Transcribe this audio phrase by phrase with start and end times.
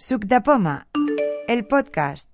[0.00, 0.88] Suc de Poma,
[1.46, 2.26] el podcast.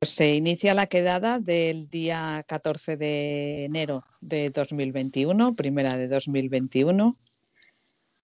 [0.00, 7.18] Se inicia la quedada del día 14 de enero de 2021, primera de 2021.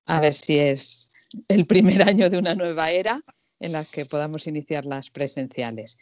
[0.06, 1.10] A ver si es
[1.48, 3.22] el primer año de una nueva era
[3.60, 5.98] en la que podamos iniciar las presenciales.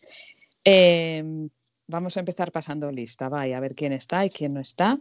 [0.64, 1.48] Eh,
[1.86, 4.98] vamos a empezar pasando lista, va, y a ver quién está y quién no está.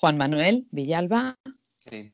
[0.00, 1.36] Juan Manuel Villalba.
[1.88, 2.12] Sí.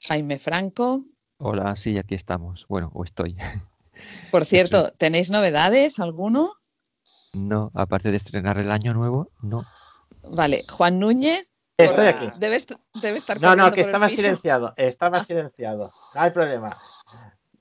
[0.00, 1.04] Jaime Franco.
[1.38, 2.66] Hola, sí, aquí estamos.
[2.68, 3.36] Bueno, o estoy.
[4.30, 5.98] Por cierto, ¿tenéis novedades?
[5.98, 6.52] ¿Alguno?
[7.32, 9.64] No, aparte de estrenar el año nuevo, no.
[10.30, 11.48] Vale, Juan Núñez.
[11.76, 12.30] Estoy aquí.
[12.36, 12.58] Debe,
[12.94, 14.74] debe estar No, no, que estaba silenciado.
[14.76, 15.92] Estaba silenciado.
[16.14, 16.76] No hay problema.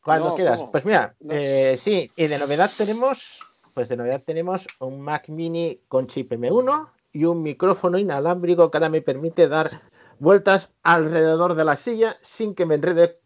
[0.03, 0.59] Cuando No, quieras.
[0.59, 0.72] ¿cómo?
[0.72, 1.34] Pues mira, No.
[1.34, 3.39] eh, sí, y de novedad tenemos,
[3.73, 8.78] pues de novedad tenemos un Mac Mini con chip M1 y un micrófono inalámbrico que
[8.78, 9.81] ahora me permite dar
[10.19, 13.19] vueltas alrededor de la silla sin que me enrede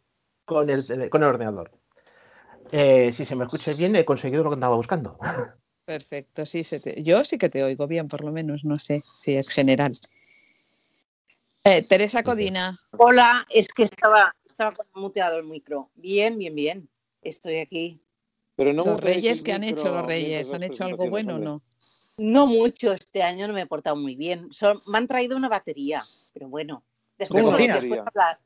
[0.46, 1.72] con el, con el ordenador.
[2.72, 5.18] Eh, si se me escucha bien, he conseguido lo que andaba buscando.
[5.86, 9.04] Perfecto, sí, se te- yo sí que te oigo bien, por lo menos, no sé
[9.16, 9.98] si es general.
[11.70, 15.90] Eh, Teresa Codina, Hola, es que estaba, estaba con muteado el micro.
[15.96, 16.90] Bien, bien, bien.
[17.22, 18.00] Estoy aquí.
[18.56, 20.54] Pero no los reyes, ¿qué han hecho los reyes?
[20.54, 21.62] ¿Han hecho algo bueno o no?
[22.16, 24.48] No mucho este año, no me he portado muy bien.
[24.54, 26.84] Son- me han traído una batería, pero bueno.
[27.18, 28.04] Después, ¿Una después batería?
[28.06, 28.40] hablar,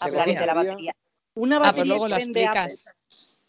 [0.00, 0.96] hablaré de la batería.
[1.34, 2.60] Una Ah, batería pues luego vende Apple.
[2.74, 2.96] explicas.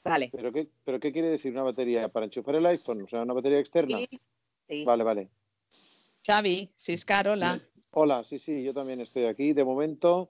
[0.05, 0.29] Vale.
[0.33, 2.07] ¿Pero qué, ¿Pero qué quiere decir una batería?
[2.07, 3.01] ¿Para enchufar el iPhone?
[3.01, 3.97] O sea, una batería externa.
[3.97, 4.07] Sí,
[4.69, 4.85] sí.
[4.85, 5.29] Vale, vale.
[6.25, 7.59] Xavi, Siscar, hola.
[7.91, 9.53] Hola, sí, sí, yo también estoy aquí.
[9.53, 10.29] De momento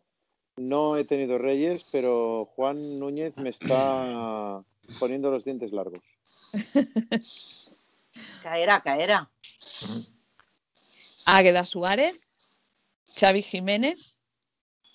[0.57, 4.63] no he tenido reyes, pero Juan Núñez me está
[4.99, 6.01] poniendo los dientes largos.
[8.41, 9.29] Caerá, caerá.
[11.25, 12.15] Águeda Suárez,
[13.19, 14.19] Xavi Jiménez,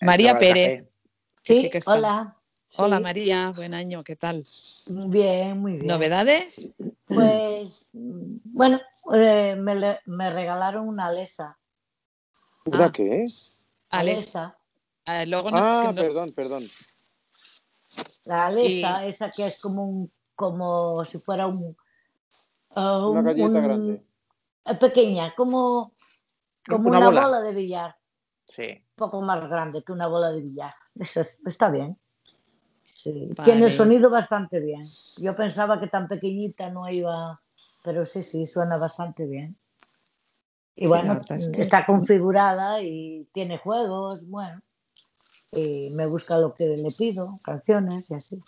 [0.00, 0.88] María Pérez.
[1.44, 1.92] que Sí, sí que está.
[1.92, 2.36] hola.
[2.78, 4.46] Hola Sí, María, buen año, ¿qué tal?
[4.86, 5.86] Bien, muy bien.
[5.88, 6.72] ¿Novedades?
[7.04, 8.80] Pues, bueno,
[9.12, 11.58] eh, me, le- me regalaron una Alesa.
[12.64, 13.98] ¿Una Ah.
[13.98, 14.56] Alesa.
[15.06, 16.62] eh, luego nos- Ah, perdón, perdón.
[18.24, 21.76] La Alesa, esa que es como un, como si fuera un,
[22.70, 24.06] ah, Una un- galleta un- grande.
[24.64, 25.92] eh, pequeña, como,
[26.68, 27.20] como Una una, bola.
[27.26, 27.40] bola.
[27.42, 27.96] de billar,
[28.54, 28.62] Sí.
[28.70, 30.74] un poco más grande que una bola de billar.
[30.98, 31.98] Eso es- está bien.
[32.96, 33.50] Sí, Vale.
[33.50, 34.84] Tiene el sonido bastante bien.
[35.16, 37.40] Yo pensaba que tan pequeñita no iba,
[37.82, 39.56] pero sí, sí, suena bastante bien.
[40.74, 44.62] Y Sí, bueno, es que- está configurada y tiene juegos, bueno,
[45.50, 48.38] y me busca lo que le pido, canciones y así.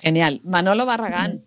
[0.00, 0.40] Genial.
[0.44, 1.44] Manolo Barragán,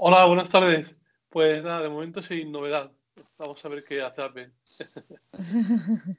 [0.00, 0.96] Hola, buenas tardes.
[1.28, 2.92] Pues nada, de momento sin novedad.
[3.36, 4.52] Vamos a ver qué hace Apple.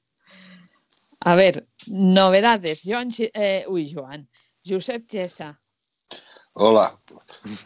[1.22, 2.82] a ver, novedades.
[2.86, 4.28] Joan, eh, uy, Joan,
[4.66, 5.62] Josep Gessa,
[6.54, 7.00] Hola,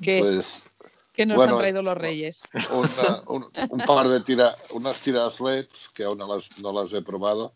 [0.02, 0.76] ¿qué, pues
[1.14, 2.42] qué nos bueno, han traído los reyes?
[2.72, 6.92] una- un, un par de tira, unas tiras LEDs que aún no las, no las
[6.94, 7.56] he probado.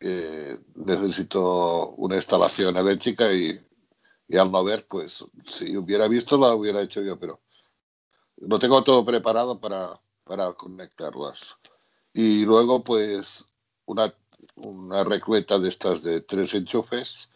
[0.00, 3.58] Eh, necesito una instalación eléctrica y,
[4.28, 7.40] y al no ver, pues si hubiera visto la hubiera hecho yo, pero
[8.38, 11.56] lo tengo todo preparado para, para conectarlas.
[12.12, 13.46] Y luego, pues,
[13.86, 14.12] una,
[14.56, 17.30] una recleta de estas de tres enchufes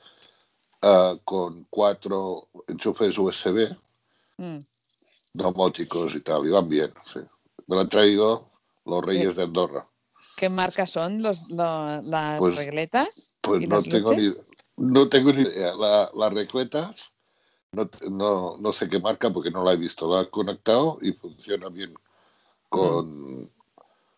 [0.82, 3.76] ah, con cuatro enchufes USB
[4.38, 4.60] Mm,
[5.32, 6.92] domóticos y tal, y van bien.
[7.04, 7.20] sí.
[7.66, 8.50] Me lo han traído
[8.84, 9.86] los Reyes de Andorra.
[10.36, 13.34] ¿Qué marcas son los, lo- las Pues- regletas?
[13.40, 14.28] Pues ¿Y no las tengo, ni,
[14.76, 15.74] no tengo ni idea.
[15.74, 17.12] La- las recletas,
[17.72, 20.12] no, no, no sé qué marca porque no la he visto.
[20.12, 21.94] La he conectado y funciona bien
[22.68, 23.48] con,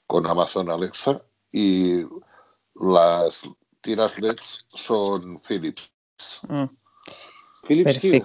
[0.07, 1.21] con Amazon Alexa.
[1.51, 2.05] Y
[2.77, 3.43] las
[3.83, 5.91] tiras LEDs son Philips.
[6.49, 6.65] Mm,
[7.67, 8.25] Philips.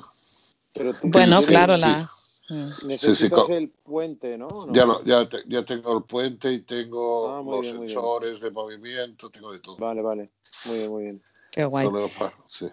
[0.74, 1.81] Pero Bueno, claro, sí.
[1.81, 2.26] las.
[2.50, 4.66] Necesitas el puente, ¿no?
[4.66, 4.74] ¿No?
[4.74, 8.52] Ya, lo- ya, te- ya tengo el puente y tengo Ah, los bien, sensores de
[8.52, 9.78] movimiento, tengo de todo.
[9.78, 10.32] Vale, vale.
[10.66, 11.24] Muy bien, muy bien.
[11.52, 11.86] Qué guay.
[11.88, 12.10] Solo
[12.48, 12.68] sí.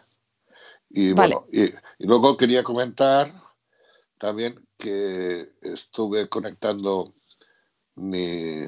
[0.90, 1.34] Y Vale.
[1.34, 1.64] bueno, y,
[2.04, 3.32] y luego quería comentar
[4.18, 7.12] también que estuve conectando
[7.96, 8.62] mi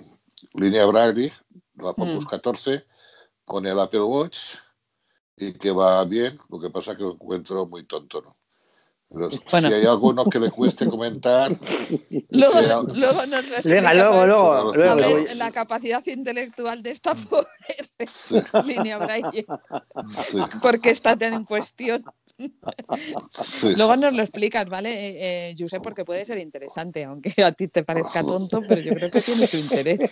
[0.55, 1.32] línea Braille,
[1.76, 2.29] la Focus Mm.
[2.29, 2.85] 14,
[3.44, 4.56] con el Apple Watch
[5.37, 8.35] y que va bien, lo que pasa que lo encuentro muy tonto, ¿no?
[9.08, 9.69] Bueno.
[9.69, 11.50] si hay alguno que le cueste comentar,
[12.31, 12.61] Luego,
[12.93, 14.97] luego nos lo Venga, explicas, luego, a ver- luego, luego.
[14.97, 17.49] ver, voy- la capacidad intelectual de esta pobre
[18.12, 18.37] Sí.
[18.67, 19.47] línea Braille,
[20.08, 20.38] sí.
[20.61, 22.05] porque está tan en cuestión.
[23.43, 23.75] Sí.
[23.75, 25.82] Luego nos lo explicas, ¿vale, eh, eh, Josep?
[25.82, 29.47] Porque puede ser interesante, aunque a ti te parezca tonto, pero yo creo que tiene
[29.47, 30.11] su interés.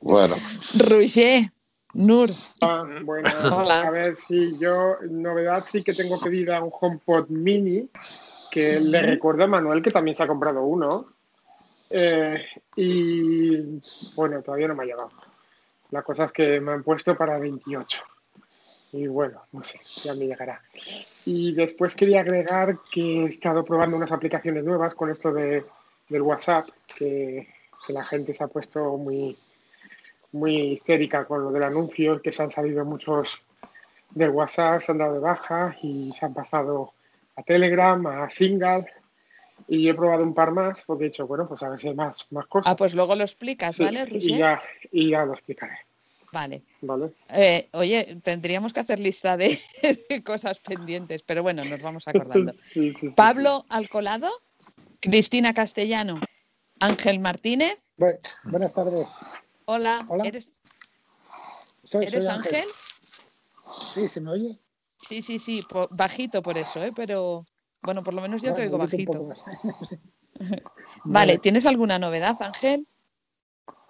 [0.00, 0.36] Bueno,
[0.78, 1.52] Roger,
[1.94, 2.30] Nur,
[2.62, 3.82] Ah, bueno, Hola.
[3.82, 7.88] a ver si yo, novedad sí que tengo pedida un HomePod mini,
[8.52, 11.06] que le recuerdo a Manuel que también se ha comprado uno.
[11.88, 12.44] Eh,
[12.76, 13.80] y
[14.14, 15.10] bueno, todavía no me ha llegado.
[15.90, 18.02] La cosa es que me han puesto para 28.
[18.92, 20.60] Y bueno, no sé, ya me llegará.
[21.24, 25.64] Y después quería agregar que he estado probando unas aplicaciones nuevas con esto de,
[26.10, 26.66] del WhatsApp,
[26.98, 27.48] que,
[27.86, 29.38] que la gente se ha puesto muy,
[30.32, 33.40] muy histérica con lo del anuncio, que se han salido muchos
[34.10, 36.92] del WhatsApp, se han dado de baja y se han pasado
[37.36, 38.86] a Telegram, a Single.
[39.68, 41.88] Y yo he probado un par más porque he dicho, bueno, pues a ver si
[41.88, 42.70] hay más, más cosas.
[42.72, 44.38] ah, pues luego lo explicas, Sí, ¿vale, y, Roger?
[44.38, 45.78] ya, y ya lo explicaré.
[46.32, 46.62] Vale.
[46.80, 47.12] ¿vale?
[47.28, 49.58] Eh, oye, tendríamos que hacer lista de,
[50.08, 52.52] de cosas pendientes, pero bueno, nos vamos acordando.
[52.62, 54.28] Sí, sí, sí, Pablo Alcolado,
[55.00, 56.20] Cristina Castellano,
[56.80, 57.76] Ángel Martínez.
[57.98, 59.06] Bu- buenas tardes.
[59.66, 60.24] Hola, Hola.
[60.24, 60.50] ¿eres,
[61.84, 62.64] Soy, ¿eres soy Ángel?
[63.94, 64.58] Sí, ¿se me oye?
[65.08, 66.92] Sí, sí, sí, po- bajito por eso, ¿eh?
[66.94, 67.44] pero
[67.82, 69.12] bueno, por lo menos yo te oigo bajito.
[70.38, 70.62] Vale,
[71.04, 71.38] Vale.
[71.38, 72.86] ¿tienes alguna novedad, Ángel?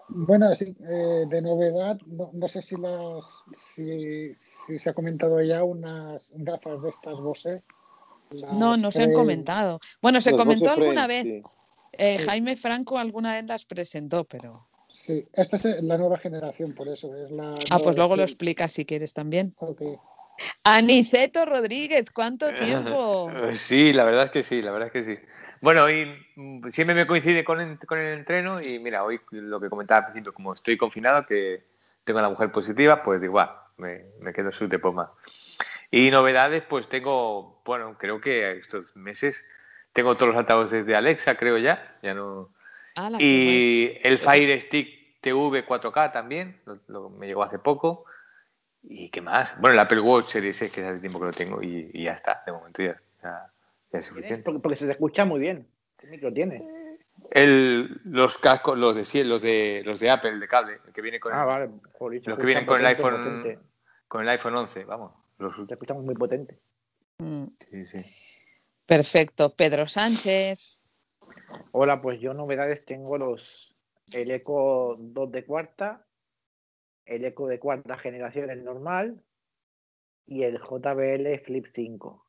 [0.09, 3.25] Bueno, sí, eh, de novedad, no, no sé si las
[3.57, 7.63] si, si se ha comentado ya unas gafas de estas Bose.
[8.53, 9.79] No, no se han comentado.
[10.01, 11.23] Bueno, se Los comentó Bose alguna Frame, vez.
[11.25, 11.43] sí.
[11.93, 12.25] eh, Sí.
[12.25, 14.67] Jaime Franco alguna vez las presentó, pero...
[14.93, 17.55] Sí, esta es la nueva generación, por eso es la.
[17.71, 19.55] Ah, pues luego lo explicas si quieres también.
[19.59, 19.83] Ok.
[20.65, 23.29] Aniceto Rodríguez, ¿cuánto tiempo?
[23.57, 25.19] Sí, la verdad es que sí, la verdad es que sí.
[25.61, 26.07] Bueno, y
[26.37, 30.01] mm, siempre me coincide con, el- con el entreno y mira, hoy lo que comentaba
[30.01, 31.63] al principio, como estoy confinado, que
[32.05, 35.13] tengo a la mujer positiva, pues digo, va, me, me quedo su de poma.
[35.91, 39.45] Y novedades, pues tengo, bueno, creo que estos meses
[39.93, 42.49] tengo todos los altavoces de Alexa, creo ya, ya no.
[43.19, 48.05] Qué Y el Fire Stick TV 4K también, lo- lo- me llegó hace poco.
[48.83, 49.59] ¿Y qué más?
[49.61, 52.13] Bueno, el Apple Watch Series S, que hace tiempo que lo tengo, y, y ya
[52.13, 53.53] está, de momento ya, ya-
[53.93, 54.43] ya es suficiente.
[54.45, 55.67] Porque, porque se te escucha muy bien.
[55.99, 56.99] ¿Qué micro tiene?
[57.31, 61.01] El, los cascos, los de los de los de Apple, el de cable, el que
[61.01, 61.71] viene con Ah, el- vale.
[61.99, 63.59] Joder, los que vienen con el iPhone potente.
[64.09, 65.13] con el iPhone 11, vamos.
[65.39, 66.59] Los, Se escucha muy potente.
[67.19, 68.43] Mm, sí, sí.
[68.87, 69.55] Perfecto.
[69.55, 70.81] Pedro Sánchez.
[71.71, 73.75] Hola, pues yo novedades tengo los
[74.15, 76.05] el Eco 2 de cuarta,
[77.07, 79.21] el Eco de cuarta generación el normal
[80.27, 82.25] y el JBL Flip 5.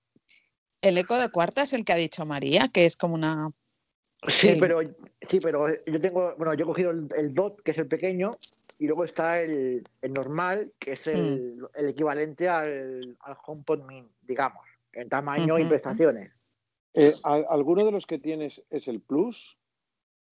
[0.81, 3.51] El eco de cuarta es el que ha dicho María, que es como una...
[4.27, 4.81] Sí, El- pero
[5.29, 8.31] sí, pero yo tengo, bueno, yo he cogido el, el DOT, que es el pequeño,
[8.79, 11.65] y luego está el, el normal, que es el, Mm.
[11.75, 16.33] el equivalente al, al HomePod Mini, digamos, en tamaño y prestaciones.
[16.93, 19.57] Eh, ¿al- ¿Alguno de los que tienes es el Plus?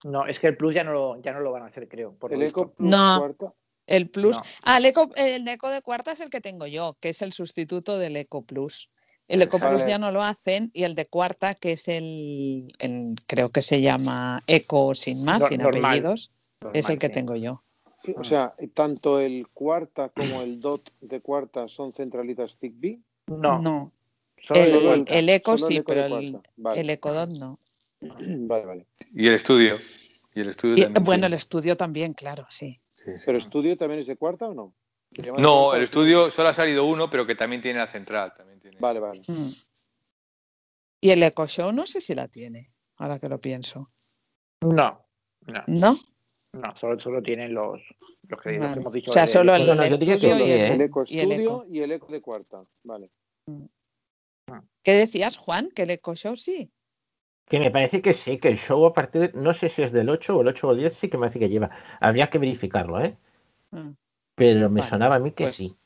[0.04, 2.12] No, es que el Plus ya no lo, ya no lo van a hacer, creo.
[2.14, 2.42] Por ¿El.
[2.42, 3.14] Eco Plus No.
[3.18, 3.54] cuarta?
[3.86, 4.36] El Plus.
[4.36, 4.42] No.
[4.62, 7.32] Ah, el eco, el eco de cuarta es el que tengo yo, que es el
[7.32, 8.88] sustituto del Eco Plus.
[9.28, 13.14] El Eco Plus ya no lo hacen y el de cuarta, que es el, el-
[13.26, 15.84] creo que se llama Eco sin más, No- sin normal.
[15.84, 16.30] apellidos,
[16.74, 17.12] es el que sí.
[17.14, 17.62] tengo yo.
[18.04, 23.00] Sí, O sea, tanto el cuarta como el DOT de cuarta son centralitas Zigbee.
[23.28, 23.92] No, No,
[24.50, 26.38] el Eco Solo el sí, Eco pero el.
[26.56, 26.80] Vale.
[26.80, 27.58] el Eco Dot no.
[28.00, 28.86] Vale, vale.
[29.14, 29.76] Y el estudio.
[30.34, 32.80] Y el estudio Y, también bueno, el estudio también, claro, sí.
[33.04, 33.22] Sí, sí.
[33.26, 34.74] ¿Pero estudio también es de cuarta o no?
[35.14, 37.86] ¿Se llama de No, el estudio solo ha salido uno, pero que también tiene la
[37.88, 38.32] central.
[38.34, 38.76] También tiene.
[38.80, 39.20] Vale, vale.
[39.26, 39.50] Mm.
[41.00, 43.90] Y el Eco Show no sé si la tiene, ahora que lo pienso.
[44.60, 45.04] No,
[45.46, 45.98] no, ¿No?
[46.52, 47.80] no, solo, solo tienen los,
[48.28, 48.80] los que, los que Vale.
[48.80, 49.10] hemos dicho.
[49.10, 50.60] O sea, de- solo el, el que estudio y, el.
[50.72, 51.66] El Eco y el Estudio Eco.
[51.68, 52.64] y el Eco de cuarta.
[52.84, 53.10] Vale.
[54.84, 55.70] ¿Qué decías, Juan?
[55.74, 56.70] ¿Que el Eco Show sí?
[57.46, 60.08] Que me parece que sí, que el show a partir, no sé si es del
[60.08, 61.70] 8 o el 8 o el 10, sí que me parece que lleva.
[62.00, 63.16] Habría que verificarlo, ¿eh?
[63.70, 63.90] Mm,
[64.34, 65.76] Pero me Vale, sonaba a mí que pues sí.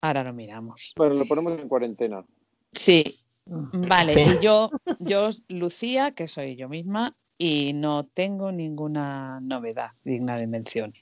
[0.00, 0.92] Ahora lo miramos.
[0.96, 2.24] Bueno, lo ponemos en cuarentena.
[2.72, 3.04] Sí,
[3.46, 4.12] vale.
[4.12, 4.20] Sí.
[4.20, 10.46] Y yo, yo, Lucía, que soy yo misma, y no tengo ninguna novedad digna de
[10.46, 10.92] mención.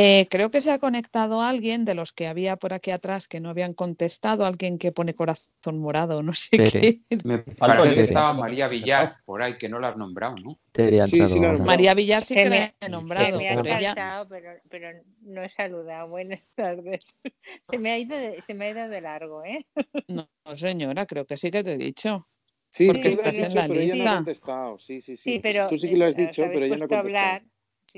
[0.00, 3.40] Eh, creo que se ha conectado alguien de los que había por aquí atrás que
[3.40, 6.70] no habían contestado, alguien que pone corazón morado, no sé Tere.
[6.70, 7.00] qué.
[7.24, 10.56] Me Parece que estaba María Villar por ahí, que no la has nombrado, ¿no?
[10.70, 11.64] Tere ha Sí, sí, he nombrado.
[11.64, 15.42] María Villar sí que me- la he Se nombrado, me ha saltado, pero, pero no
[15.42, 16.06] he saludado.
[16.08, 17.04] Buenas tardes.
[17.68, 19.66] Se me ha ido de, se me ha ido de largo, ¿eh?
[20.06, 22.28] no, señora, creo que sí que te he dicho.
[22.70, 24.16] Sí, Porque estás en la pero ella no ha lista.
[24.16, 24.78] contestado.
[24.78, 25.32] Sí, sí, sí.
[25.32, 27.26] Sí, pero Tú sí que lo has eh, dicho, pero ella no a contestado.
[27.26, 27.42] hablar.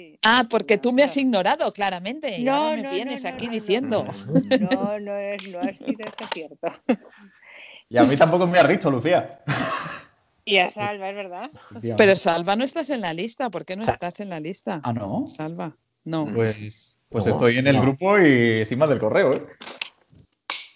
[0.00, 0.18] Sí.
[0.22, 1.22] Ah, porque tú me has No.
[1.22, 2.38] ignorado, claramente.
[2.38, 4.06] Y No, ahora me no, vienes no, aquí diciendo.
[4.60, 6.68] No, no, es, no ha sido eso cierto.
[7.90, 9.40] Y a mí tampoco me has dicho, Lucía.
[10.46, 11.50] Y a Salva, es verdad.
[11.98, 13.50] Pero Salva no estás en la lista.
[13.50, 14.80] ¿Por qué no estás en la lista?
[14.84, 15.26] Ah, no.
[15.26, 15.76] Salva.
[16.04, 16.24] No.
[16.32, 17.36] Pues, pues ¿Cómo?
[17.36, 17.82] estoy en el No.
[17.82, 19.46] grupo y encima del correo, ¿eh?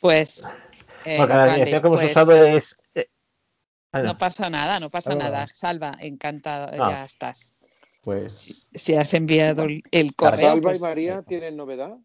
[0.00, 0.42] Pues.
[1.06, 2.76] eh, Porque la dirección pues, es.
[2.94, 3.08] eh,
[3.92, 5.46] ah, No pasa nada, no pasa nada.
[5.46, 6.90] Salva, encantado, Ah.
[6.90, 7.54] ya estás.
[8.04, 10.50] Pues Si has enviado el, correo.
[10.50, 11.96] Salva pues, y María tienen novedad.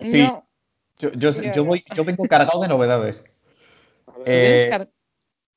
[0.00, 0.22] sí.
[0.22, 0.48] No.
[0.98, 3.24] Yo, yo, yo voy, yo vengo cargado de novedades.
[4.24, 4.88] Eh, car-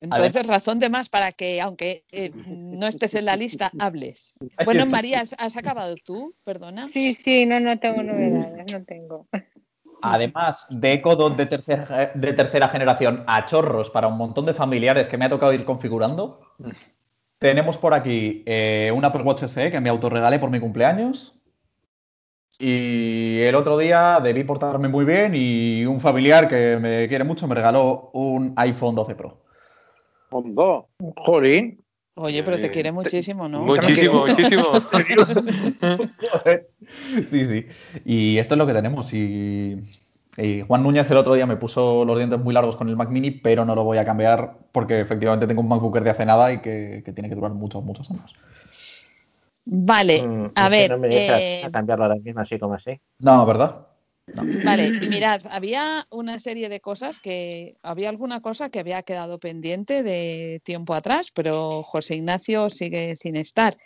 [0.00, 4.34] Entonces, razón de más para que, aunque eh, no estés en la lista, hables.
[4.64, 6.34] Bueno, María, ¿has, has acabado tú?
[6.44, 6.86] Perdona.
[6.86, 9.28] Sí, sí, no, no tengo novedades, no tengo.
[10.02, 15.08] Además de Dot de tercera, de tercera generación a chorros para un montón de familiares
[15.08, 16.40] que me ha tocado ir configurando,
[17.38, 21.42] tenemos por aquí eh, un Apple Watch SE que me autorregalé por mi cumpleaños.
[22.58, 27.46] Y el otro día debí portarme muy bien y un familiar que me quiere mucho
[27.46, 29.42] me regaló un iPhone 12 Pro.
[30.30, 30.88] Hondo.
[31.16, 31.82] Jolín.
[32.18, 33.60] Oye, pero te Eh, quiere muchísimo, ¿no?
[33.60, 34.62] Muchísimo, muchísimo.
[37.30, 37.66] Sí, sí.
[38.06, 39.12] Y esto es lo que tenemos.
[39.12, 39.82] Y,
[40.38, 43.10] y Juan Núñez el otro día me puso los dientes muy largos con el Mac
[43.10, 46.26] Mini, pero no lo voy a cambiar porque efectivamente tengo un MacBook Air de hace
[46.26, 48.34] nada y que, que tiene que durar muchos, muchos años.
[49.64, 50.90] Vale, mm, a es que ver.
[50.90, 53.00] No me dejas eh, a cambiarlo ahora mismo así como así.
[53.18, 53.86] No, ¿verdad?
[54.64, 59.38] Vale, y mirad, había una serie de cosas que había alguna cosa que había quedado
[59.38, 63.76] pendiente de tiempo atrás, pero José Ignacio sigue sin estar.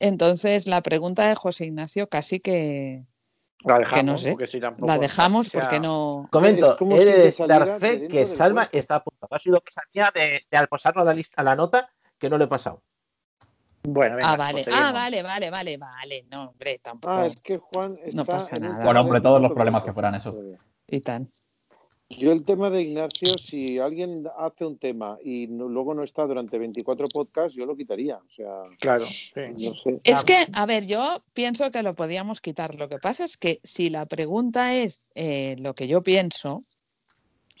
[0.00, 3.04] Entonces, la pregunta de José Ignacio casi que,
[3.64, 6.28] La que dejamos, no sé, porque si tampoco- la dejamos o sea, porque no.
[6.30, 8.68] Comento, he de dar fe que cuerpo.
[8.72, 9.28] está apuntado.
[9.34, 12.28] Ha sido cosa mía de, de al pasarlo a la lista, a la nota, que
[12.28, 12.82] no le he pasado.
[13.86, 14.92] Bueno, venga, Ah, vale, pues ah, seguimos.
[14.94, 16.26] vale, vale, vale, vale.
[16.30, 17.14] No, hombre, tampoco.
[17.14, 18.82] Ah, es que Juan está No pasa nada.
[18.84, 20.34] Bueno, hombre, todos los problemas que fueran eso.
[20.88, 21.30] Y tan.
[22.18, 26.24] Yo el tema de Ignacio, si alguien hace un tema y no- luego no está
[26.26, 28.16] durante 24 podcasts, yo lo quitaría.
[28.16, 30.00] O sea, Claro, no sé.
[30.04, 32.74] Es que, a ver, yo pienso que lo podíamos quitar.
[32.76, 36.64] Lo que pasa es que si la pregunta es eh, lo que yo pienso,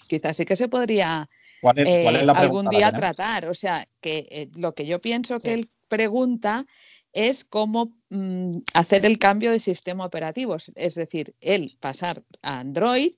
[0.08, 1.28] quizás sí que se podría
[1.60, 3.46] ¿Cuál es, cuál eh, es la algún día tratar.
[3.48, 6.66] O sea, que eh, lo que yo pienso que él pregunta
[7.12, 10.56] es cómo mm, hacer el cambio de sistema operativo.
[10.56, 13.12] Es- Es decir, él pasar a Android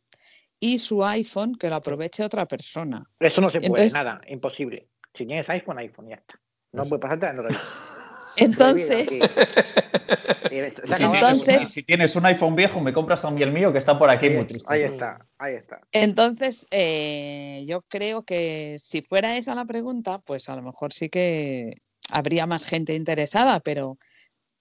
[0.61, 3.05] y su iPhone que lo aproveche otra persona.
[3.21, 4.89] Eso no se puede, Entonces- nada, imposible.
[5.15, 6.39] Si tienes iPhone, iPhone, ya está.
[6.73, 7.55] No puede pasarte Android.
[8.39, 9.09] Entonces,
[10.51, 11.69] Entonces-.
[11.69, 14.45] Si tienes un iPhone viejo, me compras también el mío que está por aquí muy
[14.45, 14.73] triste.
[14.73, 15.81] Ahí está, ahí está.
[15.93, 21.09] Entonces, eh, yo creo que si fuera esa la pregunta, pues a lo mejor sí
[21.09, 21.77] que
[22.11, 23.99] habría más gente interesada, pero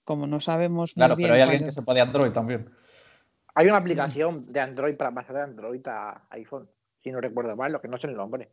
[0.04, 2.70] como no sabemos muy Claro, bien pero hay cuál alguien que se puede Android también.
[3.56, 6.68] Hay una aplicación de Android para pasar de Android a iPhone,
[7.02, 8.50] si no recuerdo mal, lo que no sé el nombre.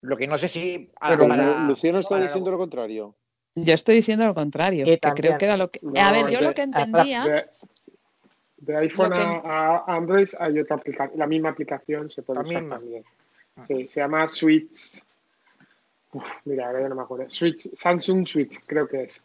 [0.00, 3.14] Lo que no sé si Pero para- Luciano está para- diciendo lo contrario.
[3.54, 5.78] Yo estoy diciendo lo contrario, Que creo que era lo que...
[5.82, 7.24] No, a ver, yo de- lo que entendía...
[7.24, 7.46] De,
[8.56, 12.46] de iPhone que- a, a Android hay otra aplicación, la misma aplicación se puede La
[12.48, 12.76] usar misma.
[12.78, 13.04] también.
[13.68, 15.02] Sí, se llama Switch.
[16.12, 17.28] Uf, mira, ahora ya no me acuerdo.
[17.30, 19.22] Switch, Samsung Switch, creo que es.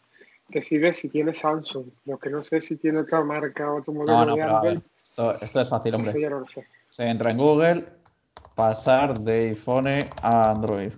[0.50, 1.86] Que sirve si tiene Samsung.
[2.06, 4.56] Lo que no sé si tiene otra marca, otro modelo No, no, de pero a
[4.56, 4.78] Android.
[4.78, 6.20] ver, esto, esto es fácil, Eso hombre.
[6.20, 6.66] ya no lo sé.
[6.88, 7.86] Se entra en Google,
[8.54, 9.86] pasar de iPhone
[10.22, 10.92] a Android.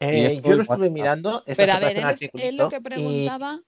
[0.00, 1.42] Y Eh, esto yo lo estuve mirando.
[1.56, 3.60] Pero a ver, él, él lo que y- preguntaba...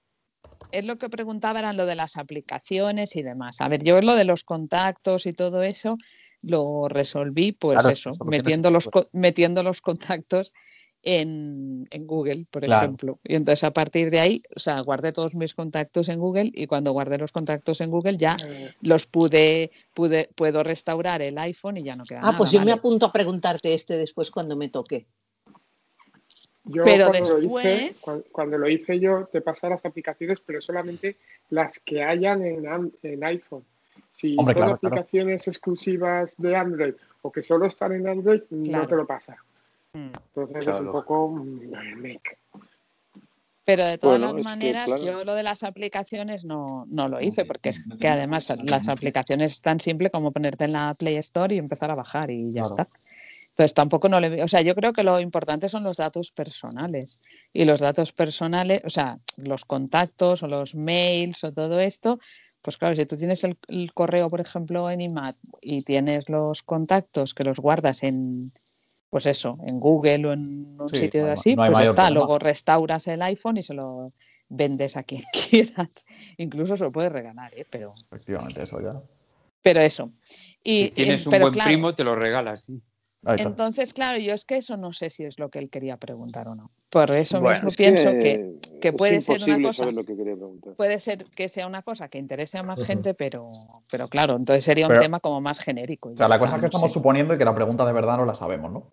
[0.70, 3.62] Es lo que preguntaba eran lo de las aplicaciones y demás.
[3.62, 5.96] A ver, yo lo de los contactos y todo eso
[6.42, 10.52] lo resolví, pues Claro, eso, metiendo en los, metiendo los contactos
[11.10, 12.84] en, en Google, por Claro.
[12.84, 13.18] ejemplo.
[13.24, 16.66] Y entonces a partir de ahí, o sea, guardé todos mis contactos en Google y
[16.66, 21.78] cuando guardé los contactos en Google ya Eh, los pude, pude, puedo restaurar el iPhone
[21.78, 22.38] y ya no queda Ah, nada.
[22.38, 25.06] pues yo me apunto a preguntarte este después cuando me toque.
[26.64, 30.40] Yo Pero cuando lo hice, después- cuan- cuando, lo hice yo, te pasa las aplicaciones,
[30.44, 31.16] pero solamente
[31.48, 33.64] las que hayan en, iPhone.
[34.12, 34.94] Si Hombre, son claro, claro.
[34.96, 39.38] aplicaciones exclusivas de Android o que solo están en Android, no te lo pasa.
[40.06, 41.60] Entonces es un poco mm.
[43.64, 45.02] Pero de todas Bueno, las que, maneras, claro.
[45.04, 49.52] yo lo de las aplicaciones no, no lo hice, porque es que además las aplicaciones
[49.52, 52.62] es tan simple como ponerte en la Play Store y empezar a bajar y ya
[52.62, 52.76] Claro.
[52.84, 52.88] está.
[53.50, 56.30] Entonces tampoco no le veo, o sea, yo creo que lo importante son los datos
[56.30, 57.20] personales.
[57.52, 62.20] Y los datos personales, o sea, los contactos o los mails o todo esto,
[62.62, 66.62] pues claro, si tú tienes el, el correo, por ejemplo, en IMAT y tienes los
[66.62, 68.52] contactos que los guardas en,
[69.10, 71.94] pues eso, en Google o en un Sí, sitio no hay- así, no pues está.
[71.94, 72.10] problema.
[72.10, 74.12] Luego restauras el iPhone y se lo
[74.48, 76.04] vendes a quien quieras.
[76.36, 77.66] Incluso se lo puedes regalar, ¿eh?
[77.68, 79.00] pero, Efectivamente, eso ya.
[79.62, 80.12] pero eso.
[80.62, 82.62] Y, si tienes un pero buen claro, primo, te lo regalas.
[82.64, 82.80] sí.
[83.26, 86.48] Entonces, claro, yo es que eso no sé si es lo que él quería preguntar
[86.48, 86.70] o no.
[86.88, 90.16] Por eso Bueno, mismo es pienso que que, puede ser una cosa, saber lo que
[90.16, 90.74] quería preguntar.
[90.74, 93.50] puede ser que sea una cosa que interese a más gente, pero,
[93.90, 96.10] pero claro, entonces sería un Pero- tema como más genérico.
[96.10, 96.94] y O sea, la cosa es que no estamos sé.
[96.94, 98.86] suponiendo y que la pregunta de verdad no la sabemos, ¿no?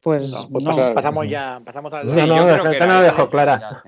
[0.00, 0.76] Pues No, pues no.
[0.76, 2.06] pas- pasamos ya, pasamos al.
[2.06, 3.82] No, Sí, no, yo creo que la no lo dejó clara.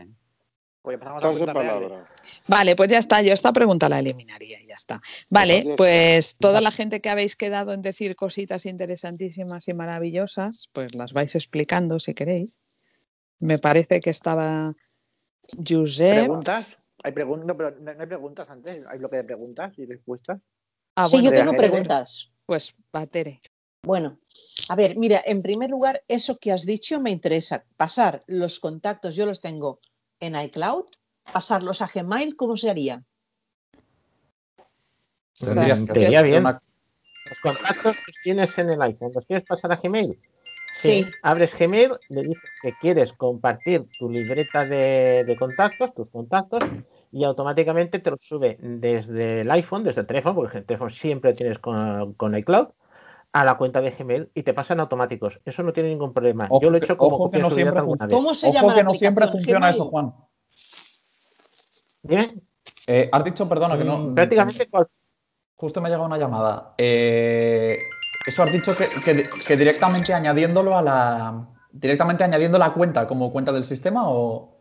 [0.82, 1.52] Pues a reales.
[1.52, 2.08] palabra.
[2.46, 5.02] Vale, pues ya está, yo esta pregunta la eliminaría y ya está.
[5.28, 10.94] Vale, pues toda la gente que habéis quedado en decir cositas interesantísimas y maravillosas, pues
[10.94, 12.60] las vais explicando si queréis.
[13.40, 14.74] Me parece que estaba
[15.66, 16.24] Josep.
[16.24, 16.66] ¿Preguntas?
[17.02, 18.86] Hay preguntas, no, pero no no hay preguntas antes.
[18.86, 20.40] Hay bloque de preguntas y respuestas.
[20.96, 22.30] Ah, sí, bueno, yo tengo preguntas.
[22.46, 23.40] Pues va, Tere.
[23.82, 24.18] Bueno,
[24.68, 27.64] a ver, mira, en primer lugar, eso que has dicho me interesa.
[27.76, 29.80] Pasar los contactos, yo los tengo
[30.20, 30.84] en iCloud,
[31.32, 33.02] pasarlos a Gmail, ¿cómo se haría?
[35.38, 36.44] Tendrías En que hacer bien.
[36.44, 40.18] Los contactos que tienes en el iPhone, ¿los quieres pasar a Gmail?
[40.72, 41.06] Sí.
[41.22, 46.62] Abres Gmail, le dices que quieres compartir tu libreta de, de contactos, tus contactos,
[47.12, 51.32] y automáticamente te los sube desde el iPhone, desde el teléfono, porque el teléfono siempre
[51.34, 52.68] tienes con, con iCloud,
[53.32, 55.40] a la cuenta de Gmail y te pasan automáticos.
[55.44, 56.46] Eso no tiene ningún problema.
[56.50, 58.06] Ojo Yo lo he hecho como ojo que no siempre alguna funciona.
[58.08, 58.16] vez.
[58.16, 59.74] ¿Cómo se Ojo llama que no siempre funciona Gmail.
[59.74, 60.14] eso, Juan.
[62.02, 62.34] Dime.
[62.86, 63.98] Eh, has dicho, perdona, que no.
[63.98, 64.88] Mm, prácticamente cual-
[65.56, 66.74] Justo me ha llegado una llamada.
[66.78, 67.78] Eh,
[68.26, 71.46] eso has dicho que, que- que directamente añadiéndolo a la.
[71.70, 74.59] Directamente añadiendo la cuenta como cuenta del sistema o.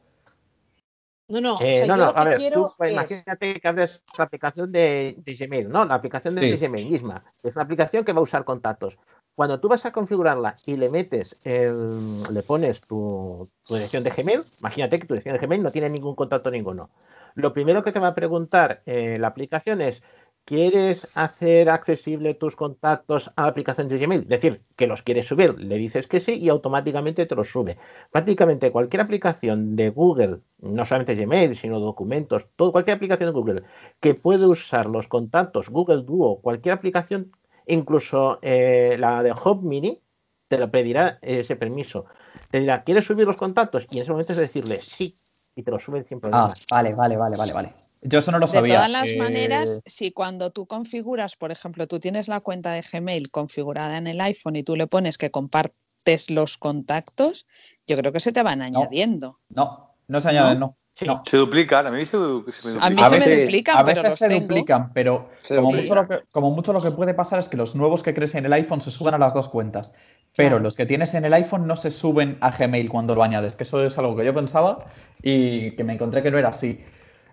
[1.29, 2.93] No, no, o Eh, sea, no, yo no, que a ver, quiero tú pues, es-
[2.97, 5.85] imagínate que abres la aplicación de, de Gmail, ¿no?
[5.85, 6.57] La aplicación de, Sí.
[6.57, 7.23] de Gmail misma.
[7.43, 8.97] Es una aplicación que va a usar contactos.
[9.35, 14.09] Cuando tú vas a configurarla y le metes, el- le pones tu, tu dirección de
[14.09, 16.89] Gmail, imagínate que tu dirección de Gmail no tiene ningún contacto ninguno.
[17.35, 20.01] Lo primero que te va a preguntar eh, la aplicación es,
[20.49, 24.21] ¿quieres hacer accesible tus contactos a la aplicación de Gmail?
[24.21, 27.77] Es decir, que los quieres subir, le dices que sí y automáticamente te los sube.
[28.11, 33.63] Prácticamente cualquier aplicación de Google, no solamente Gmail, sino documentos, todo, cualquier aplicación de Google
[33.99, 37.31] que puede usar los contactos, Google Duo, cualquier aplicación,
[37.67, 40.01] incluso eh, la de Hub Mini,
[40.47, 42.05] te lo pedirá ese permiso.
[42.49, 43.85] Te dirá, ¿quieres subir los contactos?
[43.91, 45.13] Y en ese momento es decirle sí,
[45.55, 46.45] y te lo suben sin problema.
[46.45, 47.88] Ah, vale, vale, vale, vale, vale.
[48.01, 48.75] Yo eso no lo De sabía.
[48.75, 52.81] todas las Eh, maneras, si cuando tú configuras, por ejemplo, tú tienes la cuenta de
[52.81, 57.45] Gmail configurada en el iPhone y tú le pones que compartes los contactos,
[57.87, 59.39] yo creo que se te van añadiendo.
[59.49, 60.75] No, no se añaden, no.
[61.05, 61.21] No.
[61.25, 63.09] Se duplican, a mí se, se me A mí duplican.
[63.11, 64.41] se me duplican, a pero veces los se tengo.
[64.47, 65.81] duplican, pero como duplican.
[65.81, 68.35] mucho, lo que, como mucho lo que puede pasar es que los nuevos que crees
[68.35, 69.93] en el iPhone se suben a las dos cuentas.
[70.35, 70.59] Pero Claro.
[70.63, 73.63] los que tienes en el iPhone no se suben a Gmail cuando lo añades, que
[73.63, 74.87] eso es algo que yo pensaba
[75.23, 76.83] y que me encontré que no era así.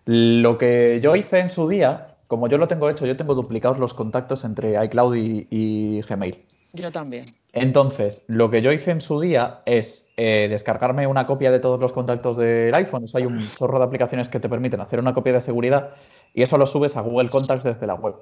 [0.07, 3.79] Lo que yo hice en su día, como yo lo tengo hecho, yo tengo duplicados
[3.79, 6.45] los contactos entre iCloud y, y Gmail.
[6.73, 7.25] Yo también.
[7.53, 11.81] Entonces, lo que yo hice en su día es eh, descargarme una copia de todos
[11.81, 13.05] los contactos del iPhone.
[13.05, 15.91] Eso hay un chorro de aplicaciones que te permiten hacer una copia de seguridad
[16.35, 18.15] y eso lo subes a Google Contacts desde la web.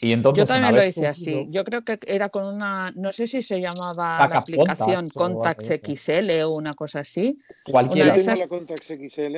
[0.00, 1.46] Y entonces, Yo también lo hice subido- así.
[1.50, 5.82] Yo creo que era con una, no sé si se llamaba la aplicación Contacts Contacts.
[5.94, 7.38] XL o una cosa así.
[7.64, 8.06] Cualquiera.
[8.08, 9.36] Una Yo de tengo esas la Contact XL.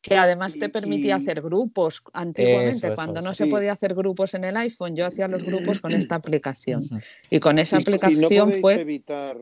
[0.00, 3.94] Que además te permitía y- hacer grupos antiguamente, Eso, eso, cuando no se podía hacer
[3.94, 6.88] grupos en el iPhone, yo hacía los grupos con esta aplicación.
[7.28, 9.38] Y con esa Y- y no aplicación podéis fue evitar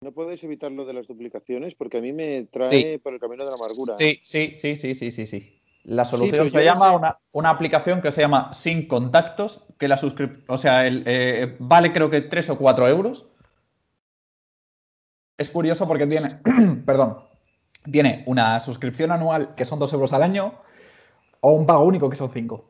[0.00, 3.44] no podéis evitar lo de las duplicaciones porque a mí me trae por el camino
[3.44, 3.96] de la amargura.
[3.98, 5.60] Sí, sí, sí, sí, sí, sí, sí.
[5.84, 9.88] La solución se no llama sé- una, una aplicación que se llama Sin Contactos, que
[9.88, 13.26] la suscripción, o sea, el, eh, vale creo que 3 o 4 euros.
[15.36, 16.28] Es curioso porque tiene,
[16.86, 17.18] perdón,
[17.90, 20.54] tiene una suscripción anual que son 2 euros al año
[21.40, 22.64] o un pago único que son 5.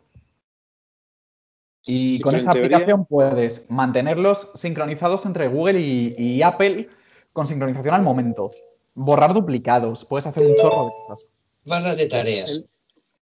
[1.84, 6.88] Y Sí, con esa teoría- aplicación puedes mantenerlos sincronizados entre Google y, y Apple
[7.32, 8.50] con sincronización al momento.
[8.94, 11.28] Borrar duplicados, puedes hacer un chorro de cosas.
[11.64, 12.64] Barra de tareas.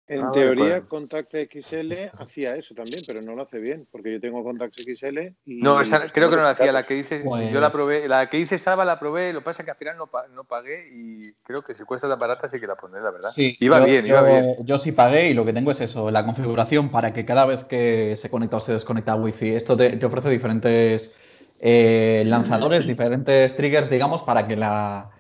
[0.07, 0.89] En Ah, teoría, pues.
[0.89, 5.33] Contact XL hacía eso también, pero no lo hace bien, porque yo tengo Contact XL
[5.47, 5.63] y...
[5.63, 6.73] No, esa- creo que no la hacía.
[6.73, 9.45] La que dice, Pues- yo la probé, la que dice Salva la probé, lo que
[9.47, 12.51] pasa es que al final no, no pagué y creo que si cuesta tan barata
[12.51, 13.31] sí que la pondré, la verdad.
[13.31, 14.55] Sí, iba yo- bien, yo, iba bien.
[14.67, 17.65] Yo sí pagué y lo que tengo es eso, la configuración para que cada vez
[17.65, 21.17] que se conecta o se desconecta Wi-Fi, esto te, te ofrece diferentes
[21.61, 25.13] eh, lanzadores, diferentes triggers, digamos, para que la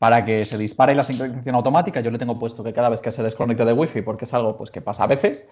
[0.00, 2.00] para que se dispare la sincronización automática.
[2.00, 4.56] Yo le tengo puesto que cada vez que se desconecte de Wi-Fi, porque es algo
[4.56, 5.46] pues que pasa a veces,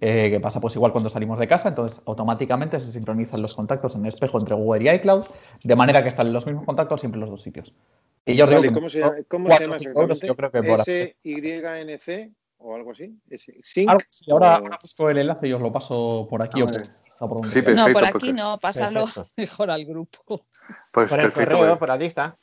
[0.00, 3.96] eh, que pasa pues igual cuando salimos de casa, entonces automáticamente se sincronizan los contactos
[3.96, 5.24] en el espejo entre Google y iCloud,
[5.64, 7.74] de manera que están los mismos contactos siempre en los dos sitios.
[8.24, 10.26] Y yo os digo Vale, que ¿cómo se cómo se llama exactamente?
[10.28, 13.18] Yo creo que por SYNC o algo así.
[13.28, 14.30] Ese- Sync Algo así.
[14.30, 16.76] Ahora, o- ahora busco el enlace y os lo paso por aquí Ah, o por
[16.82, 16.92] vale.
[17.08, 17.76] está por donde Sí, queráis.
[17.76, 19.30] No, por perfecto, aquí porque- no, pásalo Perfecto.
[19.36, 20.46] mejor al grupo.
[20.92, 21.56] Pues Por el perfecto.
[21.56, 22.36] correo, por la lista.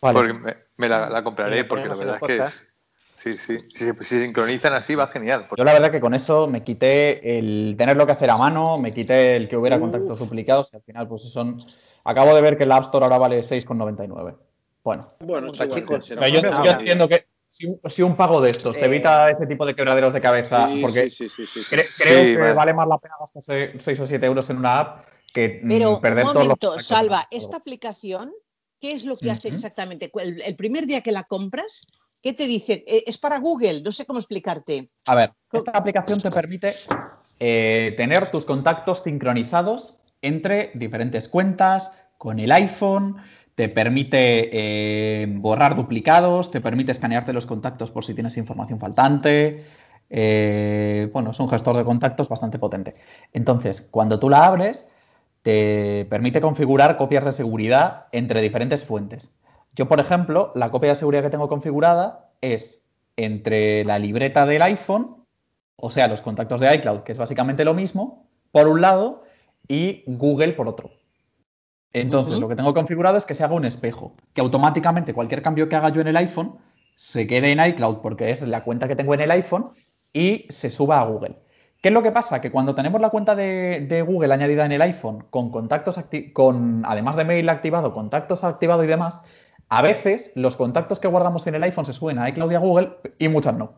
[0.00, 0.18] Vale.
[0.18, 2.66] Porque me, me la, la compraré porque la verdad es que es-
[3.16, 5.46] sí, sí, si, se- si sincronizan así va genial.
[5.56, 8.92] Yo la verdad que con eso me quité el tenerlo que hacer a mano, me
[8.92, 9.82] quité el que hubiera Uf.
[9.82, 11.56] contactos duplicados y al final pues son...
[12.04, 14.36] Acabo de ver que el App Store ahora vale 6,99.
[14.82, 16.16] Bueno, Bueno, igual, Chicos, yo,
[16.64, 19.64] yo entiendo que si, un- si un pago de estos te Eh, evita ese tipo
[19.64, 22.52] de quebraderos de cabeza, Sí, porque sí, sí, sí, sí, cre- creo Sí, que vale.
[22.52, 26.00] vale más la pena gastarse 6 o 7 euros en una app que mm, Pero
[26.00, 26.78] perder un todos los momento.
[26.80, 28.32] Salva, esta aplicación,
[28.80, 30.10] ¿qué es lo que hace exactamente?
[30.14, 31.86] El, el primer día que la compras,
[32.22, 32.84] ¿qué te dice?
[32.86, 34.90] Eh, Es para Google, no sé cómo explicarte.
[35.06, 36.74] A ver, esta aplicación te permite
[37.40, 43.16] eh, tener tus contactos sincronizados entre diferentes cuentas, con el iPhone,
[43.54, 49.64] te permite eh, borrar duplicados, te permite escanearte los contactos por si tienes información faltante.
[50.10, 52.94] eh, bueno, es un gestor de contactos bastante potente.
[53.32, 54.88] Entonces, cuando tú la abres,
[55.44, 59.36] te permite configurar copias de seguridad entre diferentes fuentes.
[59.74, 62.82] Yo, por ejemplo, la copia de seguridad que tengo configurada es
[63.18, 65.26] entre la libreta del iPhone,
[65.76, 69.24] o sea, los contactos de iCloud, que es básicamente lo mismo, por un lado,
[69.68, 70.92] y Google por otro.
[71.92, 75.68] Entonces, lo que tengo configurado es que se haga un espejo, que automáticamente cualquier cambio
[75.68, 76.56] que haga yo en el iPhone
[76.94, 79.72] se quede en iCloud porque es la cuenta que tengo en el iPhone
[80.10, 81.36] y se suba a Google.
[81.84, 82.40] ¿Qué es lo que pasa?
[82.40, 86.00] Que cuando tenemos la cuenta de, de Google añadida en el iPhone, con contactos
[86.32, 89.20] con además de mail activado, contactos activado y demás,
[89.68, 92.58] a veces los contactos que guardamos en el iPhone se suben a iCloud y a
[92.58, 93.74] Google y muchas no.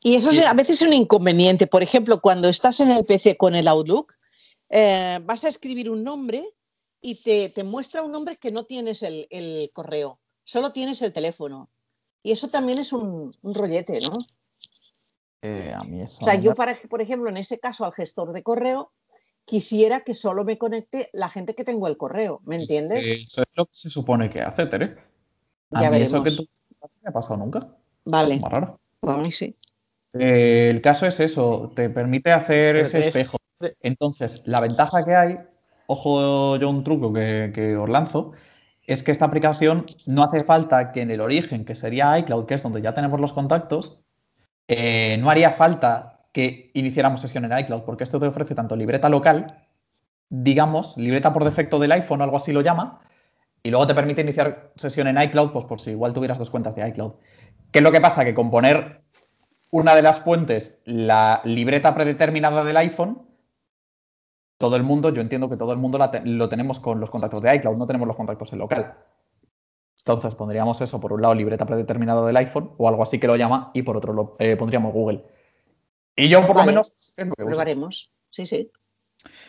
[0.00, 1.66] Y eso es a veces es un inconveniente.
[1.66, 4.14] Por ejemplo, cuando estás en el PC con el Outlook,
[4.68, 6.44] eh, vas a escribir un nombre
[7.00, 11.12] y te, te muestra un nombre que no tienes el, el correo, solo tienes el
[11.12, 11.68] teléfono.
[12.22, 14.18] Y eso también es un, un rollete, ¿no?
[15.44, 18.32] Eh, a mí eso O sea, yo, para, por ejemplo, en ese caso al gestor
[18.32, 18.92] de correo,
[19.44, 23.04] quisiera que solo me conecte la gente que tengo el correo, ¿me entiendes?
[23.04, 24.96] Eso es lo que se supone que hace, Tere.
[25.70, 26.46] A Ya mí eso que veremos.
[26.46, 27.68] tú no me ha pasado nunca.
[28.06, 28.36] Vale.
[28.36, 28.80] Es más raro.
[29.02, 29.54] Mí sí.
[30.14, 33.36] Eh, el caso es eso, te permite hacer Pero ese espejo.
[33.82, 35.38] Entonces, la ventaja que hay,
[35.88, 38.32] ojo yo un truco que, que os lanzo,
[38.86, 42.54] es que esta aplicación no hace falta que en el origen, que sería iCloud, que
[42.54, 44.03] es donde ya tenemos los contactos,
[44.68, 49.08] eh, no haría falta que iniciáramos sesión en iCloud, porque esto te ofrece tanto libreta
[49.08, 49.66] local,
[50.28, 53.00] digamos, libreta por defecto del iPhone o algo así lo llama,
[53.62, 56.74] y luego te permite iniciar sesión en iCloud, pues por si igual tuvieras dos cuentas
[56.74, 57.12] de iCloud.
[57.70, 58.24] ¿Qué es lo que pasa?
[58.24, 59.02] Que con poner
[59.70, 63.26] una de las fuentes, la libreta predeterminada del iPhone,
[64.58, 67.54] todo el mundo, yo entiendo que todo el mundo lo tenemos con los contactos de
[67.56, 68.94] iCloud, no tenemos los contactos en local.
[70.06, 73.36] Entonces pondríamos eso por un lado, libreta predeterminada del iPhone o algo así que lo
[73.36, 75.24] llama, y por otro lo, eh, pondríamos Google.
[76.14, 77.44] Y yo por lo menos es lo que.
[77.44, 78.10] Probaremos.
[78.28, 78.70] Sí, sí.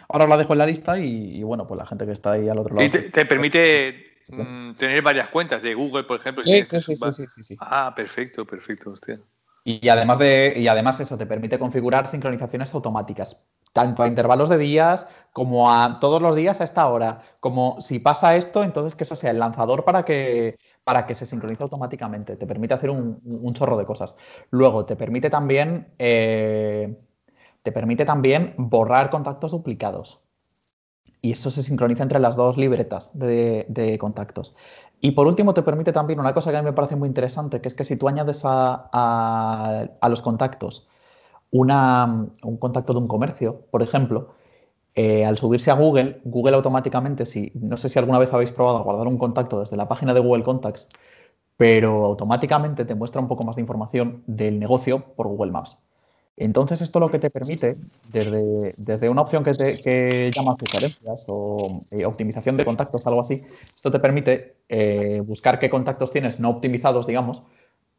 [0.08, 2.48] Ahora la dejo en la lista y, y bueno, pues la gente que está ahí
[2.48, 2.88] al otro lado.
[2.88, 6.42] Y te, te permite mm, tener varias cuentas de Google, por ejemplo.
[6.42, 7.58] Sí, sí, sí, sí, sí, sí.
[7.60, 9.20] Ah, perfecto, perfecto, hostia.
[9.66, 14.58] Y además de, y además eso te permite configurar sincronizaciones automáticas, tanto a intervalos de
[14.58, 17.22] días como a todos los días a esta hora.
[17.42, 21.26] Como si pasa esto, entonces que eso sea el lanzador para que, para que se
[21.26, 22.38] sincronice automáticamente.
[22.38, 24.18] Te permite hacer un, un chorro de cosas.
[24.52, 26.98] Luego te permite también, eh,
[27.64, 30.22] te permite también borrar contactos duplicados.
[31.22, 34.56] Y eso se sincroniza entre las dos libretas de, de contactos.
[35.02, 37.62] Y por último, te permite también una cosa que a mí me parece muy interesante,
[37.62, 40.88] que es que si tú añades a, a- a los contactos
[41.60, 44.30] una- un contacto de un comercio, por ejemplo,
[44.96, 48.78] eh, al subirse a Google, Google automáticamente, si, no sé si alguna vez habéis probado
[48.78, 50.90] a guardar un contacto desde la página de Google Contacts,
[51.58, 55.78] pero automáticamente te muestra un poco más de información del negocio por Google Maps.
[56.38, 57.78] Entonces, esto lo que te permite,
[58.12, 63.22] desde, desde una opción que, te, que llama sugerencias o eh, optimización de contactos, algo
[63.22, 63.42] así,
[63.76, 67.44] esto te permite eh, buscar qué contactos tienes no optimizados, digamos,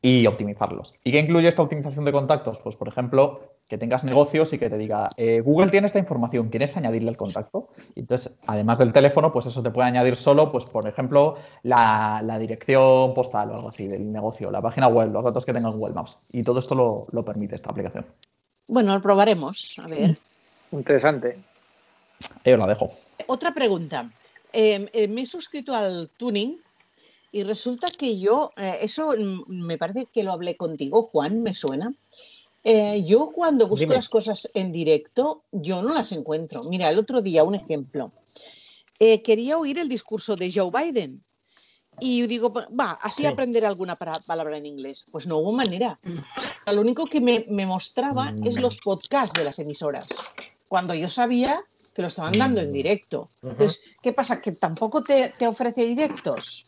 [0.02, 0.92] y optimizarlos.
[1.02, 2.60] ¿Y qué incluye esta optimización de contactos?
[2.60, 6.48] Pues, por ejemplo, que tengas negocios y que te diga, eh, Google tiene esta información,
[6.48, 7.70] ¿quieres añadirle al contacto?
[7.94, 12.20] Y entonces, además del teléfono, pues eso te puede añadir solo, pues, por ejemplo, la,
[12.22, 15.70] la dirección postal o algo así del negocio, la página web, los datos que tenga
[15.70, 16.18] en Google Maps.
[16.30, 18.06] Y todo esto lo, lo permite esta aplicación.
[18.68, 19.76] Bueno, lo probaremos.
[19.82, 20.16] A ver.
[20.72, 21.38] Interesante.
[22.44, 22.90] Ahí os la dejo.
[23.26, 24.10] Otra pregunta.
[24.52, 26.58] Eh, eh, me he suscrito al Tuning
[27.36, 31.54] y resulta que yo, eh, eso mm, me parece que lo hablé contigo, Juan, me
[31.54, 31.92] suena.
[32.64, 33.94] Eh, yo cuando busco Dime.
[33.96, 36.62] las cosas en directo, yo no las encuentro.
[36.64, 38.10] Mira, el otro día, un ejemplo.
[38.98, 41.22] Eh, quería oír el discurso de Joe Biden.
[42.00, 43.26] Y digo, va, así Sí.
[43.28, 45.04] aprender alguna para- palabra en inglés.
[45.10, 45.98] Pues no hubo manera.
[46.72, 48.60] Lo único que me, me mostraba es Mm.
[48.60, 50.06] los podcasts de las emisoras.
[50.68, 51.62] cuando yo sabía
[51.94, 53.30] que lo estaban dando en directo.
[53.42, 54.40] Entonces, ¿qué pasa?
[54.42, 56.66] ¿Que tampoco te, te ofrece directos?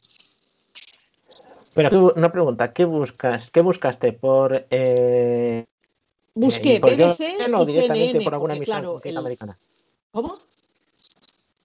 [1.78, 3.50] Pero tú, una pregunta, ¿qué buscas?
[3.52, 5.64] ¿Qué buscaste por eh,
[6.34, 9.58] Busqué eh, por BBC Jordan o y directamente CNN, por alguna emisión claro, el- americana?
[10.10, 10.34] ¿Cómo?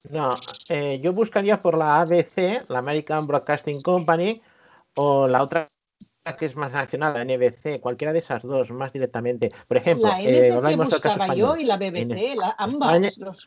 [0.10, 0.36] No,
[0.69, 4.39] eh, yo buscaría por la ABC, la American Broadcasting Company,
[4.95, 5.69] o la otra
[6.38, 9.49] que es más nacional, la NBC, cualquiera de esas dos, más directamente.
[9.67, 13.17] Por ejemplo, La eh, NBC caso buscaba yo y la BBC, la- ambas.
[13.17, 13.45] Los-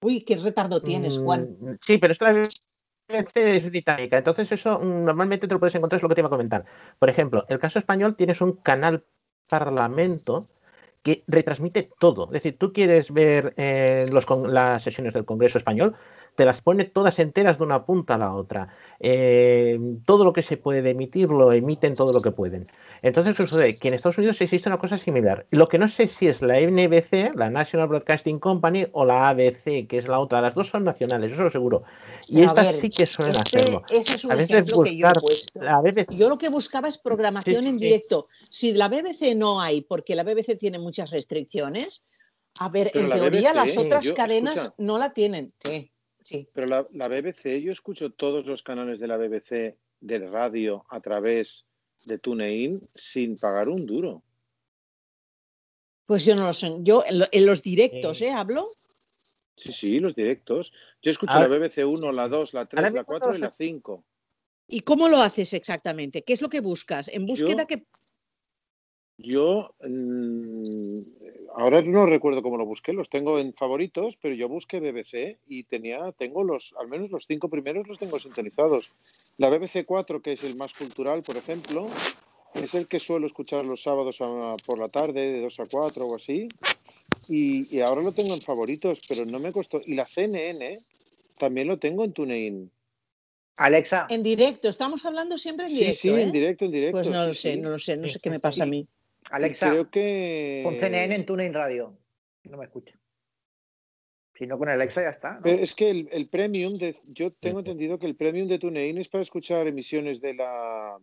[0.00, 1.56] Uy, qué retardo tienes, Juan.
[1.60, 2.62] Mm, Sí, pero es que la BBC
[3.08, 6.28] es británica, entonces eso mm, normalmente te lo puedes encontrar, es lo que te iba
[6.28, 6.64] a comentar.
[6.98, 9.04] Por ejemplo, el caso español tienes un canal
[9.46, 10.48] Parlamento
[11.02, 12.26] que retransmite todo.
[12.26, 15.94] Es decir, tú quieres ver eh, los con- las sesiones del Congreso español,
[16.34, 18.68] te las pone todas enteras de una punta a la otra.
[18.98, 22.66] Eh, todo lo que se puede emitir lo emiten todo lo que pueden.
[23.02, 23.74] Entonces, ¿qué sucede?
[23.74, 25.46] Que en Estados Unidos existe una cosa similar.
[25.50, 29.86] Lo que no sé si es la NBC, la National Broadcasting Company, o la ABC,
[29.86, 30.40] que es la otra.
[30.40, 31.84] Las dos son nacionales, eso lo seguro.
[32.28, 33.82] Y Pero estas ver, sí que suelen ese- hacerlo.
[33.90, 35.60] ese es un a veces ejemplo que yo he buscar puesto.
[35.60, 37.84] la BBC Yo lo que buscaba es programación sí, en sí.
[37.84, 38.28] directo.
[38.48, 42.02] Si la BBC no hay, porque la BBC tiene muchas restricciones,
[42.58, 44.74] a ver, Pero en la teoría BBC, las otras yo- cadenas escucha.
[44.78, 45.52] no la tienen.
[45.64, 45.90] Sí,
[46.24, 46.48] sí.
[46.52, 51.00] Pero la, la BBC, yo escucho todos los canales de la BBC de radio a
[51.00, 51.66] través
[52.06, 54.22] de TuneIn sin pagar un duro.
[56.06, 56.70] Pues yo no lo sé.
[56.80, 58.30] Yo en, lo- en los directos, ¿eh?
[58.32, 58.72] Hablo.
[59.56, 60.72] Sí, sí, los directos.
[61.00, 63.36] Yo escucho Ahora- la BBC 1, la 2, la 3, ahora la mismo 4 no
[63.38, 63.64] y la sé.
[63.64, 64.04] 5.
[64.66, 66.22] ¿Y cómo lo haces exactamente?
[66.22, 67.08] ¿Qué es lo que buscas?
[67.08, 67.86] En búsqueda Yo- que
[69.16, 71.00] Yo mm,
[71.56, 75.64] ahora no recuerdo cómo lo busqué, los tengo en favoritos, pero yo busqué BBC y
[75.64, 78.90] tenía, tengo los, al menos los cinco primeros los tengo sintonizados.
[79.38, 81.86] La BBC 4, que es el más cultural, por ejemplo,
[82.54, 86.06] es el que suelo escuchar los sábados a- por la tarde, de 2 a 4
[86.06, 86.48] o así.
[87.28, 89.80] Y, y ahora lo tengo en favoritos, pero no me costó.
[89.84, 90.78] Y la CNN
[91.38, 92.70] también lo tengo en TuneIn.
[93.56, 94.06] Alexa.
[94.10, 94.68] en directo.
[94.68, 96.00] Estamos hablando siempre en Sí, directo.
[96.00, 96.22] sí, ¿eh?
[96.22, 96.98] en directo, en directo.
[96.98, 97.60] Pues no sí, lo sé, sí.
[97.60, 98.70] no lo sé, no Sí, sé qué sí, me pasa a sí.
[98.70, 98.86] mí.
[99.30, 101.96] Alexa, creo que- con CNN en TuneIn Radio.
[102.44, 102.98] No me escucha.
[104.34, 105.34] Si no, con Alexa ya está.
[105.34, 105.42] ¿no?
[105.42, 108.98] Pero es que el, el premium, de, yo tengo entendido que el premium de TuneIn
[108.98, 110.98] es para escuchar emisiones de la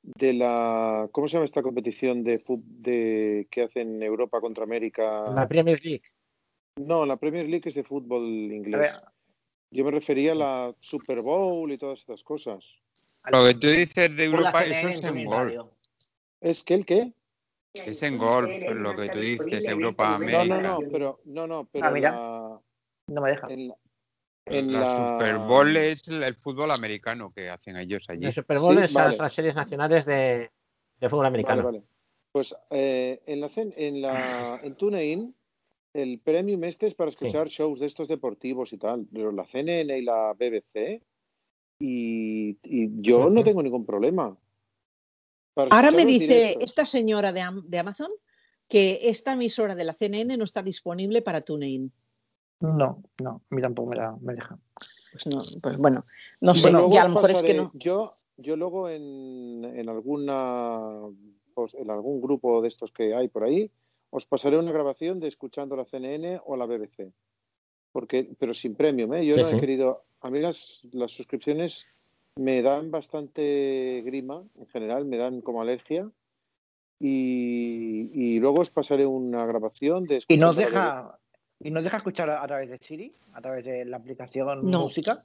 [0.00, 5.28] de la ¿cómo se llama esta competición de de que hacen Europa contra América?
[5.34, 6.04] La Premier League.
[6.76, 8.92] No, la Premier League es de fútbol inglés.
[9.70, 12.64] Yo me refería a la Super Bowl y todas estas cosas.
[13.30, 15.28] Lo que tú dices de Europa, eso es golf.
[15.28, 15.72] Radio.
[16.40, 17.12] ¿Es que el qué?
[17.74, 20.44] Es en golf, lo que tú dices, Europa, No, América.
[20.44, 22.10] no, no, pero no, no, pero Ah, mira.
[22.12, 22.60] la
[23.08, 23.46] No me deja.
[23.50, 23.74] en la,
[24.46, 28.26] en la la- Super Bowl es el, el fútbol americano que hacen ellos allí.
[28.26, 29.16] El Super Bowl Sí, es las- vale.
[29.18, 30.50] las series nacionales de,
[31.00, 31.62] de fútbol americano.
[31.62, 31.88] Vale, vale.
[32.32, 35.34] Pues eh, en la cen- en la en TuneIn
[35.94, 39.98] el premium este es para escuchar shows de estos deportivos y tal, pero la CNN
[39.98, 41.02] y la BBC
[41.80, 44.36] y, y yo no tengo ningún problema.
[45.58, 46.62] Para Ahora me dice directos.
[46.64, 48.12] esta señora de, de Amazon
[48.68, 51.90] que esta emisora de la CNN no está disponible para TuneIn.
[52.60, 54.56] No, no, a mí tampoco me, la, me deja.
[55.10, 56.04] Pues no, pues bueno,
[56.40, 57.72] no sé, Bueno, luego y a lo mejor es que no.
[57.74, 61.00] Yo, yo luego en, en alguna
[61.54, 63.68] pues, en algún grupo de estos que hay por ahí,
[64.10, 67.12] os pasaré una grabación de escuchando la CNN o la BBC.
[67.90, 69.26] Porque, pero sin premium, ¿eh?
[69.26, 69.60] Yo Sí, no he sí.
[69.60, 70.04] querido.
[70.20, 71.86] A mí las, las suscripciones
[72.38, 76.08] me dan bastante grima, en general, me dan como alergia.
[77.00, 81.18] Y, y luego os pasaré una grabación de ¿Y nos deja,
[81.60, 83.12] ¿Y nos deja escuchar a, a través de Siri?
[83.34, 84.80] ¿A través de la aplicación No.
[84.80, 85.24] música?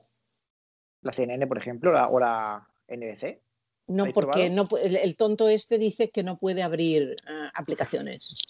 [1.02, 3.40] La CNN, por ejemplo, la- o la NBC.
[3.88, 8.44] No, ¿Habéis porque no, el, el tonto este dice que no puede abrir eh, aplicaciones.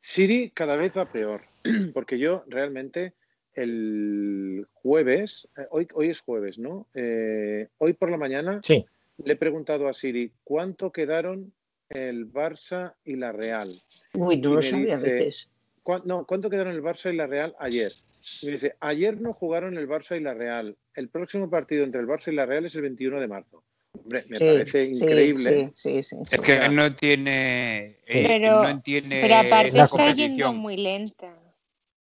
[0.00, 1.42] Siri cada vez va peor,
[1.94, 3.14] porque yo realmente
[3.54, 6.86] el jueves, eh, hoy, hoy es jueves, ¿no?
[6.94, 8.84] Eh, hoy por la mañana Sí.
[9.24, 11.52] le he preguntado a Siri cuánto quedaron
[11.88, 13.80] el Barça y la Real.
[14.14, 15.48] Uy, no Y lo sabe a veces.
[15.82, 17.92] "¿Cuán- no, ¿cuánto quedaron el Barça y la Real ayer?
[18.42, 20.76] Y me dice, ayer no jugaron el Barça y la Real.
[20.94, 23.62] El próximo partido entre el Barça y la Real es el 21 de marzo.
[23.92, 25.70] Hombre, me Sí, parece increíble.
[25.74, 26.16] Sí, sí, sí.
[26.32, 30.56] Es que no tiene, eh, Pero, no entiende pero aparte está yendo competición.
[30.56, 31.36] muy lenta.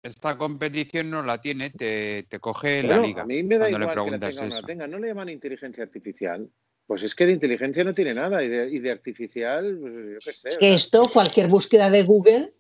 [0.05, 3.23] Esta competición no la tiene, te, te coge la liga.
[3.23, 4.67] A mí me da le igual que la preguntas tenga o no la eso.
[4.67, 4.87] tenga.
[4.87, 6.47] No le llaman inteligencia artificial.
[6.87, 8.43] Pues es que de inteligencia no tiene nada.
[8.45, 10.49] Y de, y de artificial, pues, yo qué sé.
[10.49, 12.53] Es que esto, cualquier búsqueda de Google,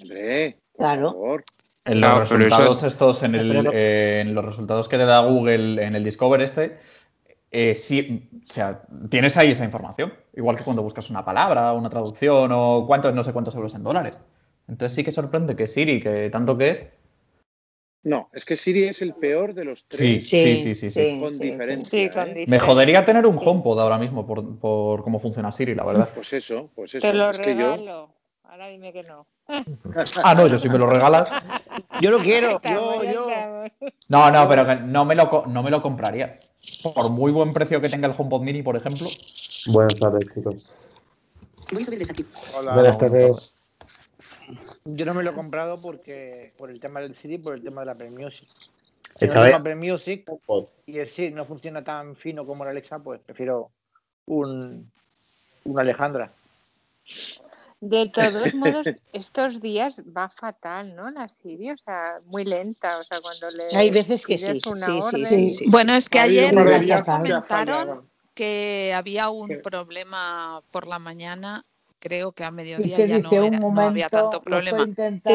[0.00, 1.08] Hombre, por Claro.
[1.12, 1.44] favor.
[1.84, 5.04] En los No, resultados eso- estos, en, el- Pero- eh, en los resultados que te
[5.04, 6.78] da Google en el Discover este,
[7.50, 10.14] eh, sí, o sea, tienes ahí esa información.
[10.34, 13.82] Igual que cuando buscas una palabra, una traducción o cuántos, no sé cuántos euros en
[13.82, 14.18] dólares.
[14.68, 16.86] Entonces sí que sorprende que Siri, que tanto que es,
[18.02, 20.28] No, es que Siri es el peor de los Sí, tres.
[20.28, 21.20] sí, sí, sí, sí.
[21.20, 22.24] Con Sí, sí, diferencia.
[22.24, 22.44] ¿eh?
[22.46, 26.08] me jodería tener un HomePod ahora mismo por, por cómo funciona Siri, la verdad.
[26.14, 27.06] Pues eso, pues eso.
[27.06, 27.72] Te lo es que yo.
[27.72, 28.10] regalo.
[28.44, 29.26] Ahora dime que no.
[30.22, 31.30] Ah, no, yo si me lo regalas.
[32.00, 33.88] Yo lo quiero, Estamos, yo, yo.
[34.08, 36.38] No, no, pero que no me lo, no me lo compraría.
[36.94, 39.06] Por muy buen precio que tenga el HomePod Mini, por ejemplo.
[39.66, 40.72] Buenas tardes, chicos.
[41.72, 42.24] Voy a subirles aquí.
[42.56, 42.74] Hola.
[42.74, 43.52] Buenas tardes.
[44.88, 47.80] Yo no me lo he comprado porque por el tema del CD, por el tema
[47.82, 48.48] de la Apple Music.
[49.18, 49.52] Si Esta no vez-
[50.86, 53.70] y el CD no funciona tan fino como la Alexa, pues prefiero
[54.26, 54.90] un,
[55.64, 56.32] una Alejandra.
[57.80, 61.10] De todos modos, estos días va fatal, ¿no?
[61.10, 64.86] La Siri, o sea, muy lenta, o sea, cuando le Hay veces que sí, una
[64.86, 65.64] sí, sí, orden- sí, sí.
[65.68, 66.64] Bueno, es que ayer, un
[67.04, 69.56] comentaron que había un Sí.
[69.56, 71.64] problema por la mañana.
[72.06, 74.84] Creo que a mediodía que ya no, dice un era- no momento, había tanto problema.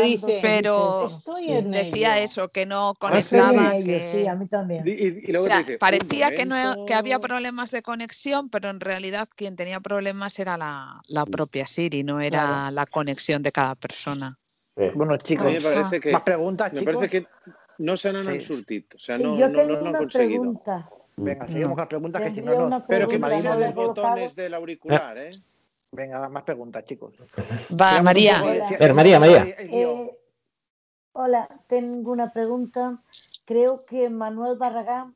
[0.02, 1.16] dice, te pero dice.
[1.16, 2.26] Estoy en decía ello.
[2.26, 4.10] eso, que no sí, conectaba, ello, que...
[4.14, 4.88] sí, a mí también.
[4.88, 7.72] Y, y- y O luego sea, te dice, un parecía que, no, que había problemas
[7.72, 12.40] de conexión, pero en realidad quien tenía problemas era la, la propia Siri, no era
[12.40, 12.72] Claro.
[12.72, 14.40] la conexión de cada persona.
[14.96, 17.28] Bueno, A chicos, mí me parece que, más preguntas, me parece que
[17.80, 18.40] no se han Sí.
[18.40, 20.42] surtit, o sea, no, yo no, no lo han conseguido.
[20.42, 20.90] pregunta.
[21.18, 22.86] Venga, seguimos con las preguntas que si no, no.
[22.88, 25.32] Pero que no he botones del auricular, ¿eh?
[25.94, 27.14] Venga, más preguntas, chicos.
[27.70, 28.40] Va, María.
[28.40, 28.68] poco- Hola.
[28.68, 29.44] si- Ver, María, María.
[29.60, 30.18] Eh,
[31.14, 33.04] hola, tengo una pregunta.
[33.46, 35.16] Creo que Manuel Barragán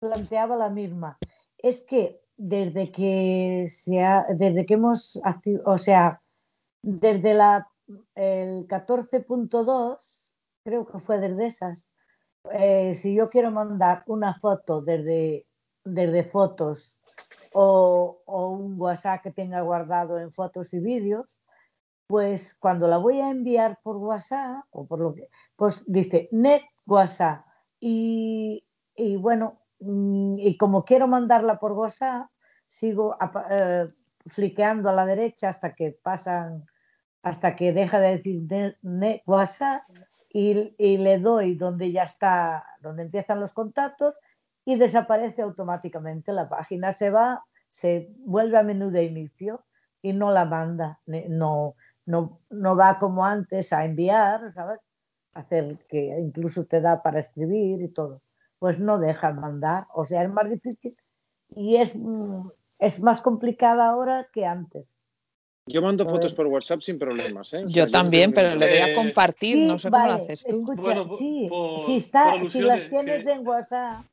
[0.00, 1.18] planteaba la misma.
[1.58, 5.18] Es que desde que se ha- desde que hemos
[5.64, 6.20] o sea,
[6.82, 7.68] desde la
[8.16, 10.34] el 14.2,
[10.64, 11.92] creo que fue desde esas.
[12.52, 15.46] eh, si yo quiero mandar una foto desde,
[15.84, 17.00] desde fotos
[17.58, 21.38] o, o un WhatsApp que tenga guardado en fotos y vídeos,
[22.06, 26.60] pues cuando la voy a enviar por WhatsApp o por lo que, pues dice net
[26.86, 27.46] WhatsApp
[27.80, 28.62] y,
[28.94, 32.28] y bueno, mm, y como quiero mandarla por WhatsApp,
[32.68, 33.16] sigo
[33.50, 33.88] eh,
[34.26, 36.66] fliqueando a la derecha hasta que pasan,
[37.22, 39.82] hasta que deja de decir net WhatsApp
[40.28, 44.14] y, y le doy donde ya está, donde empiezan los contactos
[44.66, 49.64] y desaparece automáticamente la página, se va, se vuelve a menú de inicio
[50.02, 54.80] y no la manda, no, no, no va como antes a enviar, ¿sabes?
[55.34, 58.22] Hacer que incluso te da para escribir y todo.
[58.58, 60.94] Pues no deja mandar, o sea, es más difícil
[61.54, 61.94] y es,
[62.80, 64.96] es más complicada ahora que antes.
[65.68, 67.64] Yo mando fotos por WhatsApp sin problemas, ¿eh?
[67.64, 70.06] O sea, Yo no también, pero le doy a Eh, compartir, Sí, no sé cómo
[70.06, 70.56] lo haces tú.
[70.60, 74.04] escucha, Bueno, sí, por- si, está, si las tienes que- en WhatsApp,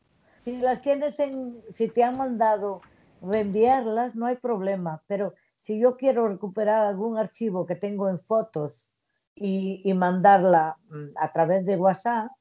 [0.43, 2.81] si las tienes en, si te han mandado
[3.21, 8.89] reenviarlas, no hay problema, pero si yo quiero recuperar algún archivo que tengo en fotos
[9.35, 12.31] y, y mandarla mm, a través de WhatsApp,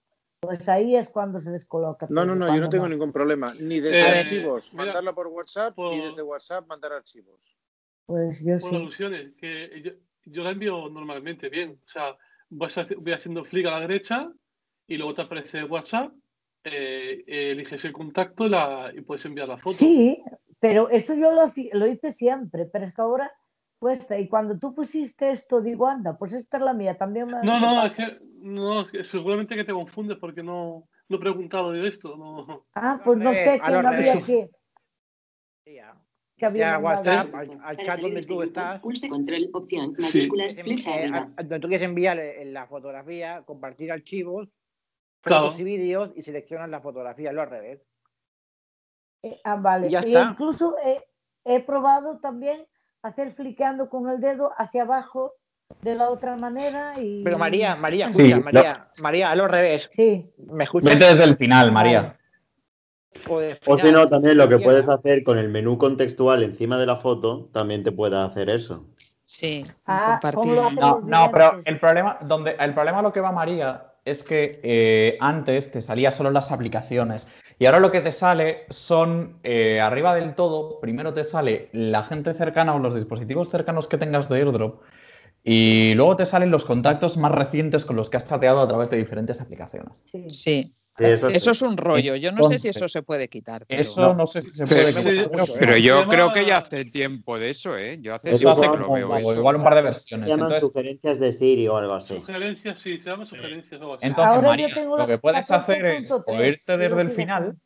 [0.40, 2.06] pues ahí es cuando se descoloca.
[2.08, 3.54] No, no, no, yo no tengo ningún problema.
[3.54, 7.56] Ni desde Eh, archivos, mira, mandarla por WhatsApp, por- ni desde WhatsApp mandar archivos.
[8.06, 8.76] Pues yo por sí.
[8.76, 9.92] alusiones, que yo,
[10.24, 11.78] yo la envío normalmente bien.
[11.86, 12.16] O sea,
[12.50, 14.32] voy haciendo flick a la derecha
[14.88, 16.12] y luego te aparece WhatsApp,
[16.64, 19.76] eh, eliges el contacto y, la, y puedes enviar la foto.
[19.76, 20.22] Sí,
[20.60, 23.32] pero eso yo lo, lo hice siempre, pero es que ahora
[23.78, 24.18] cuesta.
[24.18, 27.42] Y cuando tú pusiste esto, digo, anda, pues esta es la mía, también me...
[27.42, 31.20] No, no, es que, no, es que seguramente que te confundes porque no, no he
[31.20, 32.16] preguntado de esto.
[32.16, 32.64] No.
[32.74, 34.50] Ah, pues no Eh, sé a quién los había que,
[36.36, 36.78] que había Ya.
[36.78, 40.02] WhatsApp, al, al chat donde tú estás, Pulse control, opción, Sí.
[40.02, 41.32] mayúsculas, flecha eh, arriba.
[41.36, 44.48] donde tú quieres enviar eh, la fotografía, compartir archivos.
[45.22, 47.80] Fotos y vídeos y seleccionas la fotografía, lo al revés.
[49.22, 49.86] Eh, ah, vale.
[49.88, 50.30] Y ya E está.
[50.30, 51.02] incluso he,
[51.44, 52.66] he probado también
[53.02, 55.34] hacer fliqueando con el dedo hacia abajo
[55.80, 57.22] de la otra manera y...
[57.24, 59.88] Pero María, María, Sí, escucha, lo- María, María, a lo revés.
[59.92, 60.30] Sí.
[60.38, 60.92] ¿Me escuchas?
[60.92, 62.18] Vete desde el final, María.
[63.28, 66.86] O O si no, también lo que puedes hacer con el menú contextual encima de
[66.86, 68.86] la foto, también te puede hacer eso.
[69.22, 70.40] Sí, Ah, compartir.
[70.40, 73.91] ¿cómo lo No, no, pero el problema, donde, el problema a lo que va María
[74.04, 77.28] es que eh, antes te salía solo las aplicaciones
[77.58, 82.02] y ahora lo que te sale son eh, arriba del todo, primero te sale la
[82.02, 84.82] gente cercana o los dispositivos cercanos que tengas de airdrop
[85.44, 88.90] y luego te salen los contactos más recientes con los que has chateado a través
[88.90, 90.04] de diferentes aplicaciones.
[90.06, 90.74] Sí.
[90.98, 91.36] Eso sí.
[91.36, 92.16] eso es un rollo.
[92.16, 93.64] Yo no sé si eso se puede quitar.
[93.66, 95.46] pero- Eso no sé si se puede quitar.
[95.58, 97.98] pero yo Se creo que ya hace tiempo de eso, ¿eh?
[98.00, 99.34] Yo hace Eso Eso hace tiempo que lo veo eso.
[99.34, 100.28] igual un par de Se versiones.
[100.28, 102.14] llaman Entonces, sugerencias de Siri o algo así.
[102.14, 104.06] Sugerencias, sí, se llama sugerencias o algo así.
[104.06, 107.56] Entonces, Ahora yo tengo lo que puedes hacer es o 14.3, irte desde el final,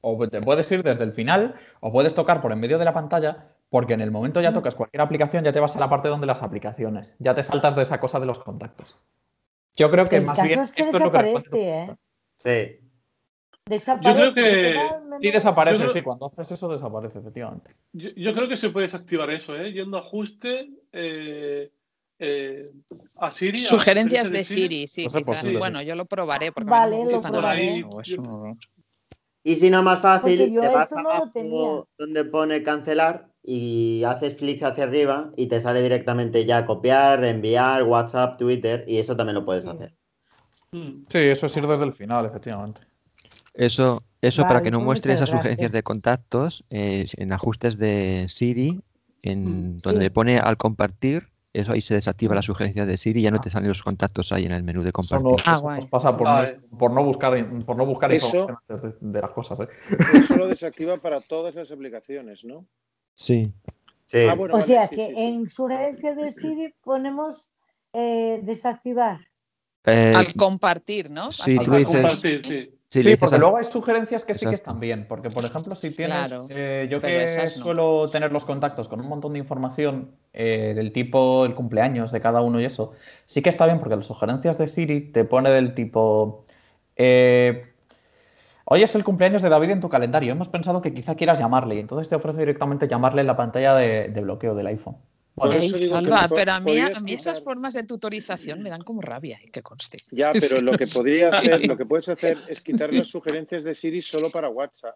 [0.00, 2.92] o te puedes ir desde el final, o puedes tocar por en medio de la
[2.94, 6.08] pantalla Porque en el momento ya tocas cualquier aplicación, ya te vas a la parte
[6.08, 7.16] donde las aplicaciones.
[7.18, 8.98] Ya te saltas de esa cosa de los contactos.
[9.76, 11.18] Yo creo que El más caso bien es que esto es lo que
[11.52, 11.96] ¿eh?
[12.42, 12.78] Sí.
[13.66, 14.08] Desaparece.
[14.26, 15.20] Yo creo que-.
[15.20, 16.02] Sí, desaparece, creo- sí.
[16.02, 17.74] Cuando haces eso, desaparece, efectivamente.
[17.92, 19.72] Yo, yo creo que se puede desactivar eso, ¿eh?
[19.72, 21.70] Yendo a ajuste eh,
[22.18, 22.70] eh,
[23.16, 23.64] a Siri.
[23.64, 25.04] a Sugerencias de Siri, sí.
[25.04, 25.22] Quizás.
[25.22, 27.84] posible, Bueno, yo lo probaré porque Vale, me lo probaré.
[28.02, 28.56] eso.
[29.44, 31.82] Y si no, más fácil, te vas esto no lo abajo tenía.
[31.98, 37.82] donde pone cancelar y haces clic hacia arriba y te sale directamente ya copiar, enviar,
[37.82, 39.96] WhatsApp, Twitter y eso también lo puedes hacer.
[40.72, 41.04] Mm.
[41.08, 42.80] Sí, eso es ir desde el final, efectivamente.
[43.54, 48.24] Eso, eso para que no pues muestre esas sugerencias de contactos, eh, en ajustes de
[48.28, 48.80] Siri,
[49.22, 50.10] en Mm, donde sí.
[50.10, 53.50] pone al compartir, eso ahí se desactiva las sugerencias de Siri y ya no te
[53.50, 55.44] salen los contactos ahí en el menú de Eso, no, compartir.
[55.46, 55.80] Ah, eso guay.
[55.80, 56.58] nos pasa por, Vale.
[56.70, 59.60] no, por no buscar, por no buscar Eso- información de, de las cosas.
[59.60, 59.68] ¿eh?
[60.14, 62.64] Eso lo desactiva para todas las aplicaciones, ¿no?
[63.12, 63.52] Sí.
[64.06, 64.26] Sí.
[64.30, 67.50] Ah, bueno, O vale, sea sí, que en sugerencia de Siri ponemos
[67.92, 69.20] eh, desactivar.
[69.84, 71.32] Eh, Al compartir, ¿no?
[71.32, 72.42] sí, Al tú Al dices- compartir,
[72.90, 73.00] sí.
[73.02, 75.06] sí, porque al- luego hay sugerencias que sí que están bien.
[75.08, 76.28] Porque, por ejemplo, si tienes.
[76.28, 77.64] Claro, eh, yo que esas no.
[77.64, 82.20] suelo tener los contactos con un montón de información eh, del tipo el cumpleaños de
[82.20, 82.92] cada uno y eso,
[83.26, 86.44] sí que está bien porque las sugerencias de Siri te pone del tipo.
[86.96, 87.62] eh,
[88.64, 90.32] Hoy es el cumpleaños de David en tu calendario.
[90.32, 93.74] Hemos pensado que quizá quieras llamarle y entonces te ofrece directamente llamarle en la pantalla
[93.74, 94.96] de, de bloqueo del iPhone.
[95.34, 97.72] Por Bueno, Ey, eso digo que Salva, po- pero a mí, a mí esas formas
[97.72, 99.98] de tutorización me dan como rabia, y que conste.
[100.12, 103.74] Ya, pero lo que podría hacer, lo que puedes hacer es quitar las sugerencias de
[103.74, 104.94] Siri solo para WhatsApp,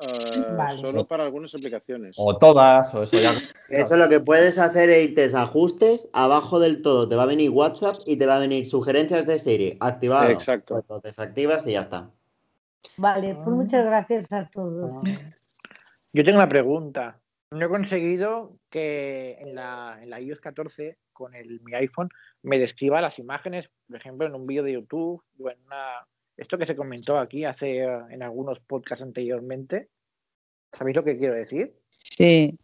[0.00, 0.80] ah, Vale.
[0.80, 2.16] solo para algunas aplicaciones.
[2.18, 3.40] o todas, o eso ya.
[3.68, 7.26] Eso lo que puedes hacer es irte a ajustes, abajo del todo te va a
[7.26, 10.30] venir WhatsApp y te va a venir sugerencias de Siri, activado.
[10.30, 10.74] Exacto.
[10.74, 12.10] Pues lo desactivas y ya está.
[12.96, 15.02] Vale, pues muchas gracias a todos.
[16.12, 17.20] Yo tengo una pregunta.
[17.50, 22.10] No he conseguido que en la, en la iOS 14 con el, mi iPhone
[22.42, 26.06] me describa las imágenes, por ejemplo, en un vídeo de YouTube o en una...
[26.36, 29.88] Esto que se comentó aquí hace en algunos podcasts anteriormente.
[30.72, 31.74] ¿Sabéis lo que quiero decir?
[31.88, 32.56] Sí.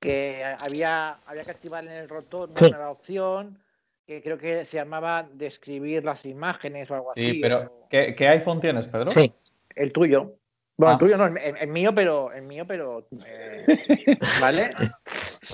[0.00, 2.70] Que había, había que activar en el rotor una Sí.
[2.70, 3.62] nueva opción
[4.06, 7.26] que creo que se llamaba describir las imágenes o algo así.
[7.26, 9.10] Sí, pero ¿qué, qué iPhone tienes, Pedro?
[9.10, 9.32] Sí.
[9.74, 10.36] El tuyo.
[10.78, 10.92] Bueno, Ah.
[10.94, 14.70] el tuyo no, el, el mío, pero el mío, pero eh, ¿vale?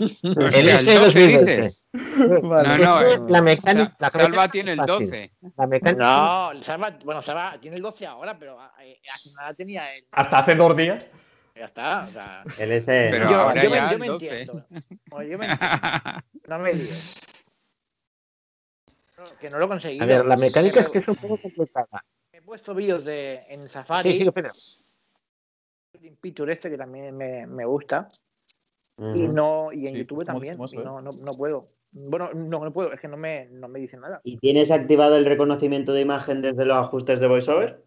[0.01, 1.57] El S 12 2020.
[1.61, 1.85] dices.
[2.43, 2.69] Vale.
[2.69, 3.97] No, no, eh, es la mecánica.
[4.01, 5.07] Sa- Salva tiene el es fácil.
[5.07, 5.33] 12.
[5.57, 6.03] La mecánica.
[6.05, 10.05] No, Salva, bueno, Salva tiene el 12 ahora, pero eh, hace nada tenía el.
[10.11, 11.09] Hasta hace dos días.
[11.55, 12.43] Ya está, o sea.
[12.59, 13.09] El S.
[13.13, 14.27] Pero yo, ahora yo me, ya yo el me 12.
[14.41, 14.67] entiendo.
[15.11, 15.71] Bueno, yo me entiendo.
[16.49, 17.17] No me líes.
[19.19, 20.03] No, que no lo he conseguido.
[20.03, 22.05] A ver, la mecánica es Pero que es un poco complicada.
[22.33, 24.13] He puesto vídeos de en Safari.
[24.15, 24.51] Sí, sí, Pedro.
[26.51, 28.09] Este que también me, me gusta.
[29.15, 30.59] Y no, y en Sí, YouTube ¿cómo también.
[30.71, 31.69] y no, no, no puedo.
[31.93, 34.21] Bueno, no, no puedo, es que no me, no me dice nada.
[34.25, 37.85] ¿Y tienes activado el reconocimiento de imagen desde los ajustes de VoiceOver?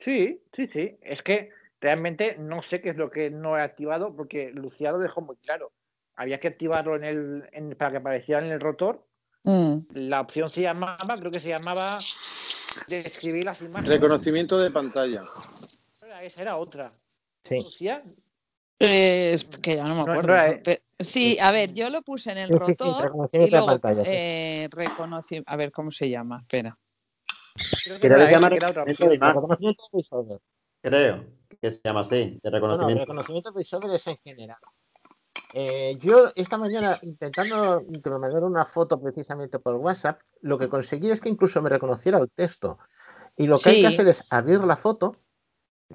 [0.00, 0.96] Sí, sí, sí.
[1.02, 4.98] Es que realmente no sé qué es lo que no he activado porque Lucía lo
[4.98, 5.72] dejó muy claro.
[6.16, 9.04] Había que activarlo en el, en- para que apareciera en el rotor.
[9.44, 9.78] Mm.
[9.92, 11.98] La opción se llamaba, creo que se llamaba
[12.88, 13.88] describir las imágenes.
[13.96, 15.22] Reconocimiento de pantalla.
[16.18, 16.92] Era- Esa era otra.
[17.44, 17.56] Sí.
[17.56, 18.02] Lucía,
[18.80, 20.22] Eh, es que ya no me acuerdo.
[20.28, 23.02] no era- Pe- sí, a ver, yo lo puse en el Sí, sí, sí, rotor
[23.04, 24.10] reconocimiento y de luego pantalla, sí.
[24.12, 26.38] eh, reconoci- A ver, ¿cómo se llama?
[26.42, 26.78] Espera.
[27.84, 29.18] creo que Creo no que era se llama esa, que era otra reconocimiento de.
[29.32, 30.48] Reconocimiento.
[30.80, 33.00] Creo que se llama así, de No, no, reconocimiento.
[33.00, 34.58] reconocimiento de es en general.
[35.54, 40.68] Eh, yo esta mañana, intentando que me mandaran una foto precisamente por WhatsApp, lo que
[40.68, 42.78] conseguí es que incluso me reconociera el texto.
[43.36, 43.94] Y lo que hay que Sí.
[43.94, 45.16] hacer es abrir la foto.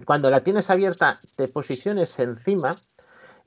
[0.06, 2.76] Cuando la tienes abierta, te posiciones encima.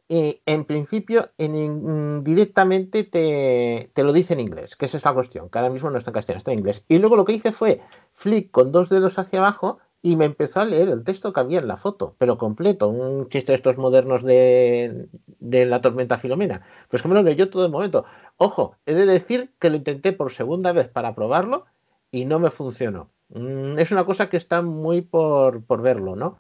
[0.08, 5.50] Y en principio, en, directamente te, te lo dice en inglés, que es la cuestión,
[5.50, 6.84] que ahora mismo no está en castellano, está en inglés.
[6.88, 7.80] Y luego lo que hice fue
[8.12, 11.58] flick con dos dedos hacia abajo y me empezó a leer el texto que había
[11.58, 15.08] en la foto, pero completo, un chiste de estos modernos de,
[15.40, 16.64] de la tormenta Filomena.
[16.88, 18.04] Pues que me lo leyó todo el momento.
[18.36, 21.64] Ojo, he de decir que lo intenté por segunda vez para probarlo
[22.12, 23.10] y no me funcionó.
[23.28, 26.38] Mm, Es una cosa que está muy por, por verlo, ¿no?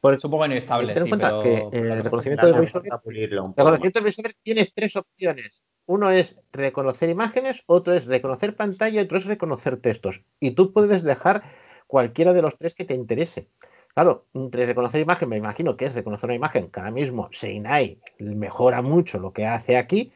[0.00, 1.42] Porque Es un poco inestable, ten en sí, cuenta pero...
[1.42, 5.62] que pero el no reconocimiento de VoiceOver tienes tres opciones.
[5.86, 10.22] Uno es reconocer imágenes, otro es reconocer pantalla y otro es reconocer textos.
[10.40, 11.44] Y tú puedes dejar
[11.86, 13.48] cualquiera de los tres que te interese.
[13.94, 17.98] Claro, entre reconocer imagen, me imagino que es reconocer una imagen, que ahora mismo Seinai
[18.18, 20.12] mejora mucho lo que hace aquí,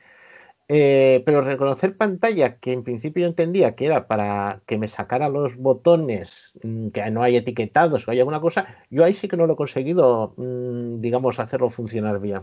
[0.72, 5.28] eh, pero reconocer pantalla, que en principio yo entendía que era para que me sacara
[5.28, 9.36] los botones mm, que no hay etiquetados o hay alguna cosa, yo ahí sí que
[9.36, 12.42] no lo he conseguido, mm, digamos, hacerlo funcionar bien.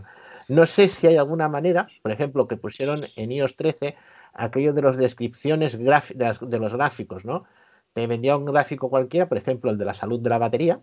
[0.50, 3.96] No sé si hay alguna manera, por ejemplo, que pusieron en iOS 13
[4.34, 7.44] aquello de las descripciones de los gráficos, ¿no?
[7.94, 10.80] Te vendía un gráfico cualquiera, por ejemplo, el de la salud de la batería,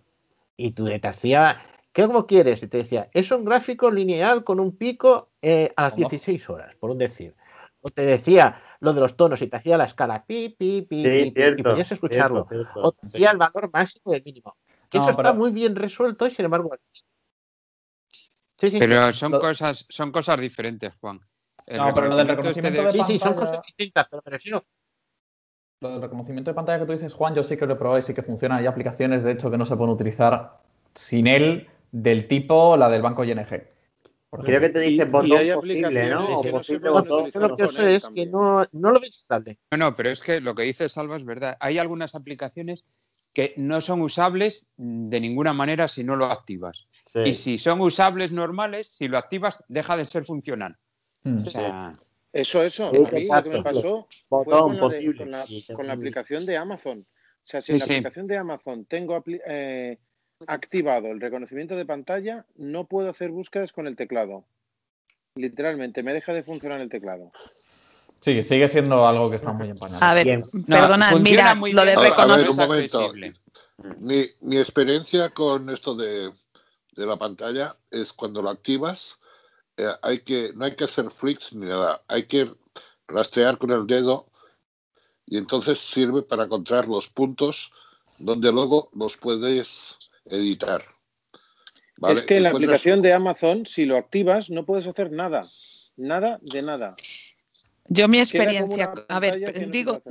[0.57, 1.61] y tú te hacía,
[1.95, 2.61] ¿qué como quieres?
[2.61, 6.09] Y te decía, es un gráfico lineal con un pico eh, a las ¿Cómo?
[6.09, 7.33] 16 horas, por un decir.
[7.81, 11.03] O te decía lo de los tonos y te hacía la escala pi, pi, pi,
[11.03, 12.43] Sí, pi, pi, y cierto, podías escucharlo.
[12.43, 14.57] cierto, cierto, o te decía el valor máximo del mínimo.
[14.89, 16.75] Que No, eso está muy bien resuelto y sin embargo.
[18.57, 19.19] Sí, sí, Pero sí.
[19.19, 21.21] son Lo- cosas, son cosas diferentes, Juan.
[21.65, 24.21] El No, pero lo del reconocimiento este reconocimiento de Sí, sí, son cosas distintas, pero
[24.25, 24.65] me refiero.
[25.79, 27.99] Lo del reconocimiento de pantalla que tú dices, Juan, yo sí que lo he probado
[27.99, 28.57] y sí que funciona.
[28.57, 30.59] Hay aplicaciones, de hecho, que no se pueden utilizar
[30.93, 31.67] sin él,
[31.97, 33.45] del tipo la del banco ING.
[34.43, 36.39] Creo que te dice botón hay posible, aplicaciones ¿no?
[36.39, 37.31] O posible botón.
[37.31, 39.59] Yo lo que sé es que no, no lo ves estable.
[39.71, 41.55] No, no, pero es que lo que dice Salva es verdad.
[41.61, 42.83] Hay algunas aplicaciones
[43.33, 46.87] que no son usables de ninguna manera si no lo activas.
[47.05, 47.19] Sí.
[47.27, 50.75] Y si son usables normales, si lo activas, deja de ser funcional.
[51.23, 51.45] Mm.
[51.47, 51.97] O sea,
[52.33, 52.91] Eso, eso.
[52.91, 55.17] Sí, a mí lo que me pasó fue Botón con la, de- posible.
[55.19, 56.99] con la- con la aplicación de Amazon.
[56.99, 57.93] O sea, si Sí, en la sí.
[57.93, 59.97] aplicación de Amazon tengo apli- eh,
[60.47, 64.45] activado el reconocimiento de pantalla, no puedo hacer búsquedas con el teclado.
[65.35, 67.31] Literalmente, me deja de funcionar el teclado.
[68.21, 70.01] Sí, sigue siendo algo que está muy en pañales.
[70.01, 72.49] A ver, no, mirad, muy lo de reconocer.
[72.49, 72.99] un momento.
[72.99, 73.35] accesible.
[73.99, 76.31] Mi, mi experiencia con esto de,
[76.95, 79.19] de la pantalla es cuando lo activas,
[79.77, 82.49] eh, hay que, no hay que hacer flicks ni nada, hay que
[83.07, 84.27] rastrear con el dedo
[85.25, 87.71] y entonces sirve para encontrar los puntos
[88.17, 90.83] donde luego los puedes editar.
[91.97, 92.15] ¿vale?
[92.15, 95.49] Es que en la aplicación de Amazon, si lo activas, no puedes hacer nada.
[95.97, 96.95] Nada de nada.
[97.87, 100.01] Yo mi experiencia, a ver, no digo,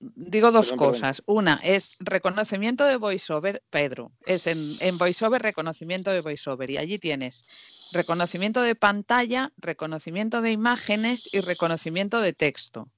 [0.00, 0.92] digo dos Perdón, perdón.
[0.92, 1.22] cosas.
[1.26, 4.12] Una es reconocimiento de VoiceOver, Pedro.
[4.24, 6.70] Es en, en VoiceOver reconocimiento de VoiceOver.
[6.70, 7.46] Y allí tienes
[7.92, 12.88] reconocimiento de pantalla, reconocimiento de imágenes y reconocimiento de texto.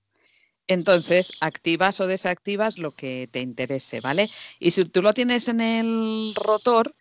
[0.67, 4.31] Entonces, activas o desactivas lo que te interese, ¿vale?
[4.59, 6.95] Y si tú lo tienes en el rotor,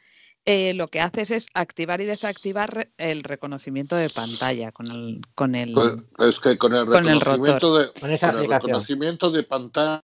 [0.45, 5.53] eh, lo que haces es activar y desactivar el reconocimiento de pantalla con el, con
[5.55, 9.32] el, Con- es que con el con el reconocimiento de Con esa con el reconocimiento
[9.32, 10.01] de pantalla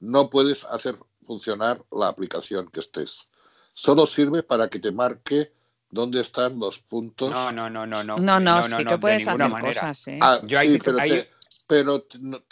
[0.00, 3.28] no puedes hacer funcionar la aplicación que estés.
[3.72, 5.52] Solo sirve para que te marque
[5.90, 7.30] dónde están los puntos.
[7.30, 8.18] No, no, no, no, no.
[8.18, 9.80] No, no, sí no, que de puedes hacer manera.
[9.80, 10.18] cosas, ¿eh?
[10.20, 11.28] Ah, Yo ahí sí, pero, ahí- te,
[11.66, 12.42] pero te, no-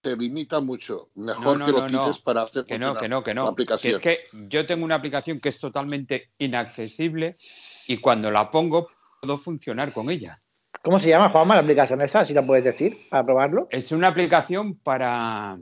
[0.00, 1.08] te limita mucho.
[1.14, 3.44] Mejor no, que lo quites para hacer Que no, que no, que la no.
[3.46, 3.94] Que aplicación.
[3.94, 4.18] es que
[4.48, 7.38] yo tengo una aplicación que es totalmente inaccesible
[7.86, 8.88] y cuando la pongo
[9.20, 10.40] puedo funcionar con ella.
[10.82, 12.26] ¿Cómo se llama, Juanma, la aplicación esa?
[12.26, 13.66] Si la puedes decir, para probarlo.
[13.70, 15.56] Es una aplicación para,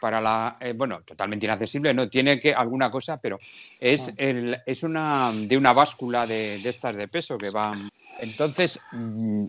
[0.00, 0.56] para la.
[0.60, 3.40] eh, bueno, totalmente inaccesible, no tiene que alguna cosa, pero
[3.80, 4.12] es, Ah.
[4.18, 7.88] el, es una de una báscula de, de estas de peso que van.
[8.20, 9.46] Entonces, mm,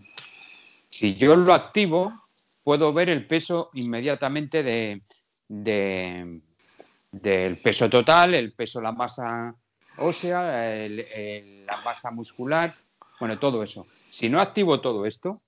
[0.90, 2.12] si yo lo activo,
[2.64, 5.02] puedo ver el peso inmediatamente de,
[5.48, 6.42] de-
[7.12, 9.56] del peso total, el peso, la masa
[9.98, 10.42] ósea,
[10.88, 12.76] la masa muscular,
[13.20, 13.86] bueno, todo eso.
[14.10, 15.42] Si no activo todo esto,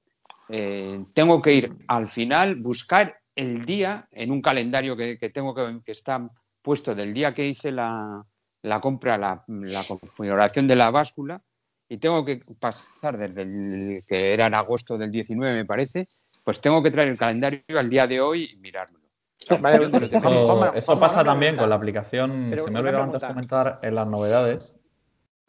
[0.49, 5.79] eh, tengo que ir al final, buscar el día en un calendario que, tengo que,
[5.83, 6.29] que está
[6.61, 8.23] puesto del día que hice la,
[8.61, 11.41] la compra, la, la configuración de la báscula,
[11.89, 16.07] y tengo que pasar desde el que era en agosto del 19, me parece,
[16.45, 19.03] pues tengo que traer el calendario al día de hoy y mirármelo.
[19.59, 19.89] Vale.
[19.89, 24.07] Juanma, Eso, pasa también con la aplicación, Pero se me olvidó antes comentar en las
[24.07, 24.79] novedades,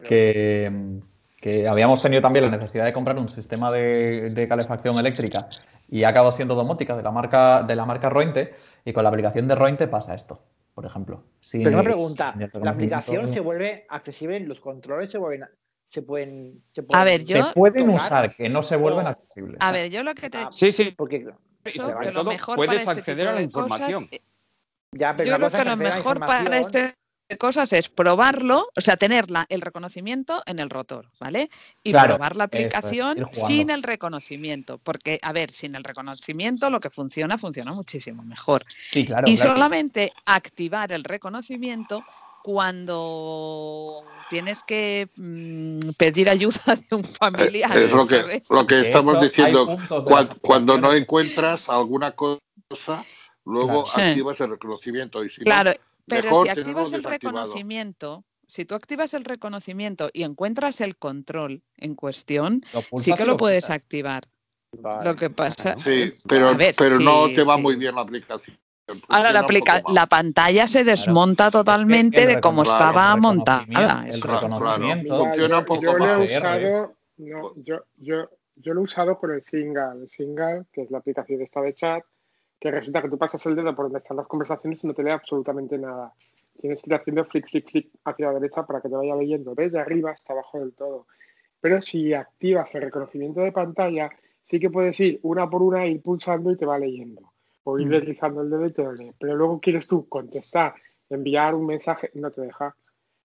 [0.03, 0.99] que,
[1.39, 5.47] que habíamos tenido también la necesidad de comprar un sistema de, de calefacción eléctrica
[5.87, 9.09] y ha acabado siendo domótica de la marca de la marca Rointe y con la
[9.09, 10.41] aplicación de Rointe pasa esto,
[10.73, 11.23] por ejemplo.
[11.39, 14.39] Sin Pero una pregunta, sin ¿la aplicación se vuelve accesible?
[14.41, 15.47] ¿Los controles se vuelven,
[15.89, 19.57] se pueden, se A pueden se usar, que no se vuelven accesibles.
[19.59, 20.91] a ver, yo lo que te Ah, Sí, sí.
[20.95, 21.25] porque
[21.63, 24.07] que lo todo mejor puedes para este acceder tipo a la cosas, información.
[24.11, 24.21] eh,
[24.91, 26.93] ya, pero yo creo que es lo acceder mejor para este
[27.29, 31.49] de cosas es probarlo, o sea, tener la- el reconocimiento en el rotor, ¿vale?
[31.83, 36.69] Y Claro, probar la es, aplicación sin el reconocimiento, porque, a ver, sin el reconocimiento
[36.69, 38.63] lo que funciona, funciona muchísimo mejor.
[38.69, 39.51] Sí, claro, y claro.
[39.55, 42.01] solamente activar el reconocimiento
[42.43, 46.59] cuando tienes que mm, pedir ayuda
[46.89, 47.77] de un familiar.
[47.77, 48.49] Es lo que, ¿sabes?
[48.49, 49.77] lo que De estamos hecho, diciendo.
[50.41, 53.05] cuando no encuentras alguna cosa,
[53.45, 54.09] luego Claro.
[54.09, 55.23] activas el reconocimiento.
[55.23, 55.71] Y si no, Claro,
[56.07, 61.61] pero mejor si activas el reconocimiento, si tú activas el reconocimiento y encuentras el control
[61.77, 62.61] en cuestión,
[62.97, 64.23] sí que lo lo puedes activar.
[64.79, 65.09] Vale.
[65.09, 67.61] Lo que pasa, Sí, pero, ver, pero no te va sí.
[67.61, 68.57] muy bien la aplicación.
[69.09, 73.59] Ahora la, aplica- pantalla se desmonta totalmente de cómo estaba el montada.
[73.59, 78.81] reconocimiento- el reconocimiento Funciona un poco yo lo he usado, No, yo, yo, yo lo
[78.81, 80.01] he usado con el Singal.
[80.01, 82.03] El Singal, que es la aplicación esta de chat,
[82.59, 85.03] que resulta que tú pasas el dedo por donde están las conversaciones y no te
[85.03, 86.13] lee absolutamente nada.
[86.59, 89.53] Tienes que ir haciendo flick, flick, flick hacia la derecha para que te vaya leyendo
[89.53, 91.05] desde arriba hasta abajo del todo.
[91.59, 94.09] Pero si activas el reconocimiento de pantalla,
[94.43, 97.31] sí que puedes ir una por una, ir pulsando y te va leyendo.
[97.69, 97.91] O ir Mm.
[97.91, 99.11] deslizando el dedo y te lo lee.
[99.19, 100.73] Pero luego quieres tú contestar,
[101.09, 102.73] enviar un mensaje, no te deja.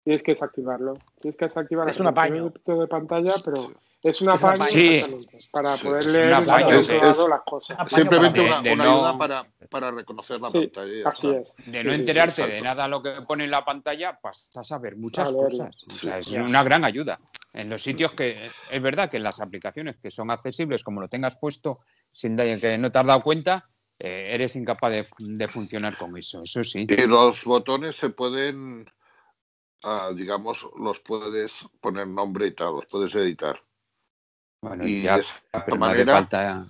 [0.04, 0.96] Tienes que desactivarlo.
[1.20, 2.52] Tienes que desactivar Es el un apaño.
[2.66, 4.66] de pantalla, pero es un Es un apaño.
[4.72, 5.04] Sí.
[5.52, 6.94] para poder leer apaño, sí.
[6.94, 7.78] otro lado las cosas.
[7.94, 11.08] Simplemente una, de una no- ayuda para, para reconocer la Sí, pantalla.
[11.10, 11.54] así es.
[11.68, 14.80] De no sí, sí, enterarte de nada lo que pone en la pantalla, pasas a
[14.80, 15.86] ver muchas cosas.
[15.88, 16.42] O sea, es Ya.
[16.42, 17.20] una gran ayuda.
[17.54, 21.10] En los sitios que es verdad que en las aplicaciones que son accesibles, como lo
[21.10, 21.82] tengas puesto,
[22.12, 23.68] sin que no te has dado cuenta,
[24.04, 26.42] eh, eres incapaz de, de funcionar con eso.
[26.42, 26.86] Eso sí.
[26.90, 28.90] Y los botones se pueden,
[29.84, 33.62] ah, digamos, los puedes poner nombre y tal, los puedes editar.
[34.64, 36.66] Bueno, y ya, de esa manera, falta.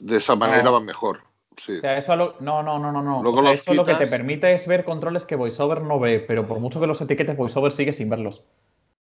[0.00, 0.72] de esa manera No.
[0.72, 1.20] va mejor.
[1.56, 1.76] Sí.
[1.76, 3.22] O sea, eso lo- no, no, no, no, no.
[3.22, 6.00] Luego o sea, los eso lo que te permite es ver controles que VoiceOver no
[6.00, 8.42] ve, pero por mucho que los etiquetes, VoiceOver sigue sin verlos.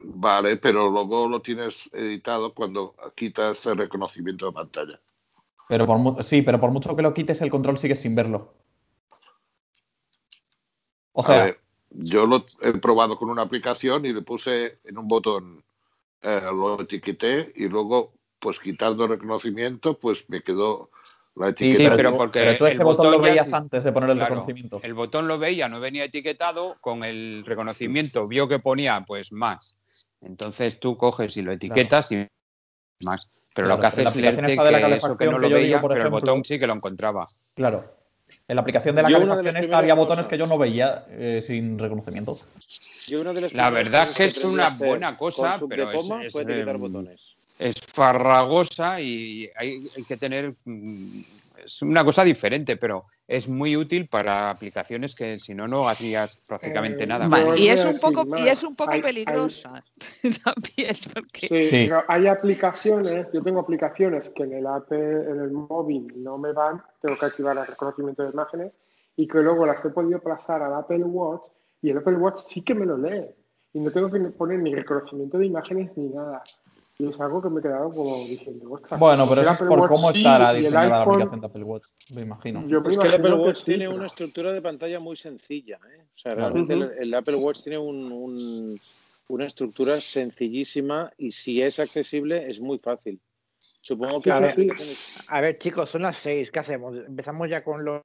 [0.00, 5.00] Vale, pero luego lo tienes editado cuando quitas el reconocimiento de pantalla.
[5.68, 8.54] Pero por mu- sí, pero por mucho que lo quites, el control sigue sin verlo.
[11.12, 11.60] O A sea, ver,
[11.90, 15.64] yo lo he probado con una aplicación y le puse en un botón,
[16.22, 20.90] eh, lo etiqueté y luego, pues quitando el reconocimiento, pues me quedó
[21.34, 21.84] la sí, etiqueta.
[21.90, 24.10] pero, pero porque pero tú el ese botón lo botón veías sí- antes de poner
[24.10, 24.80] el Claro, reconocimiento.
[24.82, 29.76] el botón lo veía, no venía etiquetado, con el reconocimiento vio que ponía pues más.
[30.20, 32.26] Entonces tú coges y lo etiquetas y
[33.04, 33.28] más.
[33.54, 35.40] Pero Claro, lo que hace es aplicación leerte esta de la que eso que no
[35.40, 37.26] que lo veía, por pero el botón sí que lo encontraba.
[37.54, 37.94] Claro.
[38.46, 41.04] En la aplicación de la Yo de esta había botones cosas- que yo no veía
[41.10, 42.34] eh, sin reconocimiento.
[43.06, 46.34] Yo una de las La verdad es que es una buena cosa, pero es, es,
[46.36, 47.34] em, botones.
[47.58, 51.20] es farragosa y hay, hay que tener mm,
[51.64, 56.42] es una cosa diferente, pero es muy útil para aplicaciones que si no no hacías
[56.48, 57.28] prácticamente Eh, nada.
[57.56, 59.24] y es un poco y es un poco Hay- hay-
[60.44, 61.86] también porque Sí, Sí.
[61.88, 66.52] pero hay aplicaciones, yo tengo aplicaciones que en el app, en el móvil no me
[66.52, 68.72] van, tengo que activar el reconocimiento de imágenes
[69.16, 71.42] y que luego las he podido pasar al Apple Watch
[71.82, 73.26] y el Apple Watch sí que me lo lee
[73.74, 76.42] y no tengo que poner ni reconocimiento de imágenes ni nada.
[77.00, 78.98] Y es algo que me he quedado como diciendo, ostras.
[78.98, 81.62] Bueno, pero eso es Apple por Watch cómo sí estará diseñada la aplicación de Apple
[81.62, 82.66] Watch, me imagino.
[82.66, 85.14] Yo me Es que el Apple Watch sí, tiene pero- una estructura de pantalla muy
[85.14, 85.76] sencilla.
[85.76, 86.02] ¿eh?
[86.12, 86.54] O sea, Claro.
[86.54, 88.80] realmente el, el Apple Watch tiene un- un-
[89.28, 93.20] una estructura sencillísima y si es accesible es muy fácil.
[93.80, 94.56] Supongo que A ver,
[95.28, 96.50] a ver, chicos, son las seis.
[96.50, 96.96] ¿Qué hacemos?
[96.96, 98.02] ¿Empezamos ya con los,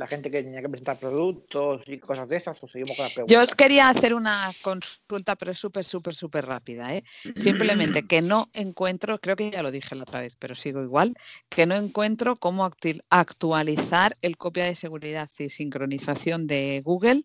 [0.00, 3.12] la gente que tenía que presentar productos y cosas de esas o seguimos con las
[3.12, 3.34] preguntas?
[3.34, 6.94] Yo os quería hacer una consulta, pero es súper, súper, súper rápida.
[6.94, 7.04] ¿eh?
[7.36, 11.14] Simplemente que no encuentro, creo que ya lo dije la otra vez, pero sigo igual,
[11.50, 12.68] que no encuentro cómo
[13.10, 17.24] actualizar el copia de seguridad y sincronización de Google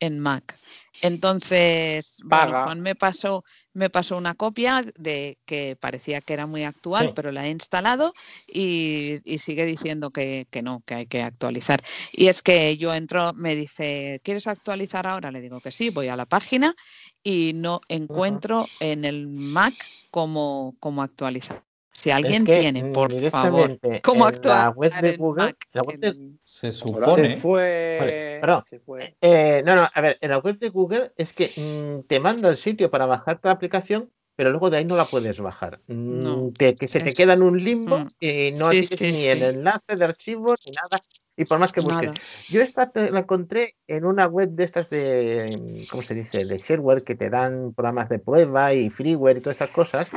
[0.00, 0.58] en Mac.
[1.02, 2.64] Entonces, bueno.
[2.64, 3.42] Juan me pasó,
[3.72, 7.12] me pasó una copia de que parecía que era muy actual, Sí.
[7.16, 8.12] pero la he instalado
[8.46, 11.82] y, y sigue diciendo que, que no, que hay que actualizar.
[12.12, 15.30] Y es que yo entro, me dice, ¿quieres actualizar ahora?
[15.30, 16.74] Le digo que sí, voy a la página
[17.22, 19.74] y no encuentro en el Mac
[20.10, 21.62] cómo, cómo actualizar.
[22.00, 25.56] Si alguien que, tiene, mm, por favor, directamente cómo en la web de Google, Mac.
[25.72, 26.12] la web de-
[26.44, 27.40] Se Se supone.
[27.42, 27.96] fue.
[28.00, 28.64] Vale, perdón.
[28.70, 29.16] Se fue.
[29.20, 32.48] Eh, no, no, a ver, en la web de Google es que mm, te manda
[32.48, 35.80] el sitio para bajarte la aplicación, pero luego de ahí no la puedes bajar.
[35.88, 38.08] Mm, No, te- que se te queda en un limbo Mm.
[38.18, 41.04] y no Sí, tienes sí, ni el enlace de archivo ni nada.
[41.36, 42.08] Y por más que busques.
[42.08, 42.14] Nada.
[42.48, 46.44] Yo esta te- la encontré en una web de estas de, ¿cómo se dice?
[46.46, 50.08] De shareware que te dan programas de prueba y freeware y todas estas cosas.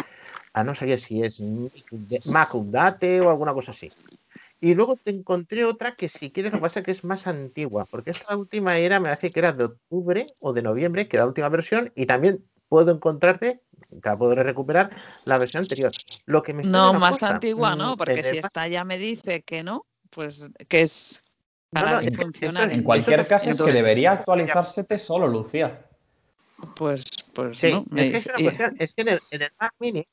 [0.54, 1.42] A no saber si es
[2.28, 3.90] Mac Update o alguna cosa así.
[4.62, 7.28] Y luego te encontré otra que si quieres lo que pasa es que es más
[7.28, 11.18] antigua, porque esta última era, me hace que era de octubre o de noviembre, que
[11.18, 14.92] era la última versión, y también puedo encontrarte, te la podré recuperar,
[15.26, 15.92] la versión anterior.
[16.26, 17.92] Lo que me No, más cosa, antigua, mm, ¿no?
[17.92, 21.24] en Porque si esta ya me dice que no, pues que es
[21.72, 22.70] No, para no, que funcionar.
[22.70, 25.90] es- En cualquier caso es que debería actualizársete solo, Lucía.
[26.76, 27.80] Pues, pues Sí, no.
[27.80, 30.08] es me que es una cuestión, es que en el, en el Mac Mini,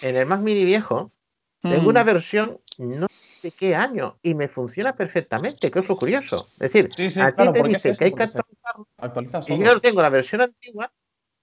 [0.00, 1.12] en el Mac Mini viejo,
[1.60, 1.88] tengo Mm.
[1.88, 6.48] una versión no sé de qué año y me funciona perfectamente, que es lo curioso.
[6.54, 9.40] Es decir, Sí, sí, a ti claro, te es dice que hay que actualizarlo actualiza
[9.48, 10.92] y yo tengo la versión antigua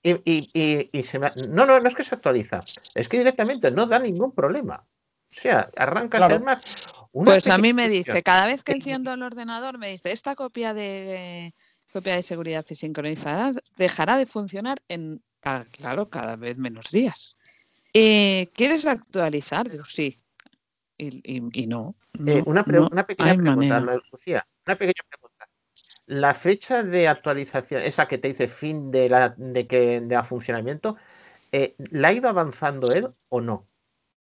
[0.03, 1.31] y, y, y, y se me...
[1.49, 4.83] No, no, no es que se actualiza, es que directamente no da ningún problema.
[5.35, 6.35] O sea, arrancas Claro.
[6.35, 6.61] el Mac.
[7.13, 8.13] una Pues a mí me cuestión.
[8.13, 11.53] dice, cada vez que enciendo el ordenador, me dice, esta copia de
[11.91, 15.23] copia de seguridad y sincronizada dejará de funcionar en,
[15.71, 17.36] claro, cada vez menos días.
[17.99, 19.69] Eh, ¿quieres actualizar?
[19.69, 20.19] Digo, sí.
[20.97, 21.95] Y, y- y no.
[22.13, 23.79] Eh, no, una, pre- no una pequeña pregunta.
[24.11, 24.47] Lucía.
[24.65, 25.47] Una pequeña pregunta.
[26.07, 30.95] La fecha de actualización, esa que te dice fin de la de que de funcionamiento,
[31.51, 33.67] eh, ¿la ha ido avanzando él o no?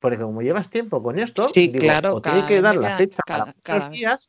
[0.01, 3.19] Porque como llevas tiempo con esto, Sí, digo, claro, o tiene que dar la fecha
[3.27, 4.29] cada- cada días.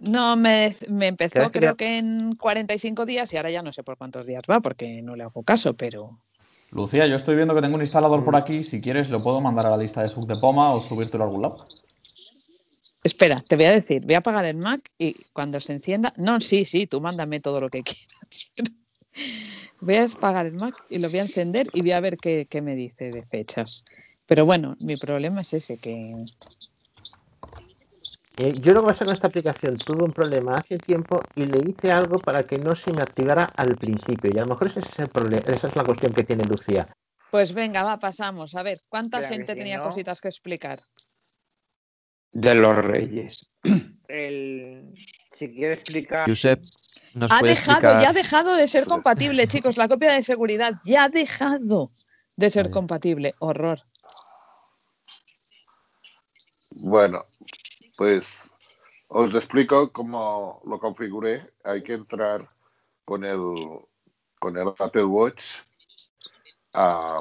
[0.00, 3.82] No, me, me empezó que creo que en 45 días y ahora ya no sé
[3.82, 6.20] por cuántos días va porque no le hago caso, pero
[6.70, 8.62] Lucía, yo estoy viendo que tengo un instalador por aquí.
[8.62, 11.26] Si quieres, lo puedo mandar a la lista de sub de Poma o subírtelo a
[11.26, 11.56] algún lado.
[13.02, 16.40] espera, te voy a decir, voy a apagar el Mac y cuando se encienda, no,
[16.40, 18.52] sí, sí, tú mándame todo lo que quieras.
[19.80, 22.46] voy a apagar el Mac y lo voy a encender y voy a ver qué,
[22.48, 23.84] qué me dice de fechas.
[24.26, 26.26] Pero bueno, mi problema es ese, que
[28.40, 31.58] Eh, yo lo que pasa con esta aplicación, tuve un problema hace tiempo y le
[31.68, 34.30] hice algo para que no se me activara al principio.
[34.32, 36.86] Y a lo mejor ese es el problema, esa es la cuestión que tiene Lucía.
[37.32, 38.54] Pues venga, va, pasamos.
[38.54, 40.80] A ver, ¿cuánta Espera, gente si tenía no- cositas que explicar?
[42.30, 43.50] De los Reyes.
[44.08, 44.94] El...
[45.36, 46.28] Si quiere explicar.
[46.28, 46.60] Josep,
[47.14, 48.02] ¿nos Ha puede dejado, explicar?
[48.02, 49.76] ya ha dejado de ser compatible, chicos.
[49.76, 51.90] La copia de seguridad ya ha dejado
[52.36, 53.34] de ser compatible.
[53.40, 53.82] Horror.
[56.70, 57.24] Bueno,
[57.98, 58.38] pues
[59.08, 61.52] os explico cómo lo configuré.
[61.64, 62.46] Hay que entrar
[63.04, 63.40] con el,
[64.38, 65.44] con el Apple Watch
[66.72, 67.20] a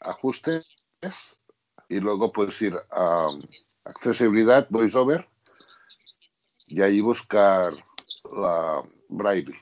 [0.00, 0.66] ajustes
[1.88, 3.28] y luego puedes ir a
[3.84, 5.28] accesibilidad, voiceover
[6.66, 7.72] y ahí buscar
[8.32, 9.54] la Braille.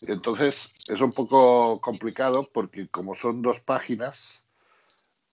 [0.00, 4.46] Entonces es un poco complicado porque como son dos páginas,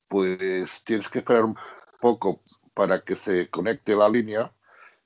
[0.09, 1.57] pues tienes que esperar un
[2.01, 2.41] poco
[2.73, 4.51] para que se conecte la línea,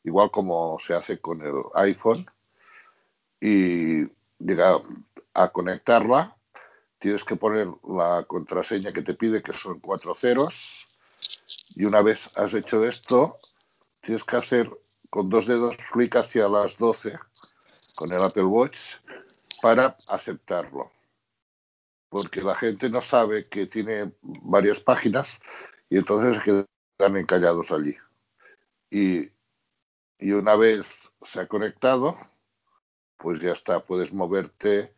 [0.03, 2.25] igual como se hace con el iPhone,
[3.39, 4.05] y
[4.39, 4.81] llega
[5.33, 6.35] a conectarla,
[6.99, 10.87] tienes que poner la contraseña que te pide, que son cuatro ceros,
[11.75, 13.39] y una vez has hecho esto,
[14.01, 14.71] tienes que hacer
[15.09, 17.17] con dos dedos clic hacia las 12
[17.95, 18.95] con el Apple Watch
[19.61, 20.91] para aceptarlo.
[22.09, 25.39] Porque la gente no sabe que tiene varias páginas
[25.89, 26.65] y entonces se
[26.97, 27.95] quedan encallados allí.
[28.89, 29.29] Y,
[30.19, 30.87] y una vez
[31.21, 32.17] se ha conectado,
[33.17, 34.93] pues ya está, puedes moverte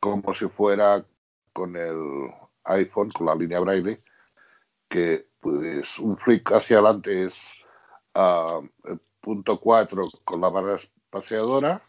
[0.00, 1.04] como si fuera
[1.52, 2.30] con el
[2.64, 4.02] iPhone, con la línea braille,
[4.88, 7.54] que pues un flick hacia adelante es
[8.14, 11.82] ah, el punto 4 con la barra espaciadora,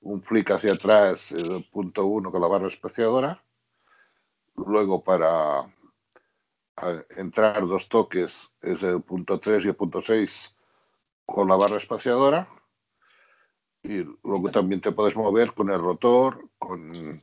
[0.00, 3.42] un flick hacia atrás el punto 1 con la barra espaciadora,
[4.54, 5.66] luego para
[6.76, 10.54] a- entrar dos toques es el punto 3 y el punto 6
[11.24, 12.48] con la barra espaciadora,
[13.82, 17.22] y luego también te puedes mover con el rotor, con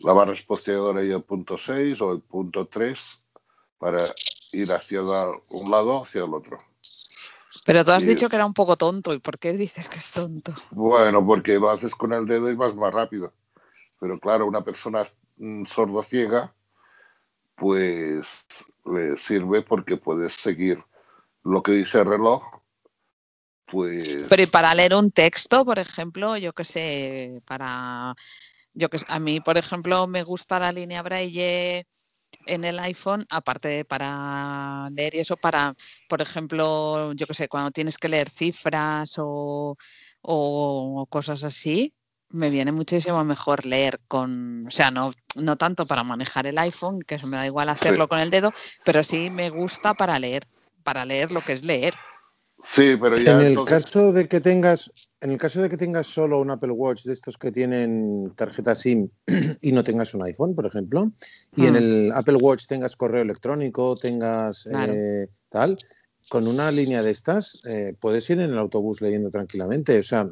[0.00, 3.22] la barra espaciadora y el punto 6 o el punto 3
[3.78, 4.04] para
[4.52, 6.58] ir hacia un lado hacia el otro.
[7.64, 9.12] Pero tú has Y- dicho que era un poco tonto.
[9.12, 10.54] ¿Y por qué dices que es tonto?
[10.70, 13.32] Bueno, porque lo haces con el dedo y vas más rápido.
[13.98, 15.04] Pero claro, una persona
[15.38, 16.54] mm, sordo-ciega,
[17.56, 18.46] pues
[18.84, 20.82] le sirve porque puedes seguir
[21.42, 22.44] lo que dice el reloj,
[23.66, 28.14] pues Pero y para leer un texto, por ejemplo, yo qué sé, para,
[28.74, 31.86] yo que a mí, por ejemplo, me gusta la línea Braille
[32.46, 35.74] en el iPhone, aparte de para leer y eso, para,
[36.08, 39.76] por ejemplo, yo qué sé, cuando tienes que leer cifras o,
[40.20, 41.92] o cosas así,
[42.36, 47.00] me viene muchísimo mejor leer con, o sea, no, no tanto para manejar el iPhone,
[47.00, 48.08] que eso me da igual hacerlo Sí.
[48.08, 48.52] con el dedo,
[48.84, 50.44] pero sí me gusta para leer,
[50.84, 51.94] para leer lo que es leer.
[52.62, 55.76] sí, pero ya En el entonces caso de que tengas, en el caso de que
[55.76, 59.08] tengas solo un Apple Watch de estos que tienen tarjeta SIM
[59.60, 61.10] y no tengas un iPhone, por ejemplo,
[61.56, 61.76] y en Hmm.
[61.76, 64.92] el Apple Watch tengas correo electrónico, tengas Claro.
[64.94, 65.76] eh, tal,
[66.28, 69.98] con una línea de estas eh, puedes ir en el autobús leyendo tranquilamente.
[69.98, 70.28] O sea,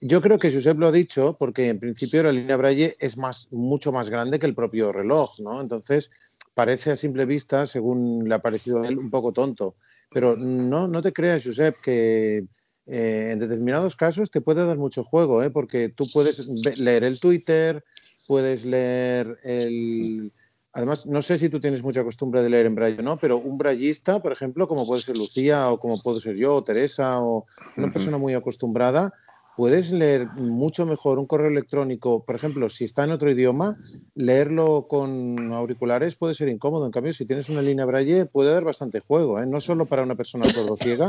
[0.00, 3.48] yo creo que Josep lo ha dicho porque en principio la línea Braille es más,
[3.52, 5.60] mucho más grande que el propio reloj, ¿no?
[5.60, 6.10] Entonces
[6.54, 9.76] parece a simple vista, según le ha parecido a él, un poco tonto.
[10.10, 12.46] Pero no, no te creas, Josep, que
[12.86, 15.50] eh, en determinados casos te puede dar mucho juego, ¿eh?
[15.50, 17.84] porque tú puedes leer el Twitter,
[18.26, 20.32] puedes leer el...
[20.76, 23.38] Además, no sé si tú tienes mucha costumbre de leer en braille o no, pero
[23.38, 27.18] un braillista, por ejemplo, como puede ser Lucía o como puedo ser yo o Teresa
[27.22, 27.46] o
[27.78, 29.14] una persona muy acostumbrada,
[29.56, 33.78] puedes leer mucho mejor un correo electrónico, por ejemplo, si está en otro idioma,
[34.14, 36.84] leerlo con auriculares puede ser incómodo.
[36.84, 39.46] En cambio, si tienes una línea braille, puede dar bastante juego, ¿eh?
[39.46, 41.08] no solo para una persona sordociega,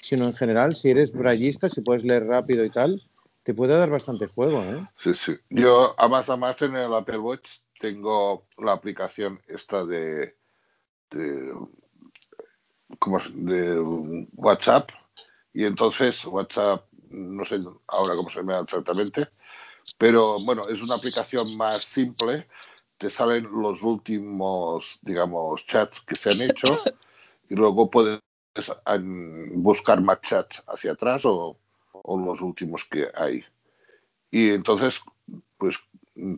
[0.00, 3.02] sino en general, si eres braillista, si puedes leer rápido y tal,
[3.42, 4.62] te puede dar bastante juego.
[4.62, 4.88] ¿eh?
[4.96, 5.32] Sí, sí.
[5.50, 10.36] Yo, a más a más, en el Apple Watch tengo la aplicación esta de
[11.10, 11.52] de,
[13.00, 13.24] ¿cómo es?
[13.34, 13.80] de
[14.36, 14.88] WhatsApp
[15.52, 19.28] y entonces WhatsApp, no sé ahora cómo se llama exactamente,
[19.98, 22.46] pero bueno, es una aplicación más simple,
[22.98, 26.68] te salen los últimos, digamos, chats que se han hecho
[27.50, 28.20] y luego puedes
[29.54, 31.58] buscar más chats hacia atrás o,
[31.92, 33.44] o los últimos que hay.
[34.30, 35.02] Y entonces,
[35.62, 35.78] pues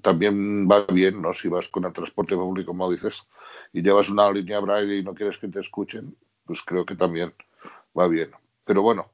[0.02, 1.32] también va bien, ¿no?
[1.32, 3.26] Si vas con el transporte público, como dices,
[3.72, 6.14] y llevas una línea braille y no quieres que te escuchen,
[6.44, 7.32] pues creo que también
[7.98, 8.32] va bien.
[8.66, 9.10] Pero bueno,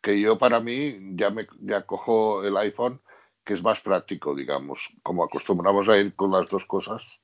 [0.00, 3.02] que yo para mí ya me ya cojo el iPhone,
[3.44, 7.20] que es más práctico, digamos, como acostumbramos a ir con las dos cosas,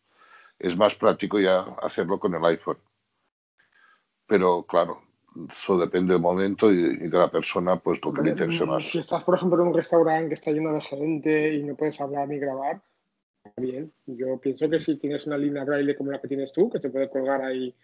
[0.59, 2.77] es más práctico ya hacerlo con el iPhone.
[4.27, 5.01] Pero claro,
[5.51, 8.85] eso depende del momento y, y de la persona, pues lo que le interese más.
[8.85, 12.01] Si estás, por ejemplo, en un restaurante que está lleno de gente y no puedes
[12.01, 12.81] hablar ni grabar,
[13.45, 13.93] está bien.
[14.07, 16.91] Yo pienso que si tienes una línea braille como la que tienes tú, que se
[16.91, 17.75] puede colgar ahí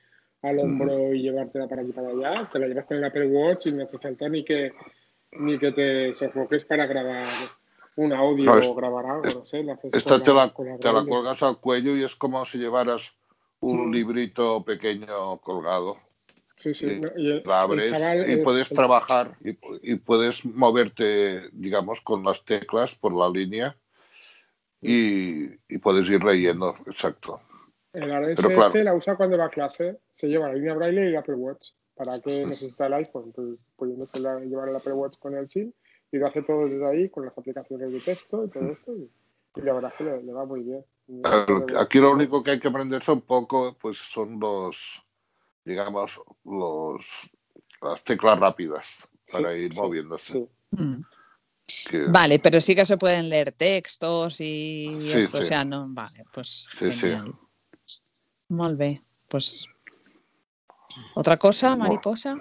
[0.42, 3.66] al hombro y llevártela para y para allá, te la llevas con el Apple Watch
[3.66, 4.72] y no hace falta ni que,
[5.32, 7.26] ni que te sofoques para grabar
[7.96, 10.92] un audio No, es- o grabar algo, no sé, haces Esta te la, la te
[10.92, 13.14] la colgas al cuello y es como si llevaras
[13.60, 13.92] un Mm.
[13.92, 15.96] librito pequeño colgado.
[16.56, 17.00] Sí, sí.
[17.16, 22.24] Y la abres chaval, y el- puedes el- trabajar y, y puedes moverte, digamos, con
[22.24, 23.76] las teclas por la línea
[24.80, 27.40] y, y puedes ir leyendo, exacto.
[27.92, 28.66] El Ares Pero claro.
[28.66, 31.34] este la usa cuando va a clase, se lleva la línea braille y el Apple
[31.34, 31.68] Watch.
[31.94, 33.32] ¿Para qué necesita el iPhone?
[33.32, 35.72] Pues pudiéndose la- llevar el Apple Watch con el SIM
[36.12, 38.92] y lo hace todo desde ahí con las aplicaciones de texto y todo esto.
[38.96, 39.10] Y,
[39.60, 40.84] la verdad es que le, le va muy bien.
[41.78, 45.03] Aquí lo único que hay que aprenderse un poco, pues son los,
[45.64, 47.04] digamos, los,
[47.82, 50.46] las teclas rápidas para ir moviéndose.
[50.70, 51.00] Mm.
[51.90, 55.86] Que- Vale, pero sí que se pueden leer textos y Sí, esto, o sea, no,
[55.88, 56.98] vale, pues Sí, sí.
[57.00, 57.34] genial.
[58.48, 58.98] Molt bé,
[59.28, 59.66] pues
[61.14, 62.36] otra cosa, mariposa.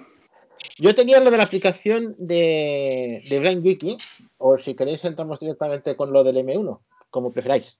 [0.76, 3.96] Yo tenía lo de la aplicación de, de BrainWiki,
[4.38, 6.78] o si queréis entramos directamente con lo del M1,
[7.10, 7.78] como preferáis.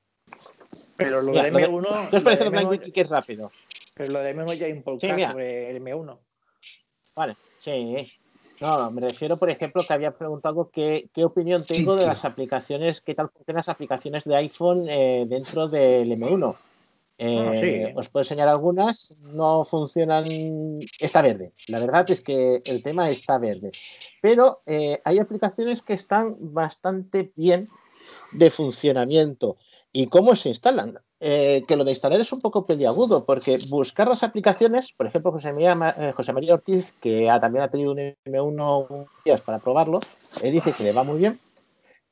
[0.97, 2.11] Pero lo del lo de- M1.
[2.11, 3.53] ¿Qué os parece lo el del M1 BrainWiki que es rápido?
[3.95, 5.30] Pero lo del M1 ya hay un podcast Sí, mira.
[5.30, 6.18] sobre el M1.
[7.14, 8.12] Vale, sí.
[8.61, 13.01] No, me refiero, por ejemplo, que había preguntado qué, qué opinión tengo de las aplicaciones,
[13.01, 16.57] qué tal funcionan las aplicaciones de iPhone eh, dentro del M1.
[17.18, 17.92] Eh, Ah, sí.
[17.97, 20.24] Os puedo enseñar algunas, no funcionan,
[20.99, 21.53] está verde.
[21.68, 23.70] La verdad es que el tema está verde.
[24.20, 27.68] Pero eh, hay aplicaciones que están bastante bien
[28.35, 29.57] de funcionamiento.
[29.93, 30.99] ¿Y cómo se instalan?
[31.20, 35.32] Eh, que lo de instalar es un poco peliagudo, porque buscar las aplicaciones, por ejemplo,
[35.32, 39.41] José María, Ma- eh, José María Ortiz, que también ha tenido un M1 unos días
[39.43, 40.01] para probarlo,
[40.43, 41.41] él dice que le va muy bien,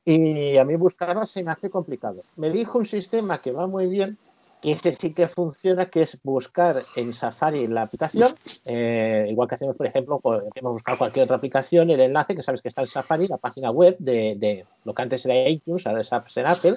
[0.05, 2.21] y a mí buscarlas se me hace complicado.
[2.35, 4.19] Me dijo un sistema que va muy bien,
[4.71, 8.33] este sí que funciona, que es buscar en Safari la aplicación,
[8.65, 12.41] eh, igual que hacemos, por ejemplo, cuando hemos buscado cualquier otra aplicación, el enlace que
[12.41, 15.85] sabes que está en Safari, la página web de, de lo que antes era iTunes,
[15.85, 16.75] ahora es en Apple,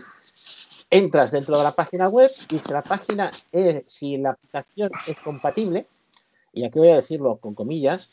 [0.91, 5.19] entras dentro de la página web y si la página es, si la aplicación es
[5.21, 5.87] compatible,
[6.53, 8.11] y aquí voy a decirlo con comillas,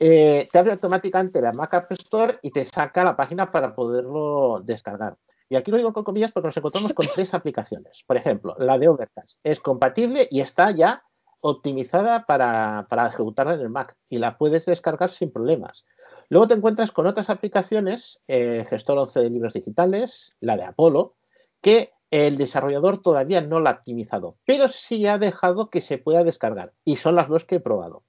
[0.00, 4.60] eh, te abre automáticamente la Mac App Store y te saca la página para poderlo
[4.64, 5.16] descargar.
[5.48, 8.04] Y aquí lo digo con comillas porque nos encontramos con tres aplicaciones.
[8.06, 11.02] Por ejemplo, la de Overcast es compatible y está ya
[11.40, 15.86] optimizada para, para ejecutarla en el Mac y la puedes descargar sin problemas.
[16.28, 21.14] Luego te encuentras con otras aplicaciones, eh, Gestor 11 de libros digitales, la de Apollo,
[21.62, 26.24] que el desarrollador todavía no la ha optimizado, pero sí ha dejado que se pueda
[26.24, 28.04] descargar y son las dos que he probado.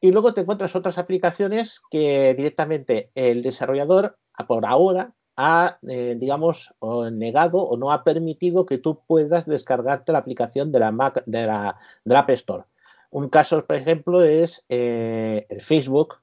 [0.00, 6.74] Y luego te encuentras otras aplicaciones que directamente el desarrollador, por ahora, ha, eh, digamos,
[7.12, 11.46] negado o no ha permitido que tú puedas descargarte la aplicación de la Mac, de
[11.46, 12.64] la, de la App Store.
[13.10, 16.16] Un caso, por ejemplo, es eh, Facebook,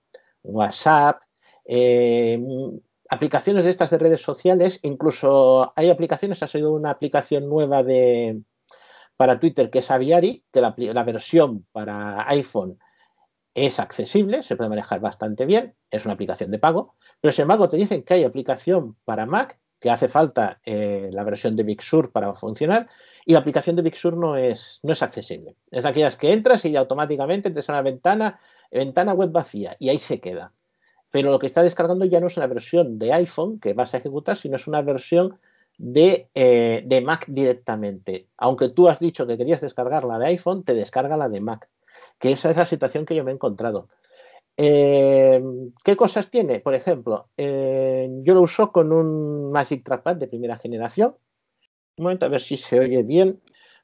[0.43, 1.21] WhatsApp,
[1.63, 2.37] eh,
[3.09, 8.41] aplicaciones de estas de redes sociales, incluso hay aplicaciones, ha salido una aplicación nueva de,
[9.15, 12.77] para Twitter que es Aviary, que la, la versión para iPhone
[13.55, 17.69] es accesible, se puede manejar bastante bien, es una aplicación de pago, pero sin embargo
[17.69, 21.81] te dicen que hay aplicación para Mac, que hace falta eh, la versión de Big
[21.81, 22.87] Sur para funcionar,
[23.25, 25.55] y la aplicación de Big Sur no es, no es accesible.
[25.71, 28.39] Es de aquellas que entras y automáticamente te sale una ventana,
[28.69, 30.51] ventana web vacía, y ahí se queda.
[31.09, 33.97] Pero lo que está descargando ya no es una versión de iPhone que vas a
[33.97, 35.39] ejecutar, sino es una versión
[35.77, 38.27] de, eh, de Mac directamente.
[38.35, 41.69] Aunque tú has dicho que querías descargar la de iPhone, te descarga la de Mac
[42.25, 43.87] que esa es la situación que yo me he encontrado.
[44.57, 45.43] Eh,
[45.83, 46.59] ¿Qué cosas tiene?
[46.59, 51.15] Por ejemplo, eh, yo lo uso con un Magic Trackpad de primera generación.
[51.97, 53.41] Un momento, a ver si se oye bien,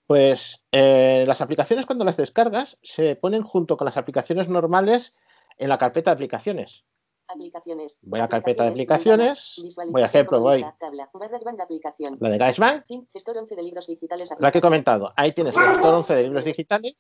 [0.08, 5.16] Pues eh, las aplicaciones cuando las descargas se ponen junto con las aplicaciones normales
[5.58, 6.84] en la carpeta de aplicaciones.
[7.28, 8.00] Aplicaciones.
[8.02, 9.64] Voy a la carpeta de aplicaciones.
[9.90, 11.10] Voy a ejemplo, voy Tabla.
[11.14, 12.18] Barra de banda aplicación.
[12.20, 13.08] la de GarageBand, Fin.
[13.14, 14.34] Gestor 11 de libros digitales.
[14.40, 15.14] la que he comentado.
[15.16, 16.96] Ahí tienes el gestor 11 de libros digitales.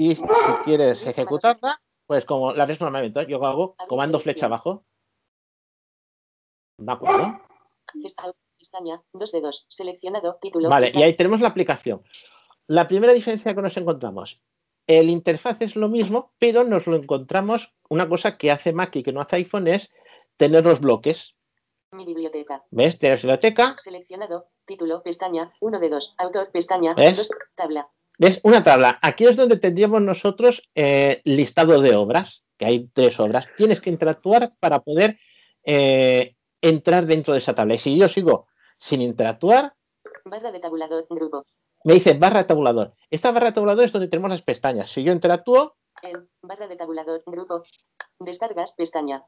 [0.00, 0.22] Y si
[0.64, 4.86] quieres ejecutarla, pues como la ves normalmente, yo hago comando flecha abajo.
[6.78, 7.38] ¿De acuerdo?
[8.56, 9.02] Pestaña.
[9.12, 9.66] 2 de 2.
[9.68, 10.38] Seleccionado.
[10.40, 10.70] Título.
[10.70, 12.02] Vale, y ahí tenemos la aplicación.
[12.66, 14.40] La primera diferencia que nos encontramos,
[14.86, 19.02] el interfaz es lo mismo, pero nos lo encontramos, una cosa que hace Mac y
[19.02, 19.92] que no hace iPhone es
[20.38, 21.36] tener los bloques.
[21.92, 22.64] Mi biblioteca.
[22.70, 22.98] ¿Ves?
[22.98, 24.48] Tienes biblioteca, Seleccionado.
[24.64, 25.02] Título.
[25.02, 25.52] Pestaña.
[25.60, 26.14] 1 de 2.
[26.16, 26.50] Autor.
[26.52, 26.94] Pestaña.
[26.94, 27.18] ¿Ves?
[27.18, 27.30] 2.
[27.54, 27.90] Tabla.
[28.20, 28.38] ¿Ves?
[28.44, 28.98] Una tabla.
[29.00, 33.48] Aquí es donde tendríamos nosotros eh, listado de obras, que hay tres obras.
[33.56, 35.18] Tienes que interactuar para poder
[35.64, 37.74] eh, entrar dentro de esa tabla.
[37.74, 38.46] Y si yo sigo
[38.78, 39.74] sin interactuar,
[40.24, 41.06] Barra de tabulador.
[41.08, 41.46] Grupo.
[41.84, 42.92] me dice barra de tabulador.
[43.10, 44.90] Esta barra de tabulador es donde tenemos las pestañas.
[44.90, 46.28] Si yo interactúo, En.
[46.42, 47.22] Barra de tabulador.
[47.26, 47.62] Grupo.
[48.18, 48.74] Descargas.
[48.74, 49.24] Pestaña.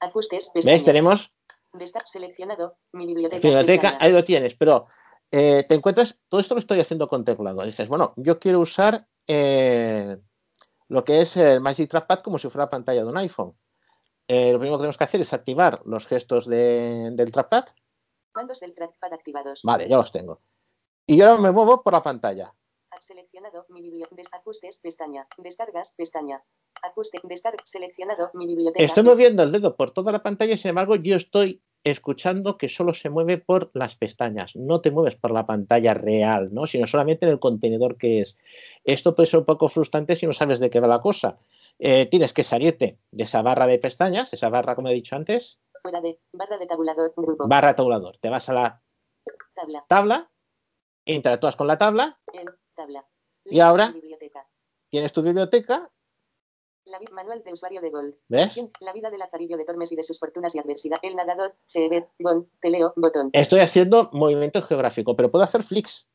[0.00, 0.50] Ajustes.
[0.52, 0.74] Pestaña.
[0.74, 0.84] ¿ves?
[0.84, 1.32] Tenemos
[1.72, 2.76] Descar seleccionado.
[2.92, 3.40] Mi biblioteca.
[3.46, 3.98] biblioteca, pestaña.
[4.04, 4.88] ahí lo tienes, pero
[5.30, 7.62] eh, te encuentras, todo esto lo estoy haciendo con teclado.
[7.64, 10.18] Dices, bueno, yo quiero usar eh,
[10.88, 13.56] lo que es el Magic Trackpad como si fuera la pantalla de un iPhone.
[14.28, 17.64] Eh, lo primero que tenemos que hacer es activar los gestos de- del trackpad.
[18.34, 19.60] Mandos del trackpad activados.
[19.64, 20.40] Vale, ya los tengo.
[21.06, 22.54] Y ahora me muevo por la pantalla.
[23.00, 23.64] Seleccionado.
[23.70, 24.36] Mi biblioteca.
[24.36, 24.78] Ajustes.
[24.78, 25.26] Pestaña.
[25.38, 25.94] Descargas.
[25.96, 26.42] Pestaña.
[26.82, 27.18] Ajuste.
[27.24, 27.58] Descarga.
[27.64, 28.30] Seleccionado.
[28.34, 28.84] Mi biblioteca.
[28.84, 32.92] Estoy moviendo el dedo por toda la pantalla sin embargo yo estoy escuchando que solo
[32.94, 36.66] se mueve por las pestañas, no te mueves por la pantalla real, ¿no?
[36.66, 38.36] sino solamente en el contenedor que es.
[38.84, 41.38] Esto puede ser un poco frustrante si no sabes de qué va la cosa.
[41.78, 45.58] Eh, tienes que salirte de esa barra de pestañas, esa barra, como he dicho antes,
[45.82, 46.18] Fuera de.
[46.34, 47.14] Barra de tabulador.
[47.16, 47.48] Grupo.
[47.48, 48.18] barra tabulador.
[48.18, 48.82] Te vas a la
[49.54, 49.84] Tabla.
[49.88, 50.30] tabla,
[51.06, 52.18] interactúas con la tabla.
[53.46, 53.94] Y ahora-
[54.90, 55.90] tienes tu biblioteca,
[56.90, 58.14] La manual de usuario de Gold.
[58.28, 58.60] ¿Ves?
[58.80, 60.98] La vida de Lazarillo de Tormes y de sus fortunas y adversidad.
[61.02, 61.54] El nadador.
[61.64, 62.08] Sever.
[62.18, 62.48] Gon.
[62.60, 62.92] Teleo.
[62.96, 63.30] Botón.
[63.32, 66.08] estoy haciendo movimiento geográfico, pero puedo hacer flicks.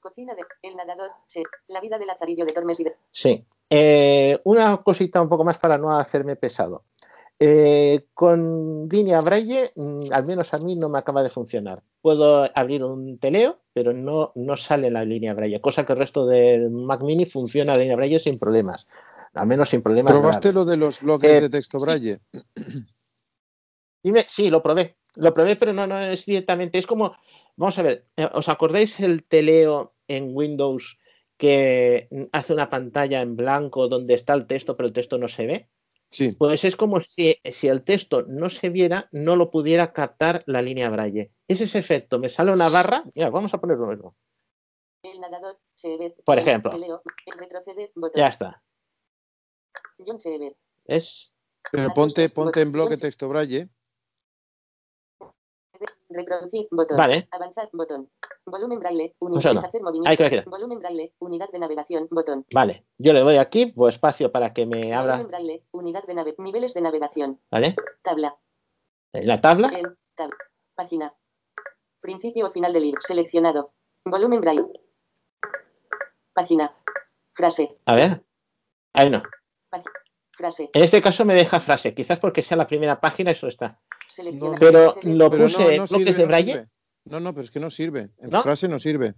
[0.00, 0.42] Cocina de.
[0.62, 1.12] El nadador.
[1.26, 1.44] Se.
[1.68, 2.96] La vida de Lazarillo de Tormes y de.
[3.10, 3.44] Sí.
[3.70, 6.82] Eh, una cosita un poco más para no hacerme pesado.
[7.38, 11.84] Eh, con línea Braille, mm, al menos a mí no me acaba de funcionar.
[12.02, 16.26] Puedo abrir un teleo, pero no, no sale la línea Braille, cosa que el resto
[16.26, 18.88] del Mac Mini funciona la línea Braille sin problemas.
[19.34, 20.12] Al menos sin problemas.
[20.12, 22.18] ¿Probaste lo de los bloques Eh, de texto Braille?
[24.02, 24.96] Dime, sí, lo probé.
[25.16, 26.78] Lo probé, pero no, no es directamente.
[26.78, 27.14] Es como,
[27.56, 30.98] vamos a ver, eh, ¿os acordáis el teleo en Windows
[31.36, 35.46] que hace una pantalla en blanco donde está el texto, pero el texto no se
[35.46, 35.68] ve?
[36.10, 36.32] Sí.
[36.32, 40.62] Pues es como si, si el texto no se viera, no lo pudiera captar la
[40.62, 41.32] línea Braille.
[41.48, 42.18] Es ese efecto.
[42.18, 43.04] Me sale una barra.
[43.14, 44.16] Mira, vamos a ponerlo mismo.
[45.02, 45.58] El nadador.
[45.74, 46.14] Sever.
[46.24, 46.70] Por El ejemplo.
[46.70, 47.02] Teleo.
[47.26, 47.90] El retroceder.
[47.94, 48.18] Botón.
[48.18, 48.62] Ya está.
[50.86, 51.32] Es.
[51.70, 53.68] Pero ponte, ponte en bloque texto Braille.
[56.10, 56.66] Reproducir.
[56.70, 56.96] Botón.
[56.96, 57.28] Vale.
[57.30, 57.68] Avanzar.
[57.72, 58.10] Botón.
[58.46, 59.14] Volumen braille.
[59.18, 59.50] Un Unidad.
[59.50, 60.16] Deshacer Ahí movimiento.
[60.16, 60.44] queda, queda.
[60.46, 61.12] Volumen braille.
[61.18, 62.08] Unidad de navegación.
[62.10, 62.46] Botón.
[62.52, 62.86] Vale.
[62.96, 65.16] Yo le doy aquí, pues espacio para que me abra.
[65.16, 65.64] Volumen braille.
[65.72, 66.34] Unidad de nave.
[66.38, 67.40] Niveles de navegación.
[67.50, 67.76] ¿Vale?
[68.02, 68.36] Tabla.
[69.12, 69.68] En la tabla.
[69.68, 70.30] En tab.
[70.74, 71.14] Página.
[72.00, 73.00] Principio o final del libro.
[73.02, 73.72] Seleccionado.
[74.04, 74.64] Volumen braille.
[76.32, 76.74] Página.
[77.34, 77.76] Frase.
[77.84, 78.24] A ver.
[78.94, 79.22] Ahí no.
[79.70, 79.92] Página.
[80.32, 80.70] Frase.
[80.72, 83.80] En este caso me deja frase, quizás porque sea la primera página, eso está.
[84.08, 84.56] Seleccionado.
[84.60, 86.52] Pero lo Pero puse no, no bloques sirve, de no braille.
[86.52, 86.68] sirve.
[87.06, 88.10] No, no, pero es que no sirve.
[88.18, 88.42] En ¿No?
[88.42, 89.14] frase no sirve.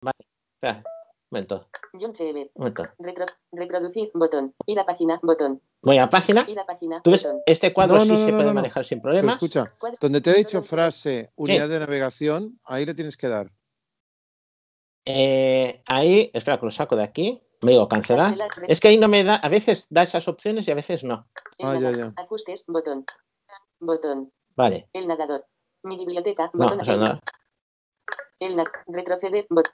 [0.00, 0.14] Vale.
[0.54, 0.84] Espera, un
[1.30, 2.50] momento, John Sever.
[2.54, 2.84] un momento.
[2.98, 4.10] Retro- reproducir.
[4.14, 4.54] Botón.
[4.66, 5.18] Ir a página.
[5.22, 5.60] Botón.
[5.82, 6.44] Voy a página.
[6.48, 7.00] Ir a página.
[7.02, 7.40] Tú ves, Botón.
[7.46, 8.54] este cuadro No, sí no, no, se no, puede no, no.
[8.54, 9.34] manejar sin Pero problemas.
[9.34, 9.64] escucha,
[10.00, 11.72] donde te he dicho frase, unidad Sí.
[11.72, 13.50] de navegación, ahí le tienes que dar.
[15.06, 17.42] Eh, ahí, espera que lo saco de aquí.
[17.64, 18.36] Me digo cancelar.
[18.36, 21.04] Cancelar, Es que ahí no me da, a veces da esas opciones y a veces
[21.04, 21.26] no.
[21.62, 22.12] Ah, ya, ya.
[22.16, 22.64] Ajustes.
[22.66, 23.04] Botón.
[23.80, 24.32] Botón.
[24.56, 24.88] Vale.
[24.92, 25.46] El nadador.
[25.82, 26.50] Mi biblioteca.
[26.54, 26.80] No, Botón.
[26.80, 26.94] o sea,
[28.40, 28.64] el, no.
[28.64, 29.46] el retroceder.
[29.50, 29.68] Bot,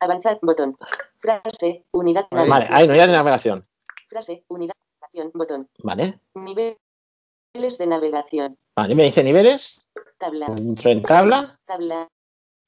[0.00, 0.38] avanzar.
[0.42, 0.76] Botón.
[1.20, 1.84] Frase.
[1.92, 2.48] Unidad de Ahí.
[2.48, 2.76] Vale, navegación.
[2.78, 3.62] ahí unidad de navegación.
[4.08, 4.44] Frase.
[4.48, 5.30] Unidad de navegación.
[5.34, 5.68] Botón.
[5.82, 6.20] Vale.
[6.34, 8.58] Niveles de navegación.
[8.74, 9.80] Vale, me dice niveles.
[10.18, 10.46] Tabla.
[10.46, 11.58] Entro en tabla.
[11.66, 12.08] Tabla.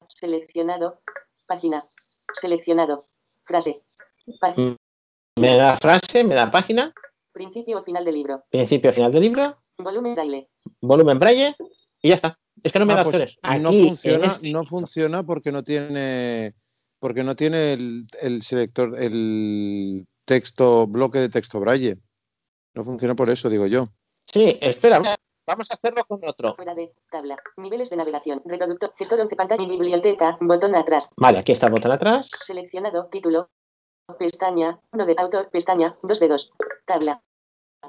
[0.08, 1.00] Seleccionado.
[1.46, 1.84] Página.
[2.32, 3.06] Seleccionado.
[3.44, 3.82] Frase.
[4.40, 4.76] Página.
[5.36, 6.92] Me da frase, me da página.
[7.32, 8.44] Principio o final del libro.
[8.50, 9.54] Principio, final del libro.
[9.78, 10.48] Volumen braille.
[10.80, 11.54] Volumen braille.
[12.02, 12.38] Y ya está.
[12.62, 13.62] Es que no me Ah, da pues opciones.
[13.62, 16.54] no Aquí, funciona, este- no funciona porque no tiene
[17.00, 21.96] porque no tiene el, el selector, el texto, bloque de texto braille.
[22.74, 23.86] No funciona por eso, digo yo.
[24.26, 25.00] Sí, espera.
[25.46, 26.56] vamos a hacerlo con otro.
[26.56, 27.36] Fuera de tabla.
[27.56, 28.42] Niveles de navegación.
[28.44, 28.92] Reproductor.
[28.98, 29.62] Gestor 11 pantalla.
[29.62, 30.36] Mi biblioteca.
[30.40, 31.10] Botón atrás.
[31.16, 32.28] Vale, aquí está el botón atrás.
[32.44, 33.06] Seleccionado.
[33.10, 33.48] Título.
[34.16, 34.80] Pestaña.
[34.92, 35.50] 1 de autor.
[35.50, 35.96] Pestaña.
[36.02, 36.50] 2 de 2.
[36.86, 37.22] Tabla.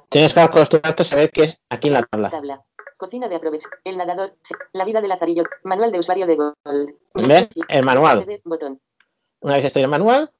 [0.09, 2.29] Tienes que acostumbrarte a saber qué es aquí en la tabla.
[2.29, 2.63] Tabla.
[2.97, 3.63] Cocina de aprovech.
[3.85, 4.35] El nadador.
[4.73, 5.43] La vida de Lazarillo.
[5.63, 6.53] Manual de usuario de Gol.
[7.13, 7.49] ¿Ves?
[7.69, 8.25] El manual.
[8.43, 8.81] Botón.
[9.41, 10.31] Una vez estoy en el manual,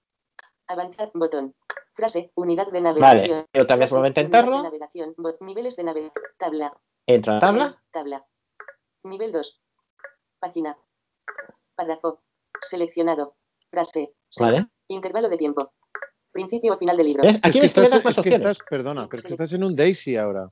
[0.67, 1.09] Avanzar.
[1.13, 1.55] Botón.
[1.95, 2.31] Frase.
[2.35, 3.27] Unidad de navegación.
[3.29, 4.63] vale, yo otra vez vuelvo a Unidad de intentarlo.
[4.63, 5.15] navegación.
[5.39, 6.23] Niveles de navegación.
[6.37, 6.73] Tabla.
[7.07, 7.81] Entro a la tabla.
[7.91, 8.25] Tabla.
[9.03, 9.61] Nivel 2.
[10.39, 10.77] Página.
[11.75, 12.21] Párrafo.
[12.61, 13.35] Seleccionado.
[13.71, 14.13] Frase.
[14.39, 14.67] Vale.
[14.87, 15.73] Intervalo de tiempo.
[16.31, 17.23] Principio o final del libro.
[17.23, 17.35] ¿Ves?
[17.37, 19.63] Es Aquí que ves que estás, es que estás- perdona, pero es que estás en
[19.63, 20.49] un Daisy ahora.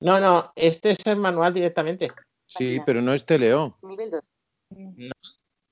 [0.00, 2.10] No, no, este es el manual directamente.
[2.46, 3.78] Sí, pero no es Teleo.
[3.82, 4.22] Nivel 2.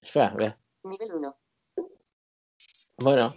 [0.01, 0.57] Espera, a ver.
[0.85, 1.37] Nivel 1.
[2.99, 3.35] Bueno,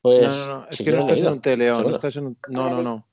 [0.00, 0.22] pues.
[0.22, 2.26] no, no, no, es si que no estás en leído, un Teleo, no estás en
[2.26, 2.38] un...
[2.48, 3.06] No, no, no.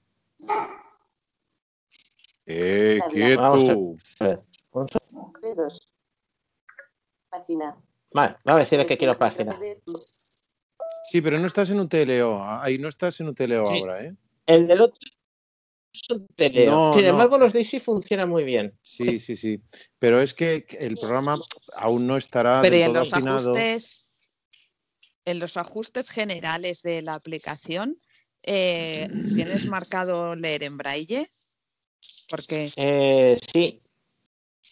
[2.46, 3.96] Eh, Vamos a quieto.
[4.20, 4.42] ver.
[4.72, 5.02] un seg-
[5.42, 5.90] Nivel 2.
[7.30, 7.78] Página.
[8.16, 9.60] Vale, vamos a decirle que quiero página.
[11.12, 12.42] Sí, pero no estás en un TLO.
[12.42, 13.74] Ahí no estás en un TLO Sí.
[13.74, 14.16] ahora, ¿eh?
[14.46, 14.98] El del otro
[15.92, 16.72] es un teleo.
[16.72, 17.10] No, Sin no.
[17.10, 18.74] embargo, los Daisy funcionan muy bien.
[18.82, 19.60] Sí, sí, sí.
[20.00, 21.36] Pero es que el programa
[21.76, 23.52] aún no estará Pero del en todo los afinado.
[23.54, 24.08] ajustes,
[25.26, 28.00] en los ajustes generales de la aplicación,
[28.44, 31.30] eh, ¿tienes marcado leer en braille?
[32.30, 33.82] Porque Eh, sí.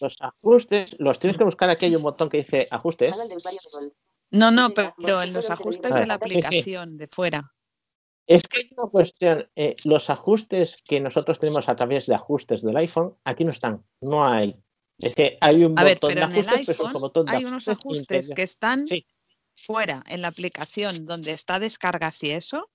[0.00, 1.86] Los ajustes, los tienes que buscar aquí.
[1.86, 3.16] Hay un botón que dice ajustes.
[3.16, 3.92] De de
[4.30, 4.94] no, no, Biblioteca.
[4.98, 6.40] pero en los Gestor 11 de ajustes de la ver, sí, sí.
[6.46, 7.52] aplicación de fuera.
[8.26, 9.50] Es que hay una cuestión.
[9.54, 13.84] eh, los ajustes que nosotros tenemos a través de ajustes del iPhone, aquí no están.
[14.00, 14.56] No hay.
[14.98, 16.86] Es que hay un A ver, botón de pero en el ajustes, pero es un
[16.86, 18.34] iPhone botón de hay unos ajustes interior.
[18.36, 19.06] que están Sí.
[19.56, 22.70] fuera en la aplicación donde está descargas y eso.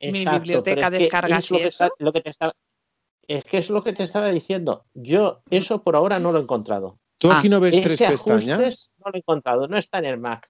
[0.00, 1.94] Mi Exacto, biblioteca es que descargas es lo y que está- eso.
[1.98, 2.54] lo que te estaba-
[3.28, 4.84] es que es lo que te estaba diciendo.
[4.94, 6.98] Yo eso por ahora no lo he encontrado.
[7.18, 8.90] ¿Tú Ah, aquí no ves Ese tres ajustes pestañas?
[8.98, 10.48] No lo he encontrado, no está en el Mac.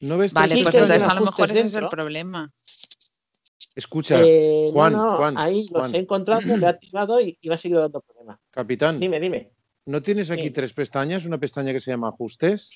[0.00, 2.52] ¿No ves Vale, tres pues entonces a lo mejor ese es el problema.
[3.74, 7.38] Escucha, Eh, no, Juan, no, Juan, ahí los Juan, he encontrado, lo he activado y,
[7.40, 8.38] y me ha seguido dando problemas.
[8.50, 9.50] capitán, Dime, dime.
[9.86, 10.50] ¿no tienes aquí Sí.
[10.50, 11.24] tres pestañas?
[11.24, 12.70] Una pestaña que se llama ajustes.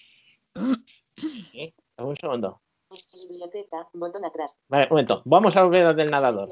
[1.17, 2.63] Sí, Un segundo.
[3.29, 3.89] Biblioteca.
[3.93, 4.59] Botón atrás.
[4.69, 5.23] Vale, un momento.
[5.25, 6.49] Vamos a volver al del nadador.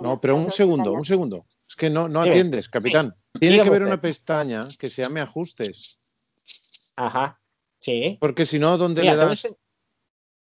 [0.00, 1.46] No, pero un segundo, un segundo.
[1.68, 3.14] Es que no, no atiendes, capitán.
[3.38, 3.92] Tiene que haber usted.
[3.92, 5.98] una pestaña que se llame ajustes.
[6.96, 7.40] Ajá.
[7.80, 8.18] Sí.
[8.20, 9.54] Porque si no, ¿dónde Mira, le das?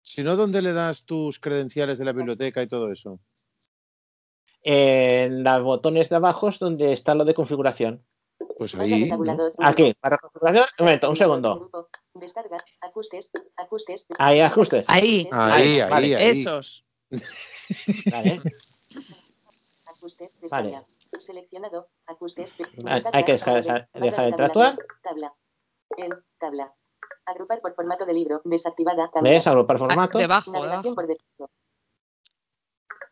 [0.02, 3.20] Si no, ¿dónde le das tus credenciales de la biblioteca y todo eso?
[4.62, 8.04] En los botones de abajo es donde está lo de configuración.
[8.58, 9.10] Pues ahí.
[9.58, 10.66] Aquí, para configuración.
[10.78, 11.88] Un momento, un segundo.
[12.14, 12.64] Descarga.
[12.80, 13.30] Ajustes.
[13.56, 14.06] Ajustes.
[14.18, 14.84] Ahí, ajustes.
[14.86, 16.30] Ahí, Ahí, Vale, ahí, ahí.
[16.40, 16.84] esos.
[18.10, 18.40] Vale.
[19.86, 20.38] Ajustes.
[20.50, 20.76] Vale.
[21.06, 21.88] Seleccionado.
[22.06, 22.54] Ajustes.
[22.86, 24.78] Hay- hay que dejar- dejar interactuar.
[25.02, 25.34] Tabla.
[25.96, 26.72] En tabla.
[27.26, 28.40] Agrupar por formato de libro.
[28.44, 29.10] Desactivada.
[29.10, 29.32] Cambia.
[29.32, 29.46] ¿Ves?
[29.46, 30.18] Agrupar formato.
[30.18, 30.94] Debajo, Navegación debajo.
[30.94, 31.50] por defecto.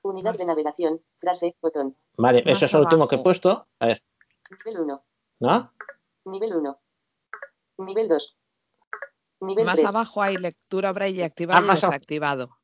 [0.02, 1.00] Unidad de navegación.
[1.18, 1.56] Frase.
[1.60, 1.96] Botón.
[2.16, 3.66] Vale, Más eso es lo último que he puesto.
[3.80, 4.02] A ver,
[4.64, 5.04] Nivel 1.
[5.40, 5.72] ¿no?
[6.26, 6.80] Nivel 1.
[7.78, 8.36] Nivel 2.
[9.42, 9.88] Nivel Más 3.
[9.88, 12.56] abajo hay lectura braille activado Ah, y desactivado.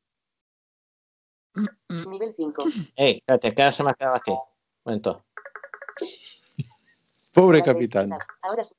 [2.09, 2.63] Nivel 5.
[2.95, 4.31] Ey, espérate, que ahora se me ha quedado aquí.
[4.31, 4.39] Un
[4.85, 5.23] momento.
[7.33, 8.11] Pobre capitán.
[8.41, 8.73] Ahora sí.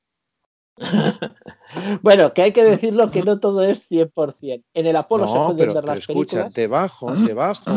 [2.01, 4.63] Bueno, que hay que decirlo que no todo es 100%.
[4.73, 6.53] En el Apolo se pueden pero, ver pero las escucha, películas.
[6.53, 7.71] debajo, debajo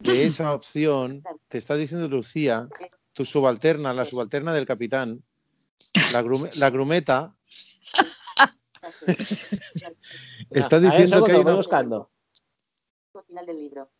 [0.00, 2.68] de esa opción te está diciendo Lucía,
[3.12, 5.22] tu subalterna, la subalterna del capitán,
[6.12, 7.36] la, grume- la grumeta,
[10.50, 11.54] está diciendo que hay una...
[11.54, 12.08] buscando.
[13.26, 13.90] Final del libro.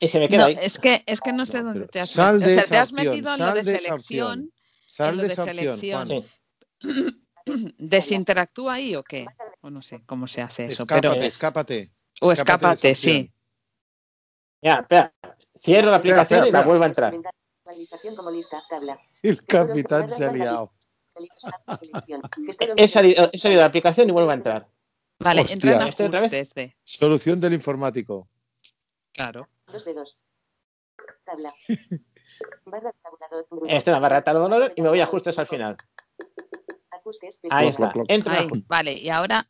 [0.00, 0.56] Y se me queda No, ahí.
[0.60, 2.56] es que, es que no sé dónde pero te has sal metido.
[2.56, 4.52] de O sea, te has opción, metido en lo sal de selección.
[4.86, 6.08] Sal de selección.
[6.80, 7.24] Sí.
[7.78, 9.26] ¿Desinteractúa ahí o qué?
[9.60, 10.86] O no sé cómo se hace eso.
[10.86, 11.92] Pero, Escápate, escápate.
[12.20, 13.32] o escápate sí.
[14.62, 15.14] Ya, espera.
[15.58, 17.14] Cierro la Espera, aplicación espera, y la vuelvo a entrar.
[17.64, 18.62] Visualización como lista.
[18.68, 18.98] Tabla.
[19.22, 20.72] El capitán se ha liado.
[22.76, 24.68] He salido, he salido de la aplicación y vuelvo a entrar.
[25.18, 25.54] Vale, Hostia.
[25.54, 26.54] entra en ¿Este otra vez?
[26.84, 28.28] Solución del informático.
[29.12, 29.48] Claro.
[29.70, 30.20] Dos de dos.
[31.24, 31.52] Tabla.
[32.66, 33.46] Barra de tabulador.
[33.68, 35.76] Estoy en la barra de tabulador y me voy a ajustes al final.
[36.90, 37.38] Ajustes.
[37.50, 37.92] Ahí está.
[38.08, 38.66] Entro en Ahí, ajustes.
[38.68, 39.46] vale, y ahora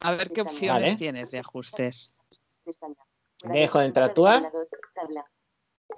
[0.00, 0.96] a ver qué opciones Vale.
[0.96, 2.14] tienes de ajustes.
[2.64, 4.42] Dejo de Barra interactuar.
[4.42, 5.24] tabulador, Tabla.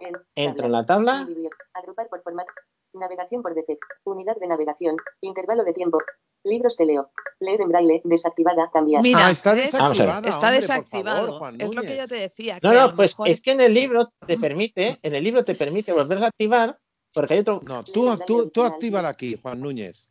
[0.00, 1.28] En Entro en la tabla.
[1.74, 2.52] Agrupar por formato.
[2.94, 3.86] Navegación por defecto.
[4.05, 4.97] Unidad de navegación.
[5.23, 5.98] Intervalo de tiempo.
[6.44, 7.10] Libros te leo.
[7.40, 9.02] Leer en braille, desactivada, cambiar.
[9.02, 9.73] Mira, Ah, está ¿ves?
[9.73, 11.39] desactivada, está hombre, por desactivado.
[11.40, 12.59] favor, es lo que yo te decía.
[12.62, 15.44] No, que no, pues mejor- es que en el libro te permite, en el libro
[15.44, 16.78] te permite volverla a activar,
[17.14, 17.60] porque hay otro.
[17.64, 20.10] No, tú, tú, tú actívala aquí, Juan Núñez.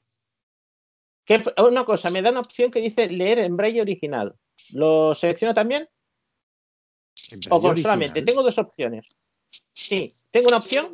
[1.25, 4.35] ¿Qué- una cosa, me da una opción que dice leer en braille original.
[4.69, 5.87] ¿Lo selecciono también?
[7.49, 8.21] O con solamente.
[8.23, 9.15] Tengo dos opciones.
[9.81, 10.87] Sí, tengo una opción,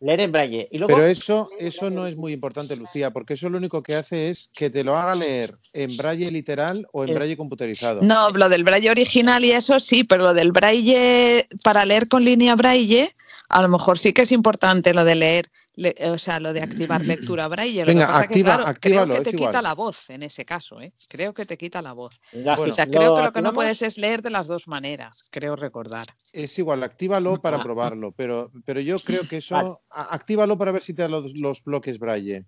[0.00, 0.68] leer en braille.
[0.70, 3.94] Y luego, Pero eso, eso no es muy importante, Lucía, porque eso lo único que
[3.94, 8.02] hace es que te lo haga leer en braille literal o en Eh, braille computerizado.
[8.02, 12.24] No, lo del braille original y eso sí, pero lo del braille para leer con
[12.24, 13.14] línea braille,
[13.48, 16.62] a lo mejor sí que es importante lo de leer, le- o sea, lo de
[16.62, 17.80] activar lectura braille.
[17.80, 19.62] Lo que Venga, que, activa- claro, actívalo, creo que es te quita igual.
[19.64, 20.92] la voz en ese caso, ¿eh?
[21.08, 22.20] Creo que te quita la voz.
[22.32, 24.46] Ya, Bueno, o sea, ¿lo creo que lo que no puedes es leer de las
[24.46, 26.06] dos maneras, creo recordar.
[26.32, 27.62] Es igual, actívalo para Ah.
[27.62, 29.74] probarlo, pero, pero yo creo que eso, Vale.
[29.90, 32.46] a- actívalo para ver si te da los, los bloques braille.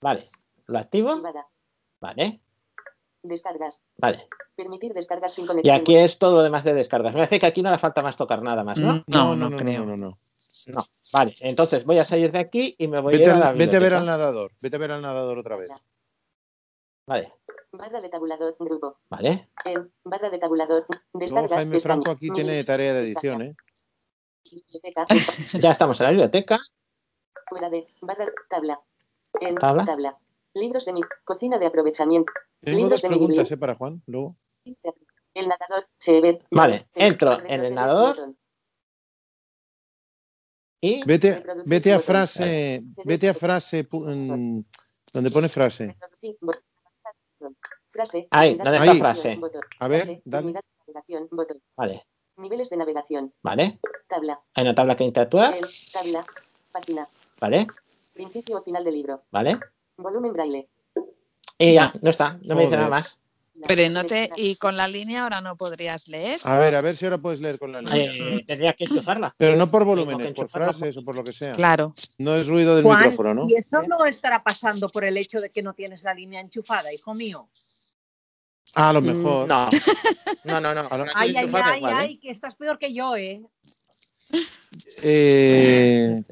[0.00, 0.24] Vale,
[0.66, 1.22] ¿lo activo?
[2.00, 2.40] Vale,
[3.22, 3.82] Descargas.
[3.98, 4.28] vale.
[4.54, 5.76] Permitir descargas sin Y conexión.
[5.76, 7.12] aquí es todo lo demás de descargas.
[7.14, 8.92] Me parece que aquí no le falta más tocar nada más, ¿no?
[8.94, 10.18] Mm, No, no, no, no, no, no.
[10.66, 10.82] No.
[11.12, 13.52] Vale, entonces voy a salir de aquí y me voy Vete, a ir a la
[13.52, 15.70] vete a ver al nadador, vete a ver al nadador otra vez.
[17.06, 17.32] Vale,
[17.76, 18.98] Barra de tabulador, grupo.
[19.10, 19.48] vale.
[19.64, 20.86] En barra de tabulador.
[20.88, 21.50] Luego Descargas.
[21.50, 21.94] Jaime pestaña.
[21.94, 23.56] Franco aquí tiene tarea de edición, ¿eh?
[24.44, 25.06] biblioteca,
[25.60, 26.60] Ya estamos en la biblioteca.
[27.48, 27.86] Fuera de.
[28.00, 28.26] Barra.
[28.48, 28.80] Tabla.
[29.40, 29.84] En Tabla.
[29.84, 30.18] tabla.
[30.54, 31.00] Libros de mi.
[31.24, 32.32] Cocina de aprovechamiento.
[32.60, 33.56] Tengo Libros dos de mi preguntas, ¿eh?
[33.56, 34.36] Para Juan, luego.
[35.34, 35.88] El nadador.
[35.98, 36.40] Se ve.
[36.52, 38.34] Vale, entro en el nadador
[40.84, 45.96] y Vete, vete a frase, vete a frase donde pone frase.
[47.94, 48.26] Frase.
[48.30, 49.36] Ahí, ¿dónde de está navegación, frase?
[49.36, 49.62] botón.
[49.78, 50.54] A ver, Frase, dale.
[51.76, 52.06] Vale,
[52.36, 53.32] Niveles de navegación.
[53.42, 53.78] vale.
[54.08, 54.40] Tabla.
[54.54, 55.54] Hay una tabla que interactuar.
[55.56, 56.26] El, tabla.
[56.72, 57.08] Página.
[57.40, 57.66] Vale,
[58.12, 59.22] Principio o final del libro.
[59.30, 59.58] vale.
[59.96, 60.68] Volumen braille.
[61.56, 63.16] Y ya, no está, no me dice nada más.
[63.68, 66.40] Pero no te, y con la línea ahora no podrías leer.
[66.42, 68.12] A ver, a ver si ahora puedes leer con la línea.
[68.12, 69.32] Eh, tendría que enchufarla.
[69.38, 71.52] Pero no por volúmenes, por frases o por lo que sea.
[71.52, 71.94] Claro.
[72.18, 73.48] No es ruido del Juan, micrófono, ¿no?
[73.48, 76.92] ¿y eso no estará pasando por el hecho de que no tienes la línea enchufada,
[76.92, 77.48] hijo mío?
[78.74, 79.48] Ah, a lo mejor.
[80.44, 80.82] No, no, no.
[80.82, 80.88] no.
[81.14, 81.86] Ay, ay, ay, ¿eh?
[81.94, 83.40] ay, que estás peor que yo, ¿eh?
[85.02, 86.22] Eh,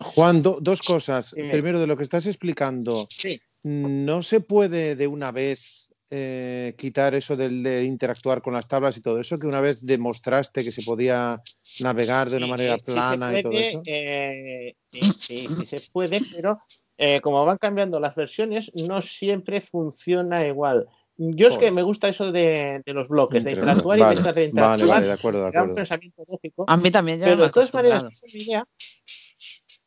[0.00, 1.32] Juan, do- dos cosas.
[1.32, 3.40] Primero, de lo que estás explicando, Sí.
[3.64, 8.96] ¿no se puede de una vez eh, quitar eso del de interactuar con las tablas
[8.96, 9.38] y todo eso?
[9.38, 11.40] Que una vez demostraste que se podía
[11.80, 13.82] navegar de una Sí, manera sí, sí se plana y todo eso.
[13.86, 16.60] eh, sí, sí, sí se puede, pero
[16.98, 20.86] eh, como van cambiando las versiones, no siempre funciona igual.
[21.18, 23.98] Yo es que me gusta eso de, de los bloques, de Interactuar.
[23.98, 24.88] y Vale, de vale, interactuar.
[24.88, 25.74] vale, de acuerdo, de da un acuerdo.
[25.76, 26.64] pensamiento lógico.
[26.68, 28.68] A mí también ya Pero me de todas maneras, es una idea-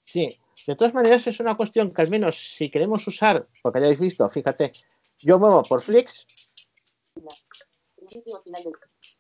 [0.06, 4.00] sí, de todas maneras es una cuestión que al menos si queremos usar, porque hayáis
[4.00, 4.72] visto, fíjate,
[5.20, 6.26] yo muevo por Flix,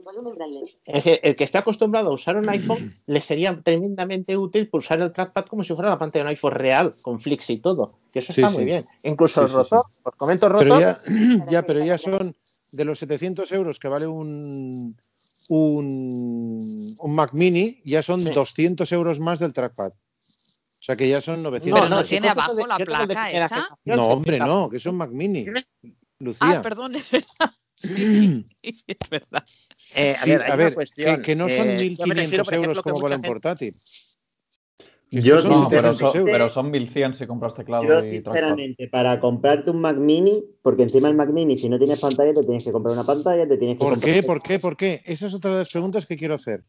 [0.03, 0.37] Volumen
[0.85, 2.77] es el que esté acostumbrado a usar un iPhone
[3.07, 6.53] le sería tremendamente útil pulsar el trackpad como si fuera la pantalla de un iPhone
[6.53, 8.55] real, con Flix y todo, que eso Sí, está sí.
[8.57, 8.83] muy bien.
[9.03, 12.35] Incluso Sí, el sí, rotor, os comento el Pero rotor, ya, ya, pero ya son
[12.71, 14.95] de los 700 euros que vale un,
[15.49, 19.91] un, un Mac Mini, ya son 200 euros más del trackpad.
[19.91, 22.09] O sea que ya son 900 Pero no euros.
[22.09, 23.67] tiene abajo de- la placa esa.
[23.85, 25.45] No, hombre, está- no, que es un Mac Mini.
[26.19, 26.59] Lucía.
[26.59, 27.51] Ah, perdón, es verdad.
[27.79, 29.43] Sí, es verdad.
[29.95, 32.05] Eh, a Sí, ver, hay a una ver, cuestión, que, que no son eh, yo
[32.05, 33.75] me refiero, 1.500 por euros ejemplo, como vale un portátil.
[35.11, 36.31] Yo, son No, pero, 700 son, euros.
[36.33, 38.33] pero son 1100 si compras teclado Yo, y trackpad.
[38.33, 42.33] sinceramente, para comprarte un Mac Mini, porque encima el Mac Mini, si no tienes pantalla,
[42.33, 44.13] te tienes que comprar una pantalla, te tienes que ¿Por comprar...
[44.13, 44.23] qué?
[44.23, 44.59] ¿Por qué?
[44.59, 45.01] ¿Por qué?
[45.05, 46.63] Esa es otra de las preguntas que quiero hacer.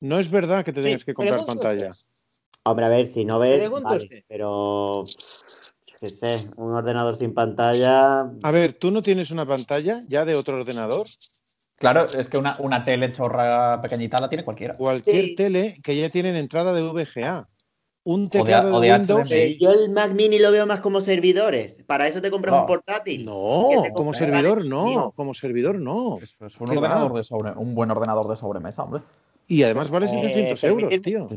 [0.00, 1.90] No es verdad que te tengas que comprar pantalla.
[2.62, 5.04] Hombre, a ver, si no ves, vale, pero...
[6.04, 8.30] Qué sé, un ordenador sin pantalla...
[8.42, 11.06] A ver, ¿tú no tienes una pantalla ya de otro ordenador?
[11.78, 14.74] Claro, es que una, una tele chorra pequeñita la tiene cualquiera.
[14.76, 15.34] Cualquier Sí.
[15.34, 17.48] tele que ya tienen entrada de VGA.
[18.04, 19.30] Un O de- teclado de, o de Windows.
[19.30, 19.58] HDMI.
[19.58, 21.82] Yo el Mac Mini lo veo más como servidores.
[21.86, 22.60] Para eso te compras No.
[22.60, 23.24] un portátil.
[23.24, 26.18] No, como servidor no, como servidor no.
[26.18, 29.00] Es, es un ¿Qué ordenador de sobre, un buen ordenador de sobremesa, hombre.
[29.48, 31.28] Y además vale Eh, 700 euros, tío.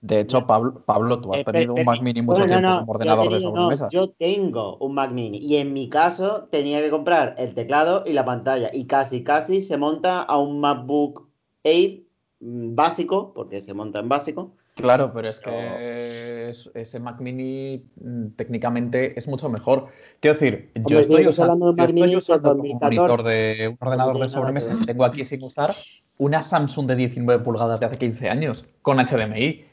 [0.00, 2.92] De hecho, Pablo, Pablo tú has Eh, tenido un Mac Mini mucho tiempo no, como
[2.92, 3.88] ordenador de no, sobremesa.
[3.88, 8.12] yo tengo un Mac Mini y en mi caso tenía que comprar el teclado y
[8.12, 11.28] la pantalla y casi casi se monta a un MacBook
[11.64, 12.02] Air
[12.40, 14.52] mm, básico, porque se monta en básico.
[14.74, 19.88] Claro, pero es que es- ese Mac Mini mm, técnicamente es mucho mejor.
[20.20, 23.14] Quiero decir, yo Hombre, estoy, usando, yo estoy usando como 2014.
[23.14, 24.76] monitor de un ordenador de sobremesa.
[24.84, 25.72] Tengo aquí sin usar
[26.18, 29.64] una Samsung de 19 pulgadas de hace 15 años con HDMI.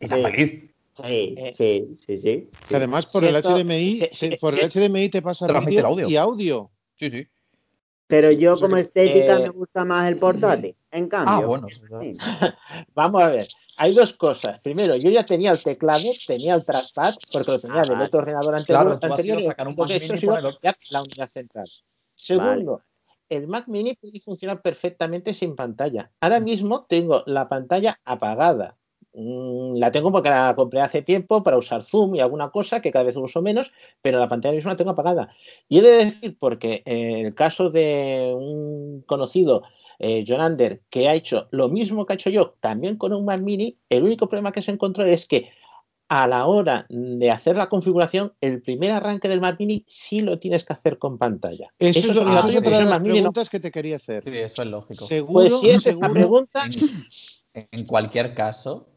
[0.00, 0.22] Y está Sí.
[0.22, 0.50] feliz.
[0.94, 2.48] Sí, Eh, sí, sí, sí.
[2.68, 5.86] Que además por el esto- HDMI, te- por el HDMI te pasa Transmite vídeo el
[5.86, 6.08] audio.
[6.08, 6.70] y audio.
[6.94, 7.26] Sí, sí.
[8.06, 10.74] Pero yo como estética Eh, me gusta más el portátil.
[10.90, 11.68] En cambio, Ah, bueno.
[11.70, 12.16] sí.
[12.94, 13.46] Vamos a ver,
[13.76, 14.60] hay dos cosas.
[14.62, 18.56] Primero, yo ya tenía el teclado, tenía el trackpad, porque lo tenía del otro ordenador
[18.56, 18.98] anterior.
[18.98, 21.66] Claro, anterior sacar un el- ya la unidad central.
[22.16, 22.82] Segundo,
[23.28, 26.10] el Mac Mini puede funcionar perfectamente sin pantalla.
[26.20, 28.76] Ahora mismo tengo la pantalla apagada.
[29.12, 32.92] Mm, La tengo porque la compré hace tiempo para usar Zoom y alguna cosa que
[32.92, 33.72] cada vez uso menos,
[34.02, 35.34] pero la pantalla misma la tengo apagada.
[35.68, 39.62] Y he de decir, porque en el caso de un conocido,
[39.98, 43.24] eh, John Ander, que ha hecho lo mismo que he hecho yo, también con un
[43.24, 45.50] Mac Mini, el único problema que se encontró es que
[46.08, 50.38] a la hora de hacer la configuración, el primer arranque del Mac Mini sí lo
[50.40, 51.68] tienes que hacer con pantalla.
[51.78, 53.04] Eso, es lo eso es otra de el las no.
[53.04, 54.24] preguntas que te quería hacer.
[54.24, 55.04] Sí, eso es lógico.
[55.04, 56.64] Seguro, Pues si es esa pregunta,
[57.54, 58.88] En, en cualquier caso,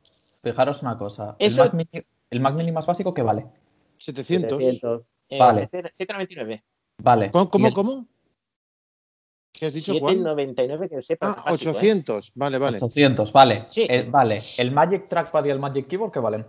[0.44, 1.36] fijaros una cosa.
[1.40, 3.46] Eso- El, Mac Mini, el Mac Mini más básico, ¿qué vale?
[3.98, 4.50] 700.
[4.64, 5.16] 700.
[5.30, 5.62] eh, Vale.
[5.72, 6.64] 799.
[7.02, 7.32] Vale.
[7.32, 8.08] ¿Cómo, ¿Y cómo, el- cómo?
[9.52, 10.16] ¿Qué has dicho, Juan?
[10.16, 11.28] 799 que sepa.
[11.38, 11.76] Ah, básico, ¿eh?
[11.76, 12.32] 800.
[12.36, 12.78] Vale, vale.
[12.78, 13.66] 800, vale.
[13.70, 13.86] Sí.
[13.90, 14.42] Eh, vale.
[14.58, 16.46] El Magic Trackpad y el Magic Keyboard, ¿qué valen?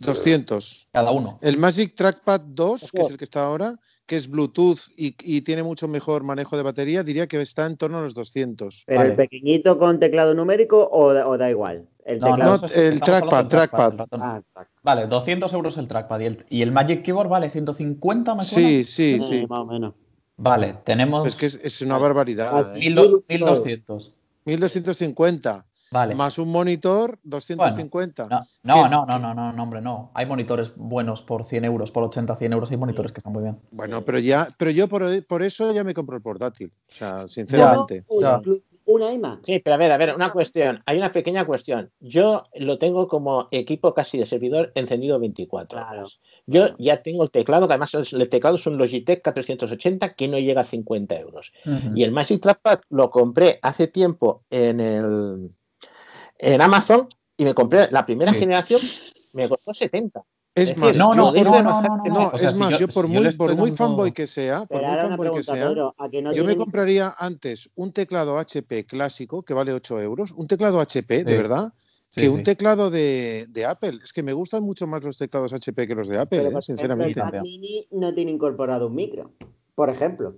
[0.00, 0.88] 200.
[0.92, 1.38] Cada uno.
[1.42, 5.42] El Magic Trackpad 2, que es el que está ahora, que es Bluetooth y, y
[5.42, 8.84] tiene mucho mejor manejo de batería, diría que está en torno a los 200.
[8.86, 9.10] Pero Vale.
[9.10, 11.86] el pequeñito con teclado numérico o, da- o da igual.
[12.04, 12.52] El No, teclado.
[12.54, 13.92] no, No, eso sí, el trackpad, trackpad.
[13.92, 14.20] el ratón.
[14.22, 14.42] Ah.
[14.82, 16.20] Vale, 200 euros el trackpad.
[16.20, 18.68] ¿Y el, y el Magic Keyboard vale 150, me suena?
[18.68, 19.46] Sí, sí, Eh, sí.
[19.48, 19.94] Más o menos.
[20.36, 22.58] Vale, tenemos Es que es, es una barbaridad.
[22.70, 22.78] Así.
[22.86, 22.90] ¿eh?
[22.90, 23.28] 1200.
[23.28, 24.14] 1200.
[24.46, 25.66] 1250.
[25.92, 26.14] Vale.
[26.14, 28.28] Más un monitor, 250.
[28.28, 30.12] No, no, no, no, no, no, no, hombre, no.
[30.14, 32.70] Hay monitores buenos por 100 euros, por 80, 100 euros.
[32.70, 33.58] Hay monitores que están muy bien.
[33.72, 36.72] Bueno, pero ya, pero yo por, por eso ya me compro el portátil.
[36.88, 38.04] O sea, sinceramente.
[38.20, 38.40] Ya.
[38.86, 39.44] una iMac.
[39.44, 40.80] Sí, pero a ver, a ver, una cuestión.
[40.86, 41.90] Hay una pequeña cuestión.
[42.00, 45.98] Yo lo tengo como equipo casi de servidor encendido 24 Claro.
[46.00, 46.20] horas.
[46.46, 50.38] Yo ya tengo el teclado, que además el teclado es un Logitech K380 que no
[50.38, 51.52] llega a 50 euros.
[51.94, 55.50] Y el Magic Trackpad lo compré hace tiempo en el
[56.42, 58.38] en Amazon y me compré la primera Sí.
[58.38, 58.80] generación,
[59.34, 60.22] me costó 70.
[60.54, 63.30] Es Es más, decir, No, yo no, no, no, no, es más, yo- por muy,
[63.36, 65.94] por muy fanboy que sea, por Pero muy fanboy que sea, Pedro.
[65.96, 70.32] ¿A que no yo me compraría antes un teclado HP clásico que vale 8 euros,
[70.32, 71.72] un teclado HP, de verdad,
[72.12, 74.00] que un teclado de, de Apple.
[74.02, 77.20] Es que me gustan mucho más los teclados HP que los de Apple, eh, sinceramente.
[77.20, 79.30] el Mac Mini no tiene incorporado un micro.
[79.76, 80.34] Por ejemplo.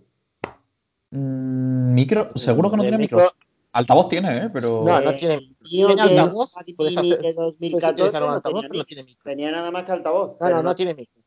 [1.10, 3.32] Mm, micro, seguro que no tiene micro- micro.
[3.72, 4.50] Altavoz tiene, ¿eh?
[4.52, 4.82] Pero.
[4.84, 5.38] No, no tiene.
[5.38, 8.34] Mío Tiene que es altavoz, Mac puedes Mini hacer- de puedes 2014 utilizar un no
[8.34, 9.16] altavoz, tenía pero no tiene.
[9.24, 10.30] Tenía nada más que altavoz.
[10.32, 11.22] No, pero no, no tiene micro.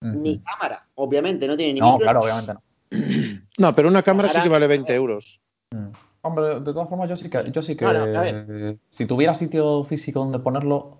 [0.00, 2.04] Ni cámara, obviamente, no tiene ni No, micro.
[2.04, 2.62] claro, obviamente no.
[3.58, 5.40] No, pero una cámara sí que vale 20 euros.
[5.72, 5.88] Mm.
[6.22, 8.78] Hombre, de todas formas, yo sí que, yo sí que No, no, a ver.
[8.90, 10.97] si tuviera sitio físico donde ponerlo.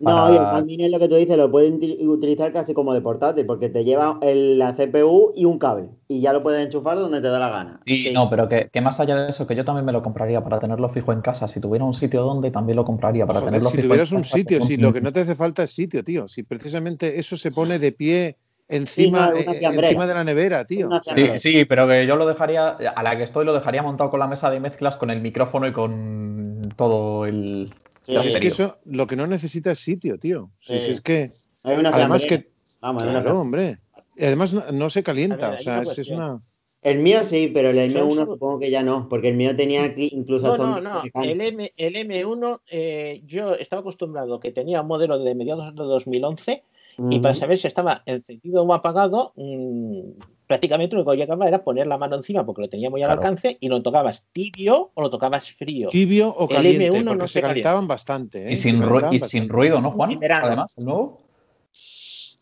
[0.00, 2.94] No, para- y el es lo que tú dices, lo pueden uti- utilizar casi como
[2.94, 6.64] de portátil, porque te lleva el- la CPU y un cable, y ya lo puedes
[6.64, 7.80] enchufar donde te da la gana.
[7.84, 8.12] Sí, Sí.
[8.12, 10.60] no, pero que, que más allá de eso, que yo también me lo compraría para
[10.60, 11.48] tenerlo fijo en casa.
[11.48, 14.16] Si tuviera un sitio donde, también lo compraría para Joder, tenerlo si fijo tuvieras en
[14.18, 14.36] un casa.
[14.36, 16.28] sitio, si un- lo que no te hace falta es sitio, tío.
[16.28, 18.36] Si precisamente eso se pone de pie
[18.68, 20.90] encima, Sí, no, una eh, encima de la nevera, tío.
[21.36, 24.26] Sí, pero que yo lo dejaría, a la que estoy, lo dejaría montado con la
[24.28, 27.70] mesa de mezclas, con el micrófono y con todo el.
[28.08, 30.50] Sí, es que eso, lo que no necesita es sitio, tío.
[30.60, 30.84] Si, Sí.
[30.86, 31.30] si es que,
[31.64, 33.72] Hay una además que, Vamos, hay una claro, fiambrera.
[33.74, 33.78] hombre.
[34.16, 36.38] Y además no, no se calienta, ver, o sea, una es, una...
[36.80, 39.54] El mío sí, pero el Son M1 solo- supongo que ya no, porque el mío
[39.56, 41.02] tenía aquí incluso No, no, no.
[41.22, 45.82] El, M, el M1, eh, yo estaba acostumbrado que tenía un modelo de mediados de
[45.82, 46.62] 2011
[47.10, 50.00] y para saber si estaba encendido o apagado, mm,
[50.48, 53.20] prácticamente lo que llegaba era poner la mano encima porque lo tenía muy al Claro.
[53.20, 55.88] alcance y lo tocabas tibio o lo tocabas frío.
[55.90, 58.52] Tibio o El caliente, M1 porque no se se calentaban bastante, ¿eh?
[58.54, 59.28] Y sin, ru- calentaban y bastante.
[59.28, 60.18] sin ruido, ¿no, Juan?
[60.42, 61.20] Además, el nuevo.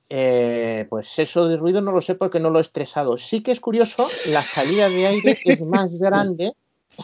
[0.08, 3.18] Eh, pues eso de ruido no lo sé porque no lo he estresado.
[3.18, 6.52] Sí que es curioso, la salida de aire es más grande.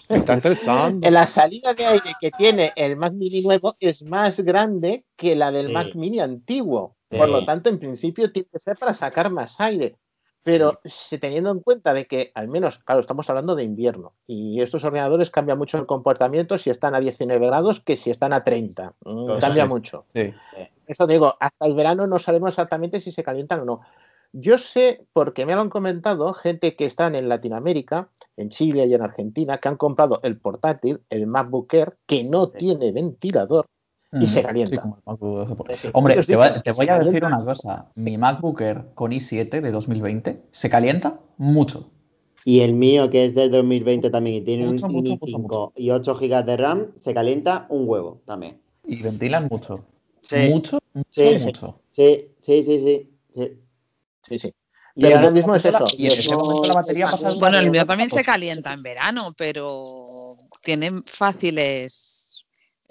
[0.09, 1.11] Está estresando.
[1.11, 5.51] La salida de aire que tiene el Mac Mini nuevo es más grande que la
[5.51, 5.73] del Sí.
[5.73, 6.97] Mac Mini antiguo.
[7.09, 9.97] Por lo tanto, en principio tiene que ser para sacar más aire.
[10.45, 14.61] Pero si teniendo en cuenta de que, al menos, claro, estamos hablando de invierno y
[14.61, 18.43] estos ordenadores cambian mucho el comportamiento si están a 19 grados que si están a
[18.43, 18.95] 30.
[19.05, 19.69] Mm, Eso Cambia sí.
[19.69, 20.05] mucho.
[20.09, 20.35] Sí.
[20.87, 23.81] Eso digo, hasta el verano no sabemos exactamente si se calientan o no.
[24.33, 28.95] Yo sé, porque me lo han comentado, gente que están en Latinoamérica, en Chile y
[28.95, 33.67] en Argentina, que han comprado el portátil, el MacBook Air, que no tiene ventilador
[34.21, 34.77] y se calienta.
[34.77, 37.27] Sí, como el MacBook de por- Sí, Hombre, te, voy- te voy a decir calienta.
[37.29, 37.87] una cosa.
[37.97, 41.91] Mi MacBook Air con i7 de 2020 se calienta mucho.
[42.45, 45.73] Y el mío, que es del 2020 también, y tiene Mucho, un mucho, i5 mucho,
[45.77, 48.61] y 8 GB de RAM, se calienta un huevo también.
[48.87, 49.85] Y ventilan mucho.
[50.23, 50.37] Sí.
[50.51, 50.79] Mucho
[51.09, 51.81] Sí, mucho.
[51.91, 53.59] sí, sí, sí, sí, sí.
[54.29, 54.55] Sí, sí.
[54.95, 55.87] Y Pero ahora ahora mismo es eso.
[55.97, 59.33] y en ese momento la batería pasa Bueno, el mío también se calienta en verano,
[59.37, 62.12] pero tiene fáciles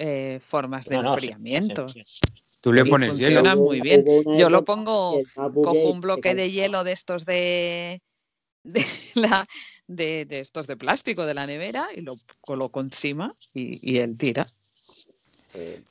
[0.03, 1.87] eh, formas de No, no, sí, enfriamiento.
[1.89, 2.19] sí, sí.
[2.59, 3.41] Tú le Y pones hielo.
[3.41, 4.03] funciona muy bien.
[4.37, 5.21] Yo lo pongo,
[5.53, 8.01] cojo un bloque de hielo de estos de,
[8.63, 8.83] de,
[9.15, 9.47] la,
[9.87, 14.17] de, de estos de plástico de la nevera y lo coloco encima y, y él
[14.17, 14.45] tira.
[15.53, 15.81] Eh,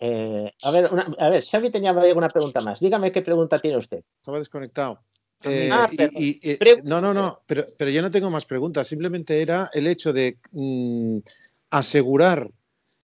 [0.00, 2.80] eh, a ver, una- a ver, Xavi tenía alguna pregunta más.
[2.80, 4.02] Dígame qué pregunta tiene usted.
[4.18, 4.98] Estaba desconectado.
[5.44, 8.86] Ah, Eh, ah, y- eh, no, no, no, pero, pero yo no tengo más preguntas.
[8.86, 11.18] Simplemente era el hecho de mm,
[11.70, 12.48] asegurar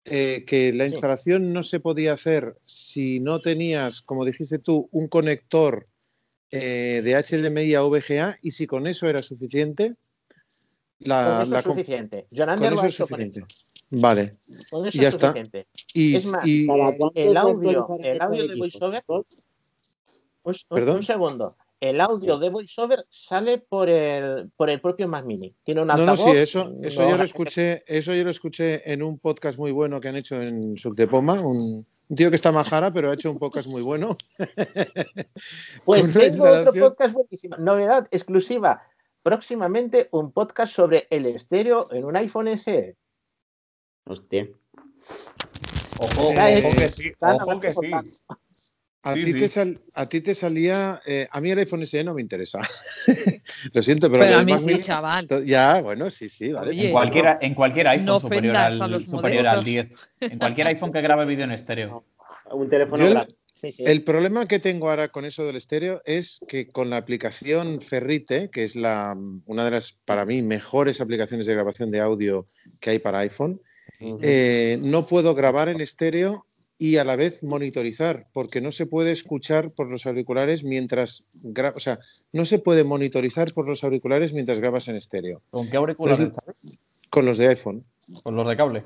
[0.04, 0.92] eh, que la Sí.
[0.92, 5.84] instalación no se podía hacer si no tenías, como dijiste tú, un conector
[6.50, 9.94] eh, de HDMI a VGA y si con eso era suficiente.
[10.98, 12.26] La, Con eso la es suficiente.
[12.30, 13.54] John con Ander lo eso ha es hecho con suficiente.
[13.54, 13.70] eso.
[13.90, 14.32] Vale.
[14.70, 15.28] Con eso ya es está.
[15.28, 15.66] suficiente.
[15.94, 17.70] Y, es más, y- ¿Cada eh, cuánto el audio,
[18.00, 18.66] el audio este de
[18.98, 19.24] equipo?
[20.42, 20.88] VoiceOver.
[20.92, 21.54] Un, un segundo.
[21.80, 25.54] El audio de VoiceOver sale por el, por el propio Mac Mini.
[25.64, 28.92] Tiene un No, no, sí, eso, eso no- yo lo escuché, eso yo lo escuché
[28.92, 32.52] en un podcast muy bueno que han hecho en Subtepoma, un, un tío que está
[32.52, 34.18] majara, pero ha hecho un podcast muy bueno.
[35.86, 37.56] Pues una tengo otro podcast buenísimo.
[37.56, 38.82] Novedad exclusiva.
[39.22, 42.96] Próximamente un podcast sobre el estéreo en un iPhone SE.
[44.06, 44.48] Hostia.
[45.98, 47.90] Ojo, es- ojo que sí, ojo que sí.
[49.02, 49.38] A, Sí, ti sí.
[49.38, 52.60] Te sal- a ti te salía, eh, a mí el iPhone SE no me interesa.
[53.72, 55.26] lo siento, pero, Pero a mí sí, chaval.
[55.44, 56.70] Ya, bueno, sí, sí, vale.
[56.70, 59.64] Oye, En cualquier, en cualquier iPhone no superior, al, superior al modestos.
[60.20, 60.32] 10.
[60.32, 62.04] En cualquier iPhone que grabe vídeo en estéreo.
[62.52, 63.32] Un teléfono Yo grande.
[63.54, 63.84] Sí, sí.
[63.86, 68.48] El problema que tengo ahora con eso del estéreo es que con la aplicación Ferrite,
[68.50, 69.14] que es la,
[69.44, 72.46] una de las, para mí, mejores aplicaciones de grabación de audio
[72.80, 73.60] que hay para iPhone,
[74.22, 76.46] eh, no puedo grabar en estéreo
[76.82, 81.74] y a la vez monitorizar, porque no se puede escuchar por los auriculares mientras gra-
[81.76, 81.98] o sea,
[82.32, 85.42] no se puede monitorizar por los auriculares mientras grabas en estéreo.
[85.50, 86.32] ¿Con qué auriculares?
[86.32, 87.84] Pues- Con los de iPhone,
[88.22, 88.84] Con los de cable.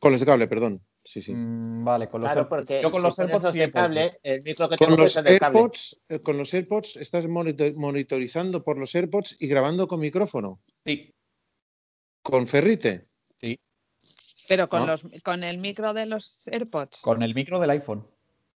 [0.00, 0.80] con los de cable, perdón.
[1.04, 1.32] Sí, sí.
[1.32, 2.60] Mm, vale, con los Claro, AirPods.
[2.66, 5.24] porque Yo con los AirPods de cable, el micro que Con tengo los es el
[5.24, 5.58] de cable.
[5.58, 10.60] AirPods, eh, con los AirPods estás monito- monitorizando por los AirPods y grabando con micrófono.
[10.86, 11.12] Sí,
[12.22, 13.02] Con Ferrite.
[14.48, 14.54] Sí.
[14.54, 14.86] Pero con, Ah.
[14.86, 17.00] los, con el micro de los AirPods.
[17.00, 18.06] Con el micro del iPhone.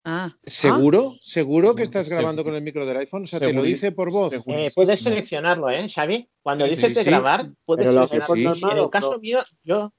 [0.04, 1.14] Ah, ¿Seguro?
[1.20, 3.24] ¿Seguro que estás grabando con el micro del iPhone?
[3.24, 4.32] O sea, te lo dice por voz.
[4.32, 5.04] Eh, Sí, puedes sí.
[5.04, 6.26] seleccionarlo, ¿eh, Xavi?
[6.42, 7.06] Cuando Sí, dices sí, de sí.
[7.10, 8.34] grabar, puedes Pero los seleccionarlo.
[8.50, 9.18] AirPods En normales, el caso no.
[9.18, 9.92] mío, yo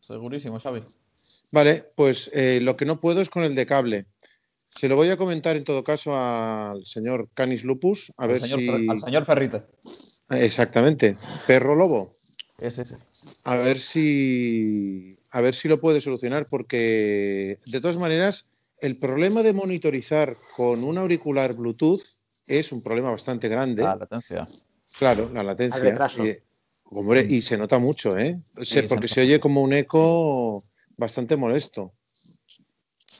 [0.00, 0.80] Segurísimo, Xavi.
[1.50, 4.06] Vale, pues eh, lo que no puedo es con el de cable.
[4.70, 8.40] Se lo voy a comentar en todo caso al señor Canis Lupus, a Al ver
[8.40, 8.88] señor, si.
[8.88, 9.62] Al señor Ferrite.
[10.30, 11.18] Exactamente.
[11.46, 12.10] Perro lobo.
[12.58, 12.96] Ese, ese.
[13.44, 15.18] A ver si.
[15.32, 18.48] A ver si lo puede solucionar, porque de todas maneras,
[18.80, 22.02] el problema de monitorizar con un auricular Bluetooth
[22.46, 23.82] es un problema bastante grande.
[23.82, 24.46] La latencia.
[24.98, 25.76] Claro, la latencia.
[25.80, 26.26] Al retraso.
[26.26, 26.36] Y,
[26.84, 28.38] hombre, y se nota mucho, ¿eh?
[28.62, 30.62] Se- porque se oye como un eco
[30.98, 31.92] bastante molesto.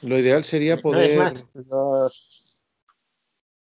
[0.03, 1.19] Lo ideal sería No, es poder.
[1.19, 2.65] más, los,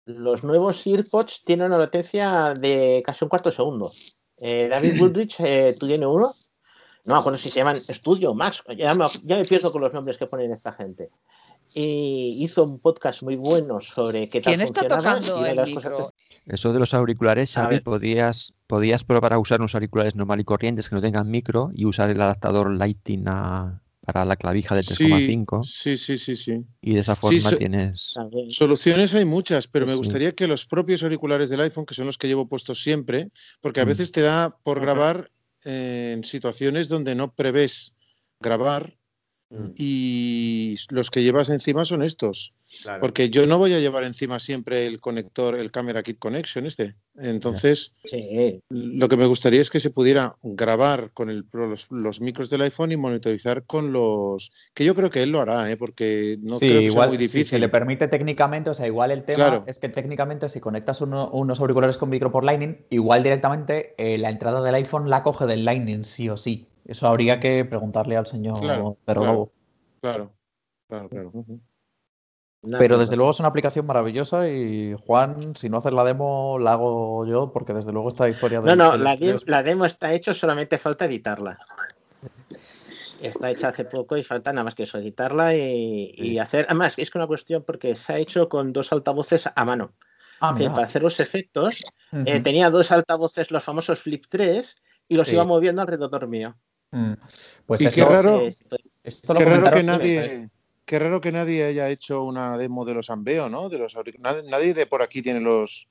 [0.06, 3.92] los nuevos AirPods tienen una latencia de casi un cuarto de segundo.
[4.38, 6.28] Eh, David Woodrich, eh, tú tienes uno.
[7.04, 8.62] No me acuerdo si se llaman Studio Max.
[8.78, 11.10] Ya me, ya me pierdo con los nombres que ponen esta gente.
[11.74, 16.10] Y hizo un podcast muy bueno sobre qué tal ¿Quién está tocando el micro?
[16.46, 20.88] Eso de los auriculares, Xavi, podías, podías probar a usar unos auriculares normal y corrientes
[20.88, 25.04] que no tengan micro y usar el adaptador Lighting a- para la clavija de Sí,
[25.04, 26.64] 3,5 sí, sí, sí, sí.
[26.80, 28.14] y de esa Sí, forma so- tienes...
[28.48, 29.98] Soluciones hay muchas, pero me Sí.
[29.98, 33.30] gustaría que los propios auriculares del iPhone, que son los que llevo puestos siempre,
[33.60, 33.88] porque a Mm.
[33.88, 35.30] veces te da por grabar
[35.64, 37.94] en situaciones donde no prevés
[38.40, 38.96] grabar
[39.52, 39.72] Mm.
[39.76, 42.54] y los que llevas encima son estos.
[42.82, 43.00] Claro.
[43.00, 46.94] Porque yo no voy a llevar encima siempre el conector, el Camera Kit Connection este.
[47.20, 52.22] Entonces, Sí, lo que me gustaría es que se pudiera grabar con el, los, los
[52.22, 54.52] micros del iPhone y monitorizar con los...
[54.72, 55.76] Que yo creo que él lo hará, ¿eh?
[55.76, 57.44] porque no sí, creo que igual sea muy si difícil.
[57.46, 59.64] se le permite técnicamente, o sea, igual el tema Claro.
[59.66, 64.16] es que técnicamente si conectas uno- unos auriculares con micro por Lightning, igual directamente eh,
[64.16, 66.66] la entrada del iPhone la coge del Lightning, sí o sí.
[66.84, 69.32] Eso habría que preguntarle al señor Claro, Perro claro.
[69.34, 69.52] Lobo.
[70.00, 70.32] Claro,
[70.88, 71.30] claro, claro.
[72.62, 72.98] nada, Pero nada.
[72.98, 77.24] desde luego es una aplicación maravillosa y Juan, si no haces la demo, la hago
[77.26, 80.34] yo, porque desde luego esta historia No, del, no, del la, de- demo está hecha,
[80.34, 81.58] solamente falta editarla.
[83.20, 86.66] Está hecha hace poco y falta nada más que eso, editarla y, y hacer.
[86.68, 89.92] Además, es que una cuestión porque se ha hecho con dos altavoces a mano.
[90.40, 94.74] Ah, para hacer los efectos, eh, tenía dos altavoces, los famosos Flip 3,
[95.06, 95.34] y los Sí.
[95.34, 96.56] iba moviendo alrededor mío.
[96.92, 97.14] Mm.
[97.66, 98.54] Pues Y esto, qué raro, Eh,
[99.02, 100.50] esto lo qué raro que nadie,
[100.84, 103.68] qué raro que nadie haya hecho una demo de los Ambeo, ¿no?
[103.68, 105.88] De los nadie, nadie de por aquí tiene los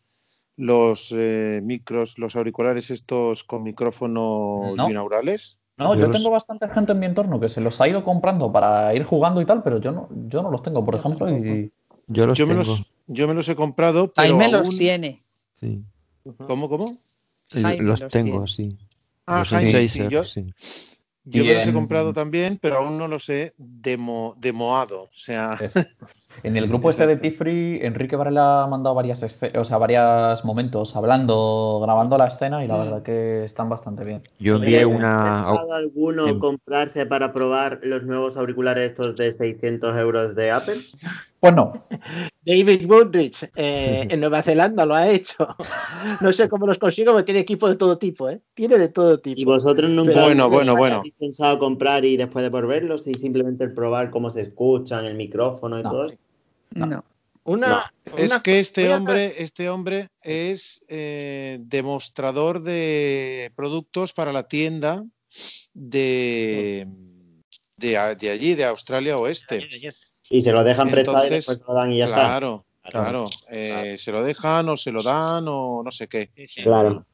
[0.58, 4.88] los eh, micros, los auriculares estos con micrófono No.
[4.88, 5.60] binaurales.
[5.78, 8.04] No, Yo yo los- tengo bastante gente en mi entorno que se los ha ido
[8.04, 11.28] comprando para ir jugando y tal, pero yo no, yo no los tengo, por ejemplo,
[11.30, 11.72] y
[12.08, 12.64] Yo los yo me tengo.
[12.68, 15.24] los yo me los he comprado, pero Jaime los aún- tiene.
[15.60, 15.82] Sí.
[16.46, 16.92] ¿Cómo, cómo?
[17.50, 18.48] Jaime los los tengo, tiene.
[18.48, 18.78] sí.
[19.26, 20.54] Ah, Jaime, sí, yo- sí.
[21.24, 25.04] Yo me los he comprado también, pero aún no los he demo, demoado.
[25.04, 25.58] O sea,
[26.44, 29.22] En el grupo este de Tifree, Enrique Varela ha mandado varias
[29.56, 34.24] o sea, varios momentos hablando, grabando la escena y la verdad que están bastante bien.
[34.40, 35.42] Yo envié una.
[35.44, 40.52] ¿ha pensado alguno en- comprarse para probar los nuevos auriculares estos de 600 euros de
[40.52, 40.78] Apple?
[41.40, 41.74] Pues no.
[42.46, 45.36] David Woodridge eh, en Nueva Zelanda lo ha hecho.
[46.22, 48.42] No sé cómo los consigo, porque tiene equipo de todo tipo, ¿eh?
[48.56, 49.40] Tiene de todo tipo.
[49.40, 51.04] ¿Y vosotros nunca Pero- Bueno, bueno, habéis bueno.
[51.20, 55.80] pensado comprar y después de por verlos y simplemente probar cómo se escuchan, el micrófono
[55.80, 55.92] y No.
[55.92, 56.18] todo eso?
[56.72, 57.04] No.
[57.44, 64.48] Una, es una- que este hombre, este hombre es eh, demostrador de productos para la
[64.48, 65.04] tienda
[65.74, 66.88] de,
[67.78, 69.60] de, allí, de Australia Oeste.
[70.30, 72.16] Y se lo dejan prestado y después se lo dan y ya está.
[72.22, 73.26] claro, claro.
[73.50, 76.30] eh, se lo dejan o se lo dan o no sé qué.
[76.64, 77.06] Claro.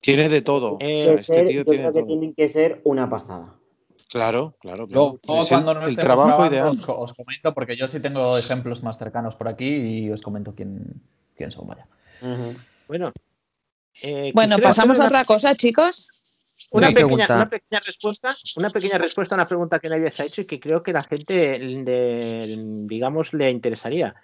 [0.00, 0.74] Tiene de todo.
[0.74, 2.06] O sea, este ser- tío yo tiene creo de que todo.
[2.06, 3.54] tienen que ser una pasada.
[4.10, 5.20] Claro, claro, claro.
[5.24, 6.68] Luego, Es el- cuando no el estemos trabajo ideal.
[6.68, 10.54] os, os comento, porque yo sí tengo ejemplos más cercanos por aquí y os comento
[10.54, 11.00] quién,
[11.36, 11.86] quién son, vaya.
[12.88, 13.12] Bueno.
[14.02, 16.10] eh, Bueno, pasamos a otra cosa, chicos.
[16.72, 17.34] Una pequeña, pregunta.
[17.36, 20.44] una pequeña respuesta, una pequeña respuesta a una pregunta que nadie se ha hecho y
[20.46, 21.58] que creo que la gente,
[22.86, 24.14] digamos, le interesaría.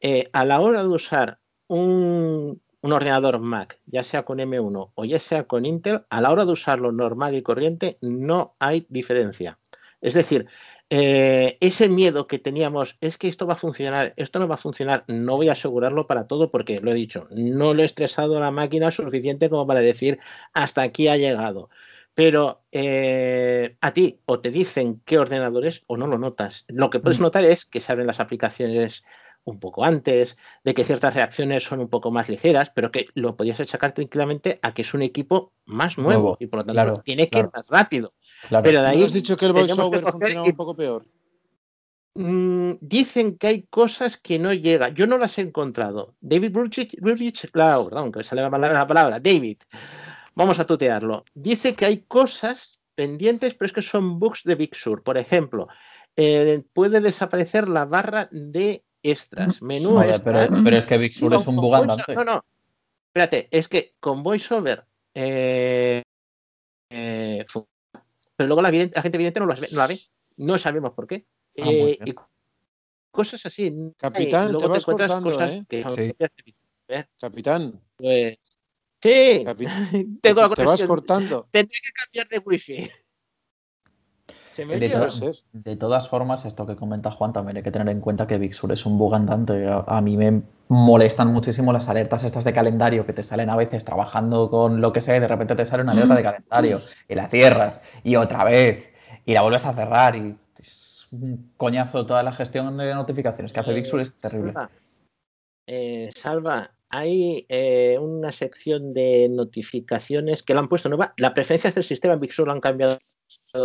[0.00, 1.38] Eh, a la hora de usar
[1.68, 6.30] un, un ordenador Mac, ya sea con M1 o ya sea con Intel, a la
[6.30, 9.58] hora de usarlo normal y corriente no hay diferencia.
[10.00, 10.46] Es decir,
[10.90, 14.58] eh, ese miedo que teníamos es que esto va a funcionar, esto no va a
[14.58, 18.36] funcionar, no voy a asegurarlo para todo porque lo he dicho, no lo he estresado
[18.38, 20.18] a la máquina suficiente como para decir
[20.54, 21.68] hasta aquí ha llegado.
[22.14, 26.64] Pero eh, a ti o te dicen qué ordenador es o no lo notas.
[26.68, 29.04] Lo que puedes notar es que se abren las aplicaciones
[29.50, 33.36] un poco antes, de que ciertas reacciones son un poco más ligeras, pero que lo
[33.36, 36.72] podías achacar tranquilamente a que es un equipo más nuevo, Nuevo, y por lo tanto
[36.82, 37.48] claro, tiene que claro.
[37.48, 38.14] ir más rápido.
[38.48, 38.64] Claro.
[38.64, 41.04] Pero de ¿No ahí has dicho que el voiceover funcionaba y- un poco peor?
[42.14, 44.94] Mm, dicen que hay cosas que no llegan.
[44.94, 46.14] Yo no las he encontrado.
[46.20, 49.58] David Burgess- claro, perdón, que sale la palabra, la palabra, David,
[50.34, 51.24] vamos a tutearlo.
[51.34, 55.04] Dice que hay cosas pendientes, pero es que son bugs de Big Sur.
[55.04, 55.68] Por ejemplo,
[56.16, 60.60] eh, puede desaparecer la barra de extras, menú Vaya, pero, extras.
[60.64, 62.14] pero es que Big Sur es un bug andante.
[62.14, 62.44] No, no.
[63.08, 64.84] Espérate, es que con VoiceOver.
[65.14, 66.02] Eh,
[66.90, 67.44] eh,
[68.36, 69.98] pero luego la, la gente evidente no, las ve- no la ve.
[70.36, 71.26] No sabemos por qué.
[71.58, 72.14] Ah, Eh, y
[73.10, 73.72] cosas así.
[73.96, 75.64] Capitán, Y luego te vas encuentras cortando, cosas ¿eh?
[75.68, 76.14] que Sí.
[77.18, 78.38] Capitán, Pues,
[79.02, 79.66] sí, capi-
[80.22, 81.48] tengo la te vas cortando.
[81.50, 82.90] Tendré que cambiar de wifi.
[84.58, 88.26] ¿Se me De, todas formas, esto que comenta Juan, también hay que tener en cuenta
[88.26, 89.68] que Big Sur es un bug andante.
[89.68, 93.56] A, a mí me molestan muchísimo las alertas estas de calendario que te salen a
[93.56, 96.80] veces trabajando con lo que sea y de repente te sale una alerta de calendario
[97.08, 98.92] y la cierras y otra vez
[99.24, 103.60] y la vuelves a cerrar y es un coñazo toda la gestión de notificaciones que
[103.60, 104.54] hace Big Sur es terrible.
[104.54, 104.70] Salva,
[105.68, 111.14] eh, Salva, hay eh, una sección de notificaciones que la han puesto nueva.
[111.16, 112.98] Las preferencias del sistema en Big Sur lo han cambiado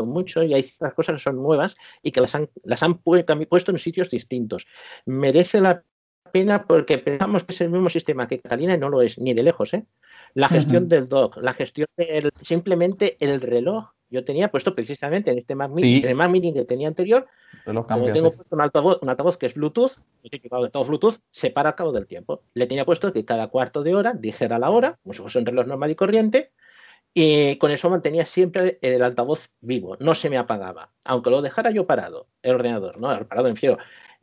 [0.06, 3.48] mucho y hay ciertas cosas que son nuevas y que las han, las han pu-
[3.48, 4.66] puesto en sitios distintos.
[5.06, 5.84] Merece la
[6.32, 9.34] pena porque pensamos que es el mismo sistema que Catalina y no lo es, ni
[9.34, 9.74] de lejos.
[9.74, 9.86] ¿eh?
[10.34, 13.90] La gestión del dock, la gestión del simplemente el reloj.
[14.10, 16.04] Yo tenía puesto precisamente en este Mac Mini, Sí.
[16.04, 17.26] en el Mac Mini que tenía anterior,
[17.66, 18.36] como tengo sí.
[18.38, 21.92] puesto un altavoz, un altavoz que es Bluetooth, de todo Bluetooth, se para al cabo
[21.92, 22.44] del tiempo.
[22.54, 25.48] Le tenía puesto que cada cuarto de hora dijera la hora, como si fuese un
[25.48, 26.52] reloj normal y corriente,
[27.14, 30.92] y con eso mantenía siempre el altavoz vivo, no se me apagaba.
[31.04, 33.08] Aunque lo dejara yo parado, el ordenador, ¿no?
[33.28, 33.78] Parado en fiero,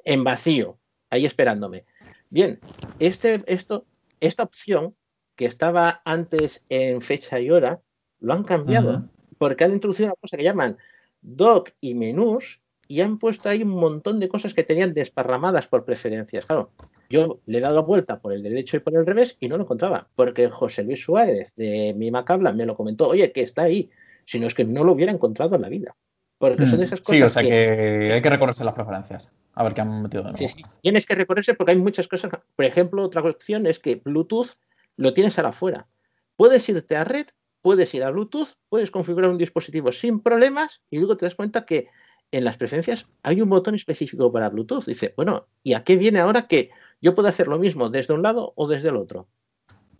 [0.04, 1.84] en vacío, ahí esperándome.
[2.30, 2.60] Bien,
[2.98, 3.86] este, esto,
[4.20, 4.96] esta opción
[5.36, 7.80] que estaba antes en fecha y hora,
[8.18, 9.08] lo han cambiado
[9.38, 10.76] porque han introducido una cosa que llaman
[11.22, 12.60] doc y menús
[12.90, 16.44] y han puesto ahí un montón de cosas que tenían desparramadas por preferencias.
[16.44, 16.72] Claro,
[17.08, 19.56] yo le he dado la vuelta por el derecho y por el revés y no
[19.56, 23.62] lo encontraba, porque José Luis Suárez de Mi Macabla me lo comentó, oye, que está
[23.62, 23.90] ahí,
[24.24, 25.94] si no es que no lo hubiera encontrado en la vida.
[26.38, 27.18] Porque son de esas cosas Mm.
[27.18, 29.32] Sí, o sea que, que hay que recorrerse las preferencias.
[29.54, 30.38] A ver qué han metido de nuevo.
[30.38, 30.62] Sí, sí.
[30.82, 32.32] Tienes que recorrerse porque hay muchas cosas.
[32.56, 34.48] Por ejemplo, otra opción es que Bluetooth
[34.96, 35.86] lo tienes ahora afuera.
[36.34, 37.26] Puedes irte a red,
[37.62, 41.64] puedes ir a Bluetooth, puedes configurar un dispositivo sin problemas y luego te das cuenta
[41.64, 41.86] que
[42.32, 44.84] en las preferencias hay un botón específico para Bluetooth.
[44.86, 46.70] Dice, bueno, ¿y a qué viene ahora que
[47.00, 49.28] yo puedo hacer lo mismo desde un lado o desde el otro?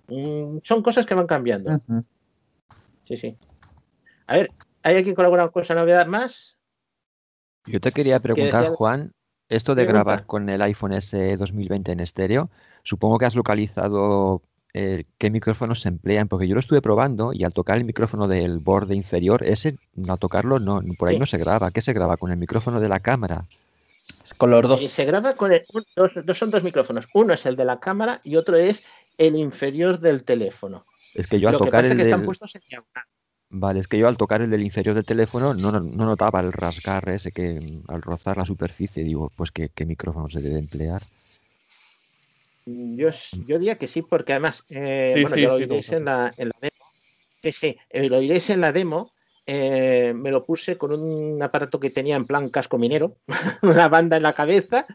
[0.08, 1.78] Mm, son cosas que van cambiando.
[3.04, 3.36] Sí, sí.
[4.26, 4.50] A ver,
[4.82, 6.58] ¿hay alguien con alguna cosa novedad más?
[7.66, 9.12] Yo te quería preguntar, Juan,
[9.48, 10.04] esto de Pregunta.
[10.04, 12.50] grabar con el iPhone S 2020 en estéreo,
[12.82, 14.42] supongo que has localizado
[14.74, 18.28] eh, qué micrófonos se emplean, porque yo lo estuve probando y al tocar el micrófono
[18.28, 19.76] del borde inferior, ese,
[20.08, 21.20] al tocarlo, no, por ahí Sí.
[21.20, 21.70] no se graba.
[21.70, 22.16] ¿Qué se graba?
[22.16, 23.44] ¿Con el micrófono de la cámara?
[24.36, 24.86] Con los Eh, dos.
[24.86, 27.08] Se graba con el- un- dos, dos- son dos micrófonos.
[27.14, 28.84] Uno es el de la cámara y otro es
[29.18, 30.84] el inferior del teléfono.
[31.14, 32.26] Es que yo al Lo que tocar es el que están del...
[32.26, 33.04] puestos en diagonal.
[33.52, 36.40] Vale, es que yo al tocar el del inferior del teléfono no, no- no notaba
[36.40, 40.60] el rasgar ese que al rozar la superficie digo, pues qué, qué micrófono se debe
[40.60, 41.02] emplear.
[42.96, 43.08] Yo,
[43.46, 45.98] yo diría que sí, porque además, eh, Sí, bueno, sí, ya lo sí, oiréis lo
[45.98, 46.84] en la, en la demo.
[47.42, 49.12] Sí, sí, eh, lo oiréis en la demo.
[49.46, 53.16] eh, me lo puse con un aparato que tenía en plan casco minero,
[53.62, 54.86] una banda en la cabeza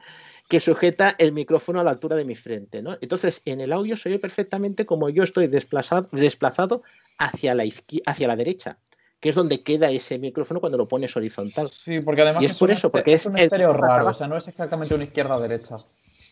[0.48, 2.98] que sujeta el micrófono a la altura de mi frente, ¿no?
[3.02, 6.84] Entonces, en el audio se oye perfectamente como yo estoy desplazado, desplazado
[7.18, 7.66] hacia la
[8.06, 8.78] hacia la derecha,
[9.20, 11.68] que es donde queda ese micrófono cuando lo pones horizontal.
[11.68, 14.14] Sí, porque además y es, por un eso, este- porque es un estéreo raro, o
[14.14, 15.78] sea, no es exactamente una izquierda-derecha.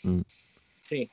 [0.03, 0.21] Mm,
[0.87, 1.09] Sí.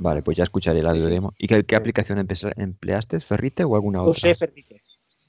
[0.00, 1.10] Vale, pues ya escucharé el audio sí.
[1.10, 1.34] demo.
[1.38, 3.20] ¿Y qué, qué aplicación empleaste?
[3.20, 4.46] ¿Ferrite o alguna Usé otra?
[4.46, 4.82] Ferrite.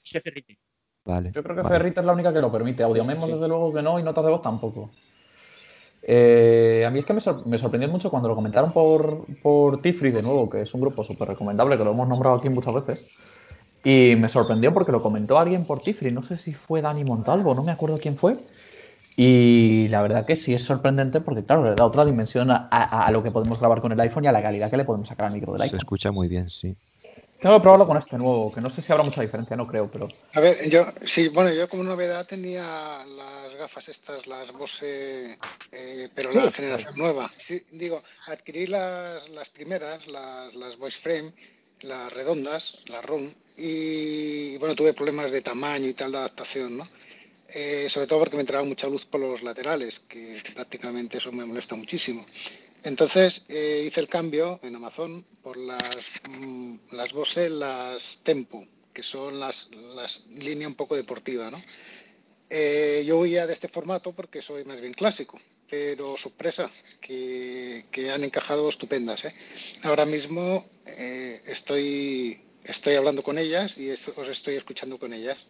[0.03, 0.57] Usé Ferrite.
[1.06, 1.31] Vale.
[1.34, 1.76] Yo creo que vale.
[1.77, 2.84] Ferrite es la única que lo permite.
[2.84, 4.91] Audio memos, desde luego que no, y notas de voz tampoco.
[6.03, 9.81] Eh, a mí es que me, sor- me sorprendió mucho cuando lo comentaron por, por
[9.81, 12.73] Tifri, de nuevo, que es un grupo súper recomendable, que lo hemos nombrado aquí muchas
[12.73, 13.07] veces.
[13.84, 17.53] Y me sorprendió porque lo comentó alguien por Tifri, no sé si fue Dani Montalvo,
[17.53, 18.38] no me acuerdo quién fue.
[19.15, 23.05] Y la verdad que sí es sorprendente porque, claro, le da otra dimensión a, a-
[23.07, 25.07] a lo que podemos grabar con el iPhone y a la calidad que le podemos
[25.09, 25.79] sacar al micro del Se iPhone.
[25.79, 26.75] escucha muy bien, sí.
[27.41, 29.89] Tengo que probarlo con este nuevo, que no sé si habrá mucha diferencia, no creo,
[29.89, 35.38] pero A ver, yo, sí, bueno, yo como novedad tenía las gafas estas, las Bose,
[35.71, 36.53] eh, pero la Sí.
[36.53, 37.29] generación nueva.
[37.35, 41.33] Sí, digo, adquirí las, las primeras, las, las Voice Frame,
[41.81, 43.27] las redondas, las ROM,
[43.57, 46.88] y bueno, tuve problemas de tamaño y tal de adaptación, ¿no?
[47.53, 51.45] Eh, sobre todo porque me entraba mucha luz por los laterales, que prácticamente eso me
[51.45, 52.26] molesta muchísimo.
[52.84, 59.03] Entonces eh, hice el cambio en Amazon por las, mm, las Bose, las Tempo, que
[59.03, 61.61] son las, las línea un poco deportiva, ¿no?
[62.49, 66.69] Eh, yo huía de este formato porque soy más bien clásico, pero sorpresa,
[67.02, 69.26] que, que han encajado estupendas.
[69.26, 69.34] ¿eh?
[69.84, 70.65] Ahora mismo
[71.45, 75.45] estoy, estoy hablando con ellas y os estoy escuchando con ellas.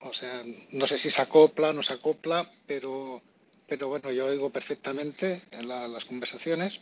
[0.00, 3.20] O sea, no sé si se acopla, no se acopla, pero,
[3.66, 6.80] pero bueno, yo oigo perfectamente la- las conversaciones.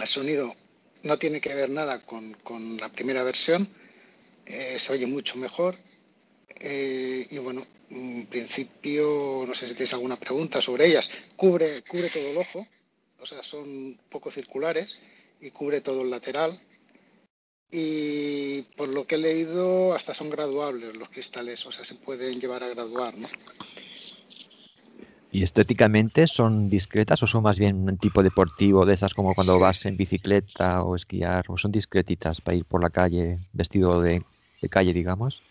[0.00, 0.54] El sonido
[1.02, 3.68] no tiene que ver nada con, con la primera versión,
[4.46, 5.76] eh, se oye mucho mejor.
[6.60, 11.08] Eh, y bueno, en principio, no sé si tenéis alguna pregunta sobre ellas.
[11.36, 12.66] Cubre, cubre todo el ojo,
[13.20, 15.00] o sea, son poco circulares
[15.40, 16.58] y cubre todo el lateral.
[17.70, 22.40] Y por lo que he leído, hasta son graduables los cristales, o sea, se pueden
[22.40, 23.28] llevar a graduar, ¿no?
[25.30, 29.58] ¿Y estéticamente son discretas o son más bien un tipo deportivo de esas como cuando
[29.58, 31.44] vas en bicicleta o esquiar?
[31.48, 34.22] ¿O son discretitas para ir por la calle vestido de,
[34.62, 35.42] de calle, digamos?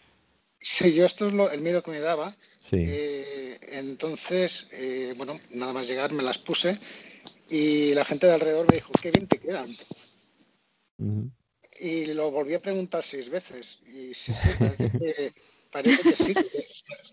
[0.60, 2.32] Sí, yo esto es lo- el miedo que me daba.
[2.72, 2.78] Sí.
[2.80, 6.76] Eh, entonces, eh, bueno, nada más llegar me las puse
[7.52, 9.78] y la gente de alrededor me dijo, qué bien te quedan.
[11.80, 13.78] Y lo volví a preguntar seis veces.
[13.88, 15.34] Y sí, sí, parece que,
[15.72, 16.34] parece que sí,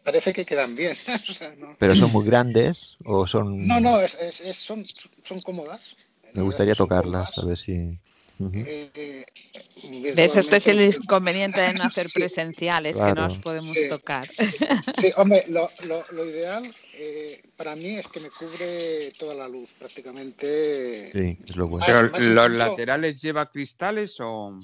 [0.03, 0.97] parece que quedan bien.
[1.29, 3.67] O sea, no, ¿Pero son muy grandes o son...?
[3.67, 4.83] no, no, es, es- es- son,
[5.25, 5.95] son cómodas.
[6.33, 7.99] Me gustaría tocarlas, a ver si...
[8.39, 8.53] Ujú.
[8.67, 10.37] Eh, eh, ¿Ves?
[10.37, 13.33] Este es el inconveniente de no hacer presenciales, que no Claro.
[13.33, 13.89] os podemos Sí.
[13.89, 14.29] tocar.
[14.99, 19.47] Sí, hombre, lo, lo- lo ideal eh, para mí es que me cubre toda la
[19.49, 21.11] luz, prácticamente.
[21.13, 21.87] Sí, es lo bueno.
[21.87, 24.59] Más- Pero más los incluso- laterales lleva cristales o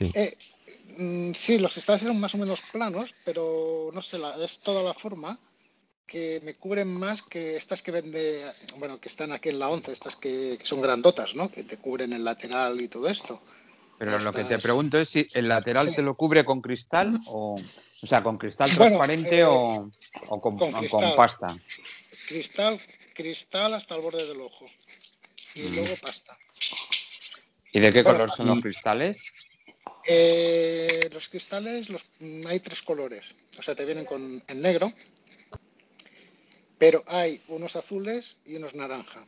[0.00, 0.36] Eh,
[0.96, 4.82] mm, sí, los cristales eran más o menos planos, pero no sé, la- es toda
[4.82, 5.38] la forma
[6.10, 8.44] que me cubren más que estas que vende,
[8.78, 11.48] bueno, que están aquí en la 11, estas que, que son grandotas, ¿no?
[11.50, 13.40] Que te cubren el lateral y todo esto.
[13.96, 15.94] Pero lo que te pregunto es si el lateral Sí.
[15.94, 19.88] te lo cubre con cristal o, o sea, con cristal Bueno, transparente eh, o,
[20.26, 21.00] o con, con o cristal.
[21.00, 21.56] con pasta.
[22.26, 22.80] Cristal,
[23.14, 24.66] cristal hasta el borde del ojo.
[25.54, 25.74] Y Mm.
[25.76, 26.36] luego pasta.
[27.72, 29.22] ¿Y de qué Bueno, color son los y- cristales?
[30.08, 33.26] Eh, los cristales los, mm, hay tres colores,
[33.58, 34.90] o sea, te vienen con en negro,
[36.80, 39.26] pero hay unos azules y unos naranja.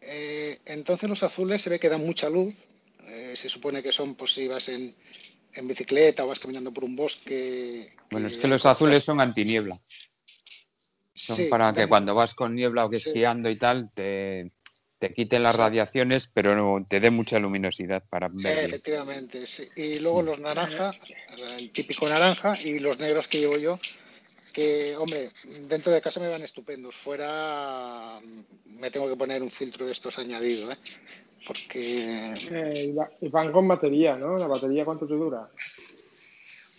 [0.00, 2.52] Eh, entonces los azules se ve que dan mucha luz,
[3.06, 4.92] eh, se supone que son si vas en,
[5.54, 7.88] en bicicleta o vas caminando por un bosque.
[8.10, 9.78] Bueno, es que los azules son antiniebla.
[11.14, 13.10] Son Sí, para que cuando vas con niebla o que Sí.
[13.10, 14.50] esquiando y tal, te,
[14.98, 18.66] te quiten las radiaciones, pero no, te dé mucha luminosidad para ver bien.
[18.66, 19.68] Efectivamente, sí.
[19.76, 20.92] Y luego los naranja,
[21.56, 23.78] el típico naranja, y los negros que llevo yo,
[24.52, 25.30] que, hombre,
[25.68, 26.94] dentro de casa me van estupendos.
[26.94, 30.76] Fuera mm, me tengo que poner un filtro de estos añadido, ¿eh?
[31.46, 34.38] Porque, Eh, y va- y van con batería, ¿no?
[34.38, 35.48] ¿La batería cuánto te dura?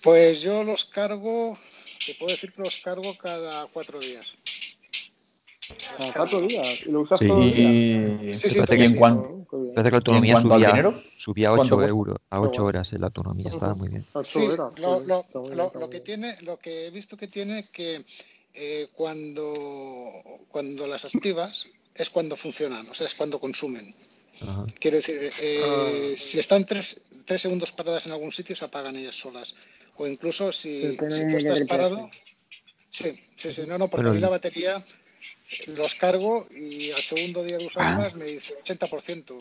[0.01, 1.57] pues yo los cargo,
[2.05, 4.33] te puedo decir que los cargo cada cuatro días.
[5.97, 6.81] Cada cuatro días.
[6.85, 7.27] ¿Y lo usas Sí.
[7.27, 7.69] todo el día?
[7.71, 8.99] Y, Sí, sí, parece todo que en día.
[8.99, 9.34] cuan- Qué bien.
[9.49, 11.91] Parece que la autonomía subía, dinero, subía a ¿cuánto 8 cuesta?
[11.91, 12.69] euros, a Qué 8 guay.
[12.69, 14.05] horas en la autonomía, estaba muy bien.
[14.23, 14.47] Sí,
[14.77, 18.05] lo, que tiene, lo que he visto que tiene que
[18.53, 23.93] eh, cuando, cuando las activas es cuando funcionan, o sea, es cuando consumen.
[24.41, 24.65] Ajá.
[24.79, 26.15] Quiero decir, eh, Ah.
[26.17, 29.55] si están tres, tres segundos paradas en algún sitio, se apagan ellas solas.
[29.97, 31.05] O incluso si, si tú
[31.37, 32.09] estás parado,
[32.89, 34.85] sí, sí, sí, no, no, porque Bueno, a mí el- la batería
[35.67, 38.17] los cargo y al segundo día de usarlas Ah.
[38.17, 39.37] me dice 80%.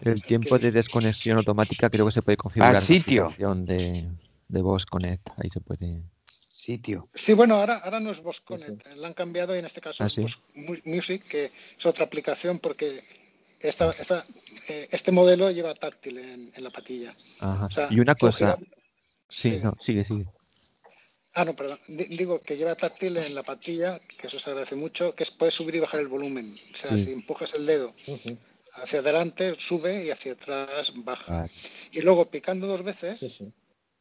[0.00, 3.34] El tiempo de desconexión automática creo que se puede Ah, configurar en la sitio.
[3.38, 4.08] de,
[4.48, 5.26] de Voz Connect.
[5.36, 6.02] Ahí se puede.
[6.26, 7.08] Sitio.
[7.12, 10.04] Sí, bueno, ahora, ahora no es Voz Connect, la han cambiado y en este caso
[10.04, 10.20] Ah, es sí.
[10.22, 10.40] Voz
[10.84, 13.02] Music, que es otra aplicación porque
[13.58, 14.24] esta, esta,
[14.68, 17.10] eh, este modelo lleva táctil en, en la patilla.
[17.40, 17.66] Ajá.
[17.66, 18.58] O sea, y una cosa.
[19.28, 19.60] Sí, sí.
[19.62, 20.26] no, sigue, sigue.
[21.34, 21.78] Ah, no, perdón.
[21.88, 25.30] Di- Digo que lleva táctil en la patilla, que eso se agradece mucho, que es
[25.30, 26.54] puedes subir y bajar el volumen.
[26.72, 27.04] O sea, Sí.
[27.04, 27.94] si empujas el dedo
[28.74, 31.32] hacia adelante, sube y hacia atrás baja.
[31.40, 31.50] Vale.
[31.92, 33.52] Y luego picando dos veces, Sí, sí.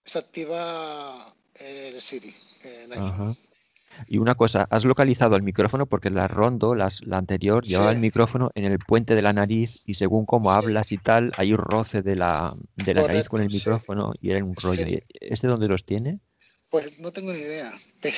[0.06, 2.34] se activa el Siri.
[2.64, 3.04] iPhone.
[3.08, 3.36] Ajá.
[4.08, 8.00] Y una cosa, has localizado el micrófono porque la Rondo, las, la anterior, llevaba el
[8.00, 11.60] micrófono en el puente de la nariz y según cómo hablas y tal, hay un
[11.60, 14.86] roce de la, de la nariz con el micrófono y era un rollo.
[14.86, 15.00] Sí.
[15.20, 16.20] ¿Este dónde los tiene?
[16.72, 18.16] Pues no tengo ni idea, pero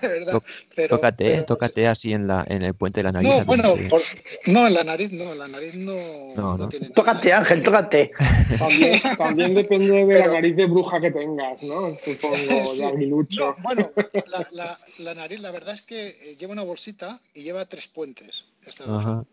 [0.00, 0.32] de verdad.
[0.34, 0.44] Tó-
[0.76, 3.28] Pero, tócate, pero- tócate así en, la, en el puente de la nariz.
[3.28, 4.00] no, bueno, por-
[4.46, 5.94] no, en la nariz no, en la nariz no,
[6.36, 6.68] No, no no.
[6.68, 6.94] tiene nada.
[6.94, 8.12] Tócate, Ángel, tócate.
[8.58, 11.96] También, también depende de la nariz de bruja que tengas, ¿no?
[11.96, 12.36] Supongo,
[12.72, 12.78] Sí.
[12.78, 13.56] de aguilucho.
[13.58, 13.90] No, bueno,
[14.28, 17.88] la, la- la nariz, la verdad es que eh, lleva una bolsita y lleva tres
[17.88, 18.44] puentes.
[18.64, 19.24] Esta.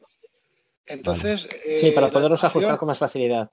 [0.87, 1.43] Entonces,
[1.79, 3.51] Sí, eh, para la poderlos ajustar con más facilidad.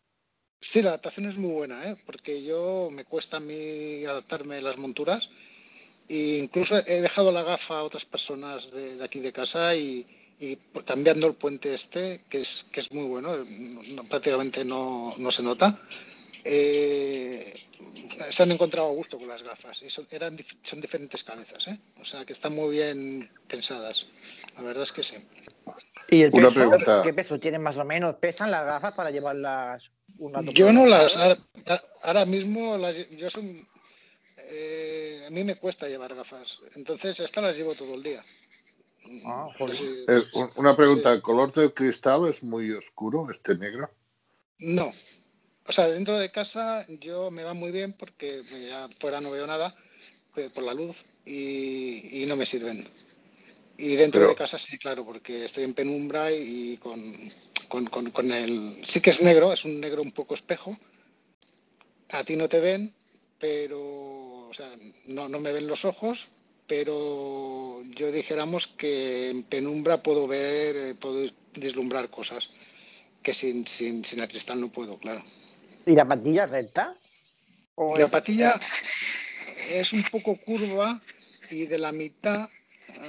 [0.61, 1.97] Sí, la adaptación es muy buena, ¿eh?
[2.05, 5.31] porque yo me cuesta a mí adaptarme las monturas
[6.09, 10.07] e incluso he dejado la gafa a otras personas de, aquí de casa y,
[10.39, 15.15] y cambiando el puente este, que es, que es muy bueno, no- no- prácticamente no,
[15.17, 15.81] no se nota,
[16.45, 17.55] eh,
[18.31, 21.67] se han encontrado a gusto con las gafas y son, eran, dif- son diferentes cabezas,
[21.69, 21.79] ¿eh?
[22.01, 24.07] o sea que están muy bien pensadas,
[24.57, 25.17] la verdad es que sí.
[26.09, 26.55] ¿Y el Una peso?
[26.55, 27.03] pregunta.
[27.05, 28.17] ¿Qué peso tienen más o menos?
[28.17, 31.39] ¿Pesan las gafas para llevarlas un rato Yo no la las, ahora,
[32.03, 33.67] ahora mismo las, yo soy,
[34.37, 38.25] eh, a mí me cuesta llevar gafas, entonces estas las llevo todo el día.
[39.25, 41.13] Ah, Eh, un- una pregunta.
[41.13, 43.91] ¿el color del cristal es muy oscuro, este negro?
[44.59, 44.93] No,
[45.67, 49.47] o sea, dentro de casa yo me va muy bien porque ya fuera no veo
[49.47, 49.75] nada
[50.37, 52.87] eh, por la luz y, y no me sirven.
[53.79, 57.15] Y dentro Pero- de casa sí, claro, porque estoy en penumbra y con,
[57.69, 58.83] con, con- con el...
[58.85, 60.77] Sí que es negro, es un negro un poco espejo.
[62.11, 62.93] A ti no te ven,
[63.39, 64.49] pero...
[64.51, 64.71] O sea,
[65.07, 66.27] no, no me ven los ojos,
[66.67, 72.51] pero yo dijéramos que en penumbra puedo ver, eh, puedo vislumbrar cosas
[73.23, 75.23] que sin, sin, sin el cristal no puedo, claro.
[75.87, 76.95] ¿Y la patilla recta?
[77.75, 78.61] ¿O La es- patilla
[79.71, 81.01] es un poco curva
[81.51, 82.49] y de la mitad,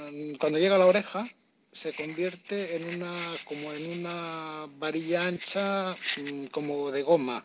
[0.08, 1.28] em, cuando llega a la oreja,
[1.70, 7.44] se convierte en una como en una varilla ancha mm, como de goma,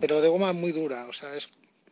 [0.00, 1.48] pero de goma muy dura, o sea, es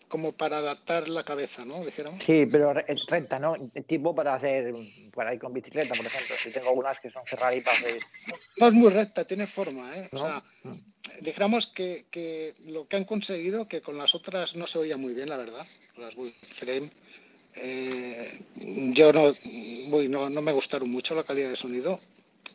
[0.09, 1.85] como para adaptar la cabeza, ¿no?
[1.85, 2.23] Dijéramos.
[2.25, 3.55] Sí, pero es recta, ¿no?
[3.87, 4.73] Tipo para hacer,
[5.15, 6.37] para ir con bicicleta, por ejemplo.
[6.39, 7.99] Si tengo algunas que son cerraditas de...
[8.59, 10.09] No es muy recta, tiene forma, ¿eh?
[10.13, 10.23] O ¿No?
[10.23, 10.43] sea,
[11.21, 15.15] dijéramos que, que lo que han conseguido, que con las otras no se oía muy
[15.15, 15.67] bien, la verdad,
[15.97, 16.15] las
[16.57, 16.91] Frame,
[17.57, 19.33] eh, yo no,
[19.97, 21.99] uy, no, no me gustaron mucho la calidad de sonido.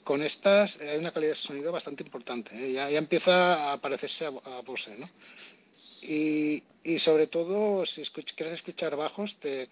[0.03, 2.73] Con estas eh, hay una calidad de sonido bastante importante, ¿eh?
[2.73, 5.09] ya, ya empieza a parecerse a, a Bose, ¿no?
[6.01, 9.69] Y, y sobre todo, si escuch- quieres escuchar bajos, te,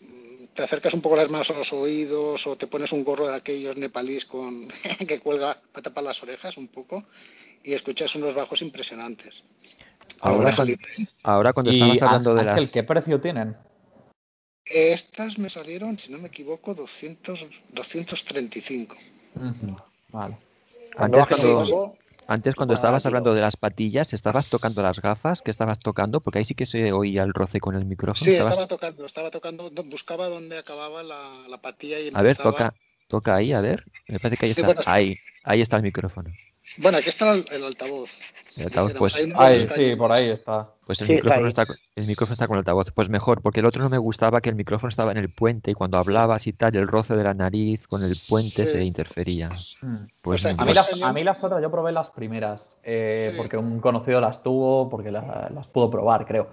[0.00, 3.28] mm, te acercas un poco las manos a los oídos o te pones un gorro
[3.28, 4.68] de aquellos nepalíes con
[5.08, 7.04] que cuelga para tapar las orejas un poco
[7.62, 9.42] y escuchas unos bajos impresionantes.
[10.20, 10.74] Ahora, Ahora, cuando,
[11.22, 12.70] ahora cuando Y estabas hablando de Ángel, las...
[12.72, 13.56] ¿qué precio tienen?
[14.66, 18.96] Estas me salieron, si no me equivoco, 200, 235.
[19.34, 19.76] Ujú,
[20.12, 20.36] Vale.
[20.96, 21.96] Antes cuando,
[22.30, 25.42] Antes cuando estabas hablando de las patillas, ¿estabas tocando las gafas?
[25.42, 26.20] ¿Qué estabas tocando?
[26.20, 28.24] Porque ahí sí que se oía el roce con el micrófono.
[28.24, 32.22] Sí, Estabas- estaba tocando, estaba tocando, do- buscaba dónde acababa la, la patilla y A
[32.22, 32.52] ver, empezaba.
[32.52, 32.74] toca,
[33.08, 33.82] toca ahí, a ver.
[34.06, 34.66] Me parece que ahí Sí, está.
[34.66, 36.30] bueno, está- Ahí, ahí está el micrófono.
[36.78, 38.10] Bueno, aquí está el, el altavoz.
[38.56, 40.68] El altavoz, pues, Ahí, sí, por ahí está.
[40.86, 41.48] pues el Sí, está micrófono ahí.
[41.50, 42.90] está, con- el micrófono está con el altavoz.
[42.92, 45.70] Pues mejor, porque el otro no me gustaba que el micrófono estaba en el puente
[45.70, 48.72] y cuando hablabas y tal, el roce de la nariz con el puente Sí.
[48.72, 49.50] se interfería.
[49.82, 49.96] Mm.
[50.22, 53.80] Pues a, mí las, a mí las otras, yo probé las primeras, eh, porque un
[53.80, 56.48] conocido las tuvo, porque la- las pudo probar, creo,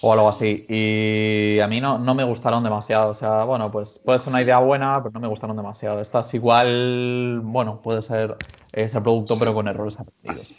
[0.00, 0.64] o algo así.
[0.68, 3.10] Y a mí no, no me gustaron demasiado.
[3.10, 6.00] O sea, bueno, pues puede ser una idea buena, pero no me gustaron demasiado.
[6.00, 8.36] Estas igual, bueno, puede ser
[8.72, 10.54] ese producto, pero con errores aprendidos.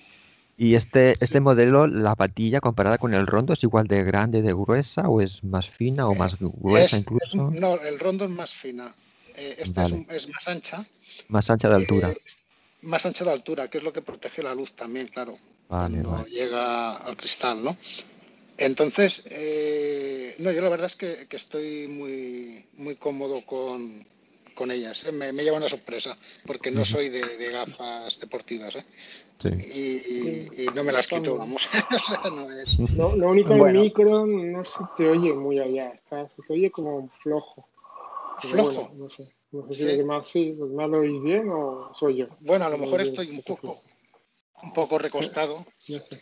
[0.58, 4.52] ¿Y este, este modelo, la patilla comparada con el rondo, es igual de grande, de
[4.54, 7.50] gruesa o es más fina o más gruesa Es- incluso?
[7.52, 8.94] No, el rondo es más fina.
[9.38, 10.06] Eh, esta es, Vale.
[10.10, 10.84] un- es más ancha,
[11.30, 12.12] Más ancha de altura.
[12.82, 15.34] más ancha de altura, que es lo que protege la luz también, claro.
[15.70, 16.30] Vale, vale.
[16.30, 17.78] llega al cristal, ¿no?
[18.62, 24.06] Entonces, eh, no, yo la verdad es que, que estoy muy, muy cómodo con,
[24.54, 25.06] con ellas.
[25.06, 25.14] ¿eh?
[25.14, 28.84] Me, me lleva una sorpresa, porque no soy de, de gafas deportivas, ¿eh?
[29.42, 29.50] Sí.
[29.50, 31.70] Y, y- y no me las quito, vamos.
[31.96, 32.78] O sea, no es...
[32.98, 33.80] Lo, lo único Bueno.
[33.80, 37.66] el micro no se te oye muy allá, está, se te oye como flojo.
[38.42, 38.72] Pero ¿Flojo?
[38.74, 39.30] bueno, no sé.
[39.52, 39.88] No sé si Sí.
[39.88, 42.28] los demás sí, los demás lo oís bien o soy yo.
[42.42, 43.82] Bueno, a lo mejor estoy un poco,
[44.62, 45.66] un poco recostado.
[45.88, 46.22] no sé.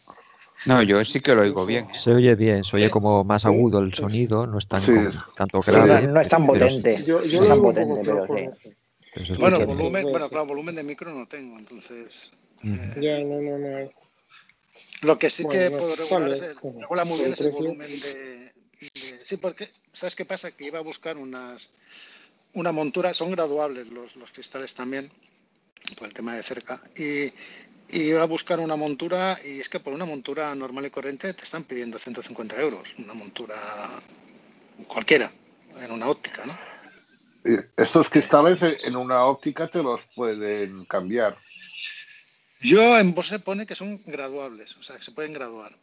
[0.65, 1.87] No, yo sí que lo oigo bien.
[1.93, 4.91] Se oye bien, se oye como más agudo el sonido, no es tan Sí.
[4.93, 6.01] como- tanto grave.
[6.07, 7.03] no, no es tan potente.
[7.05, 8.73] Yo, yo no es tan potente, pero sí.
[9.13, 9.69] pero Bueno, bien.
[9.69, 12.31] volumen, bueno, claro, volumen de micro no tengo, entonces.
[12.63, 12.99] Ujú.
[13.01, 13.91] Ya, no, no, no.
[15.03, 17.33] Lo que sí que no puedo regular es el, como regula muy por bien el
[17.33, 17.63] es el precio.
[17.63, 18.45] volumen de,
[18.79, 20.51] de- Sí, porque, ¿sabes qué pasa?
[20.51, 21.69] Que iba a buscar unas
[22.53, 25.09] una montura, son graduables los, los cristales también,
[25.99, 27.31] por el tema de cerca, y,
[27.89, 31.33] y iba a buscar una montura, y es que por una montura normal y corriente
[31.33, 33.55] te están pidiendo 150 euros, una montura
[34.87, 35.31] cualquiera,
[35.79, 36.57] en una óptica, ¿no?
[37.77, 41.37] Estos cristales eh, en una óptica te los pueden cambiar.
[42.59, 45.77] Yo en Bose pone que son graduables, o sea, que se pueden graduar.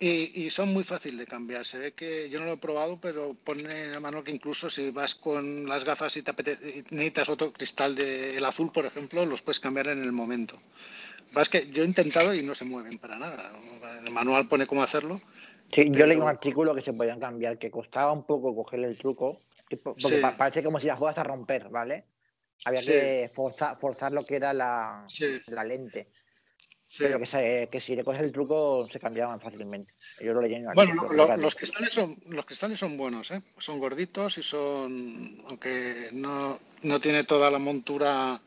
[0.00, 1.64] Y, y son muy fácil de cambiar.
[1.64, 4.90] Se ve que yo no lo he probado, pero pone a mano que incluso si
[4.90, 9.24] vas con las gafas y te apetece- y necesitas otro cristal del azul, por ejemplo,
[9.24, 10.56] los puedes cambiar en el momento.
[11.40, 13.52] Es que yo he intentado y no se mueven para nada.
[14.04, 15.20] El manual pone cómo hacerlo.
[15.72, 18.96] Sí, yo leí un artículo que se podían cambiar, que costaba un poco cogerle el
[18.98, 20.22] truco, que po- porque Sí.
[20.22, 22.04] pa- parece como si las fueras a romper, ¿vale?
[22.64, 22.86] Había Sí.
[22.86, 25.38] que forzar, forzar lo que era la, Sí.
[25.48, 26.10] la lente.
[26.94, 27.02] Sí.
[27.02, 29.92] Pero que, se- que si le coges el truco se cambiaban fácilmente.
[30.20, 33.42] Yo lo leí Bueno, lo- los cristales son los cristales son buenos, ¿eh?
[33.58, 38.40] Son gorditos y son, aunque no, no tiene toda la montura,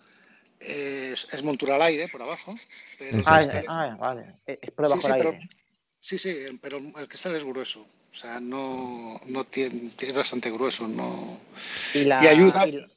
[0.62, 2.56] eh, es, es montura al aire por abajo,
[2.98, 4.36] pero Ah, cristal- ah, vale.
[4.46, 5.50] Es es prueba sí, por sí, pero, aire.
[6.00, 10.88] sí, sí, pero el cristal es grueso, o sea, no, no tiene, tiene bastante grueso,
[10.88, 11.38] no
[11.94, 12.66] Y, la, y ayuda.
[12.66, 12.88] y la-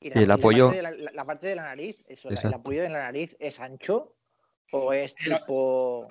[0.00, 2.30] y Y la- el y la apoyo- parte de la, parte de la nariz, eso,
[2.30, 4.14] el apoyo de la nariz es ancho
[4.72, 6.10] o es tipo.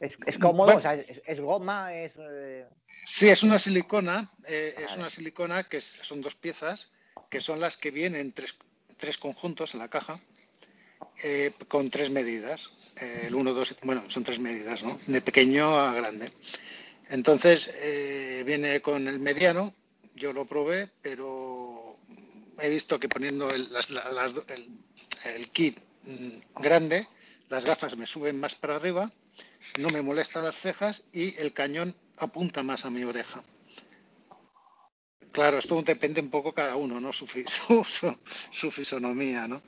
[0.00, 0.78] Es, es cómodo, Bueno.
[0.80, 2.12] o sea, es, es goma, es.
[2.18, 2.66] eh,
[3.04, 6.90] Sí, es una silicona, eh, es una silicona que son dos piezas,
[7.30, 8.56] que son las que vienen tres,
[8.96, 10.20] tres conjuntos en la caja,
[11.22, 12.70] eh, con tres medidas.
[12.96, 14.98] El 1, 2, bueno, son tres medidas, ¿no?
[15.06, 16.30] De pequeño a grande.
[17.08, 19.72] Entonces, eh, viene con el mediano,
[20.14, 21.96] yo lo probé, pero
[22.60, 24.68] he visto que poniendo el, las- la- las el-
[25.24, 25.78] el kit
[26.58, 27.06] grande,
[27.48, 29.10] las gafas me suben más para arriba,
[29.78, 33.42] no me molestan las cejas y el cañón apunta más a mi oreja.
[35.32, 37.12] Claro, esto depende un poco cada uno, ¿no?
[37.12, 38.18] Su, fi- su, su-
[38.50, 39.62] su fisonomía, ¿no?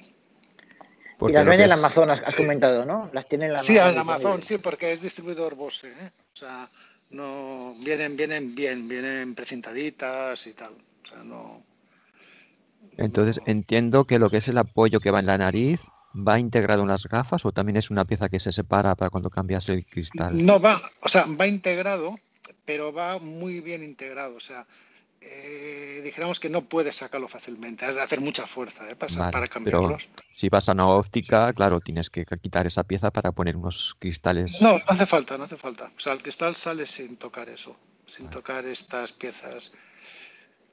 [0.00, 3.10] Y Porque las lo venden en es- Amazon, has comentado, ¿no?
[3.12, 6.10] Las tienen en la Sí, en Amazon sí, porque es distribuidor Bose, ¿eh?
[6.32, 6.68] O sea,
[7.10, 10.74] no vienen, vienen bien, vienen precintaditas y tal.
[10.74, 11.64] O sea, no.
[12.96, 15.80] Entonces entiendo que lo que es el apoyo que va en la nariz
[16.14, 19.30] va integrado en las gafas o también es una pieza que se separa para cuando
[19.30, 20.44] cambias el cristal.
[20.44, 22.16] No va, o sea, va integrado,
[22.64, 24.34] pero va muy bien integrado.
[24.36, 24.66] O sea,
[25.20, 28.94] eh, dijéramos que no puedes sacarlo fácilmente, has de hacer mucha fuerza ¿eh?
[28.94, 30.08] para, Vale, para pero cambiarlos.
[30.36, 34.60] si vas a una óptica, claro, tienes que quitar esa pieza para poner unos cristales.
[34.60, 35.90] No, no hace falta, no hace falta.
[35.96, 39.72] O sea, el cristal sale sin tocar eso, sin tocar estas piezas.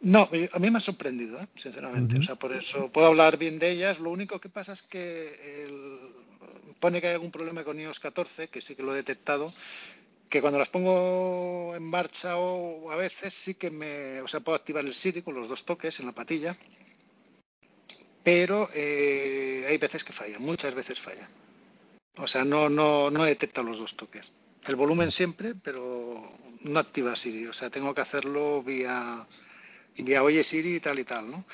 [0.05, 1.47] No, eh, a mí me ha sorprendido, ¿eh?
[1.55, 2.19] sinceramente.
[2.19, 3.99] O sea, por eso puedo hablar bien de ellas.
[3.99, 5.99] Lo único que pasa es que el-
[6.79, 9.51] pone que hay algún problema con iOS 14, que sí que lo he detectado,
[10.29, 14.55] que cuando las pongo en marcha o a veces sí que me, o sea, puedo
[14.55, 16.55] activar el Siri con los dos toques en la patilla,
[18.23, 21.27] pero eh, hay veces que falla, muchas veces falla.
[22.17, 24.31] O sea, no, no, no detecta los dos toques.
[24.67, 27.47] El volumen siempre, pero no activa Siri.
[27.47, 29.25] O sea, tengo que hacerlo vía,
[29.97, 31.45] vía Oye Siri y tal y tal, ¿no?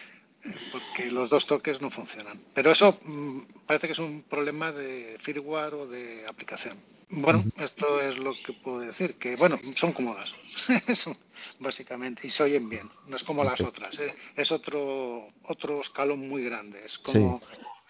[0.44, 2.42] Eh, Porque los dos toques no funcionan.
[2.54, 6.78] Pero eso mm, parece que es un problema de firmware o de aplicación.
[7.14, 10.34] Bueno, esto es lo que puedo decir, que bueno, son cómodas,
[11.60, 12.90] básicamente, y se oyen bien.
[13.08, 14.14] No es como las otras, ¿eh?
[14.36, 16.84] es otro, otro escalón muy grande.
[16.86, 17.42] Es como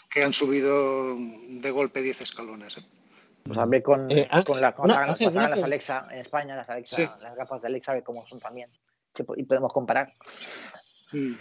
[0.10, 2.78] que han subido de golpe 10 escalones.
[2.78, 2.82] ¿eh?
[3.44, 6.69] Pues a ver con, Eh, Ángel, con la, con la- las Alexa en España, las
[6.69, 7.03] Alexa, Sí.
[7.22, 8.69] las gafas de Alexa, a ver cómo son también.
[9.15, 10.13] Sí, Y podemos comparar.
[11.13, 11.33] Mm.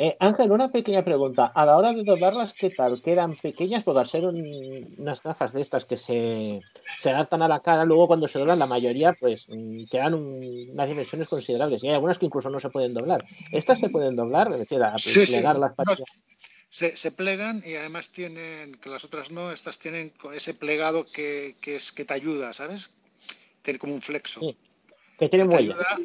[0.00, 1.46] Eh, Ángel, una pequeña pregunta.
[1.46, 3.00] A la hora de doblarlas, ¿qué tal?
[3.02, 3.82] ¿Quedan pequeñas?
[3.82, 6.60] Porque al ser un- unas gafas de estas que se,
[7.00, 10.68] se adaptan a la cara, luego cuando se doblan, la mayoría, pues mm, quedan un-
[10.70, 11.82] unas dimensiones considerables.
[11.82, 13.24] Y hay algunas que incluso no se pueden doblar.
[13.52, 14.52] ¿Estas se pueden doblar?
[14.52, 15.32] Es decir, a Sí, sí.
[15.32, 16.18] plegar las No, patillas.
[16.70, 21.56] se, se plegan y además tienen, que las otras no, estas tienen ese plegado que,
[21.60, 22.90] que es que te ayuda, ¿sabes?
[23.62, 24.40] Tiene como un flexo.
[25.18, 25.72] Que tienen te muelle.
[25.72, 25.98] ayuda-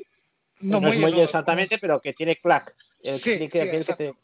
[0.64, 2.76] No, No, es muelle muelle no, exactamente, pero que tiene clack.
[3.02, 3.96] El Sí, sí, exacto.
[3.96, 4.16] te-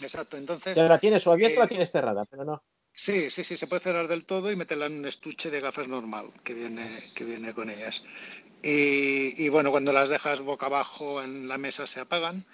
[0.00, 0.76] Exacto, entonces...
[0.76, 2.62] la tienes o abierta o eh, la tienes cerrada, pero no.
[2.94, 5.88] Sí, sí, sí, se puede cerrar del todo y meterla en un estuche de gafas
[5.88, 8.02] normal que viene, que viene con ellas.
[8.62, 12.44] Y, y bueno, cuando las dejas boca abajo en la mesa se apagan.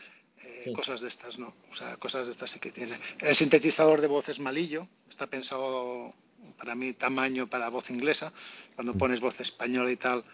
[0.45, 2.97] Eh, Cosas de estas no, o sea, cosas de estas sí que tiene.
[3.19, 6.15] El sintetizador de voz es malillo, está pensado
[6.57, 8.33] para mí tamaño para voz inglesa.
[8.77, 10.25] Cuando pones voz española y tal,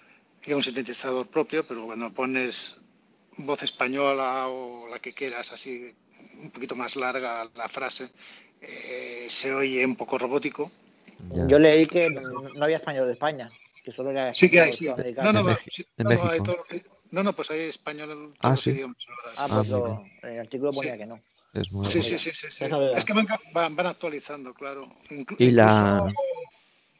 [0.44, 2.76] lleva un sintetizador propio, pero cuando pones
[3.38, 5.94] voz española o la que quieras, así
[6.40, 8.10] un poquito más larga la frase,
[8.60, 10.70] eh, se oye un poco robótico.
[11.48, 13.50] Yo leí que no había español de España,
[13.82, 15.00] que solo era Sí que hay, español sí.
[15.00, 15.32] americano.
[15.32, 18.18] No, no, va, sí, no, no, hay todo que- no, no, pues hay español en
[18.18, 18.70] todos Ah, los sí.
[18.70, 19.30] idiomas ahora.
[19.30, 19.36] sí.
[19.38, 21.20] Ah, Ah, pues muy lo- en el artículo ponía que no.
[21.54, 21.86] Es nuevo.
[21.88, 22.64] Sí, sí, sí, sí, sí.
[22.96, 24.88] Es que van, van, van actualizando, claro.
[25.10, 26.14] Inclu- Y la, incluso-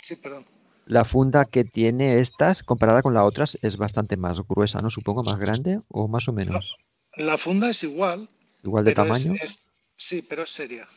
[0.02, 0.44] Sí, perdón.
[0.86, 4.90] La funda que tiene estas, comparada con las otras, es bastante más gruesa, ¿no?
[4.90, 6.76] Supongo, más grande o más o menos.
[7.16, 8.28] La funda es igual.
[8.62, 9.64] Igual de es- tamaño, es-
[9.96, 10.88] sí, pero es seria.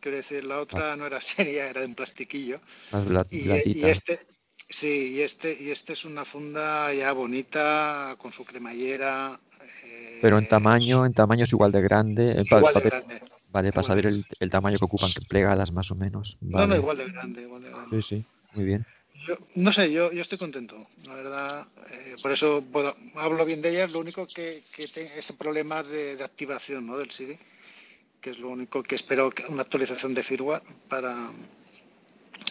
[0.00, 2.60] Quiero decir, la otra no era seria, era de un plastiquillo.
[2.92, 4.18] más Y, este,
[4.68, 9.38] sí, y este, y este es una funda ya bonita, con su cremallera.
[9.84, 12.32] eh, Pero en tamaño, en tamaño es igual de grande.
[12.32, 13.20] eh, Igual de grande.
[13.52, 16.36] Vale, para saber el, el tamaño que ocupan, que plegadas más o menos.
[16.40, 18.02] No, no, igual de grande, igual de grande.
[18.02, 18.86] Sí, sí, muy bien.
[19.26, 21.68] Yo, no sé, yo, yo estoy contento, la verdad.
[21.90, 23.92] eh, por eso puedo- hablo bien de ellas.
[23.92, 26.96] Lo único que, que tengo ese problema de, de activación ¿no?
[26.96, 27.38] del Siri,
[28.20, 31.30] que es lo único que espero que una actualización de firmware para,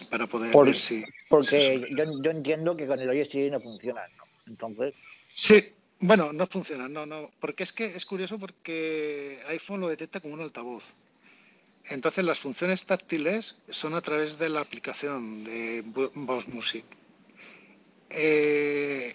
[0.10, 1.04] para poder Por- ver si.
[1.28, 4.24] Porque yo, yo entiendo que con el Siri no funciona, ¿no?
[4.48, 4.94] Entonces,
[5.34, 7.32] Sí, bueno, no funciona, no, no.
[7.40, 10.84] Porque es que es curioso porque iPhone lo detecta como un altavoz.
[11.86, 16.86] Entonces las funciones táctiles son a través de la aplicación de Bo- Boss Music.
[18.10, 19.14] Eh,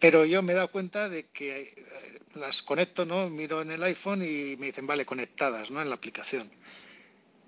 [0.00, 3.28] pero yo me he dado cuenta de que eh, las conecto, ¿no?
[3.28, 5.80] Miro en el iPhone y me dicen, vale, conectadas, ¿no?
[5.82, 6.50] En la aplicación.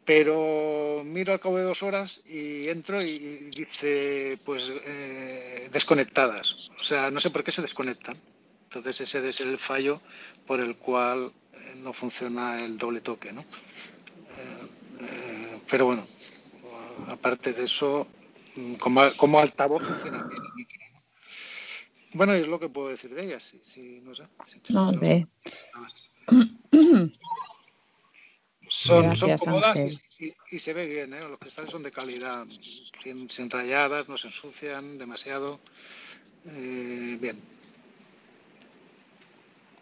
[0.05, 6.70] Pero miro al cabo de dos horas y entro y dice, pues, eh, desconectadas.
[6.81, 8.16] O sea, no sé por qué se desconectan.
[8.65, 10.01] Entonces ese es el fallo
[10.47, 13.45] por el cual eh, no funciona el doble toque, ¿no?
[15.70, 16.06] Pero bueno,
[17.09, 18.06] aparte de eso,
[18.56, 21.01] mm, como, como altavoz funciona bien el micro, ¿no?
[22.12, 24.24] Bueno, es lo que puedo decir de ellas, sí, sí, no sé.
[24.44, 24.60] sí,
[25.74, 25.86] No.
[28.68, 29.78] Son, son cómodas
[30.18, 31.28] y, y- y se ve bien, ¿eh?
[31.28, 32.47] los cristales son de calidad,
[33.02, 35.60] sin, sin rayadas, no se ensucian demasiado.
[36.47, 37.36] Eh, bien.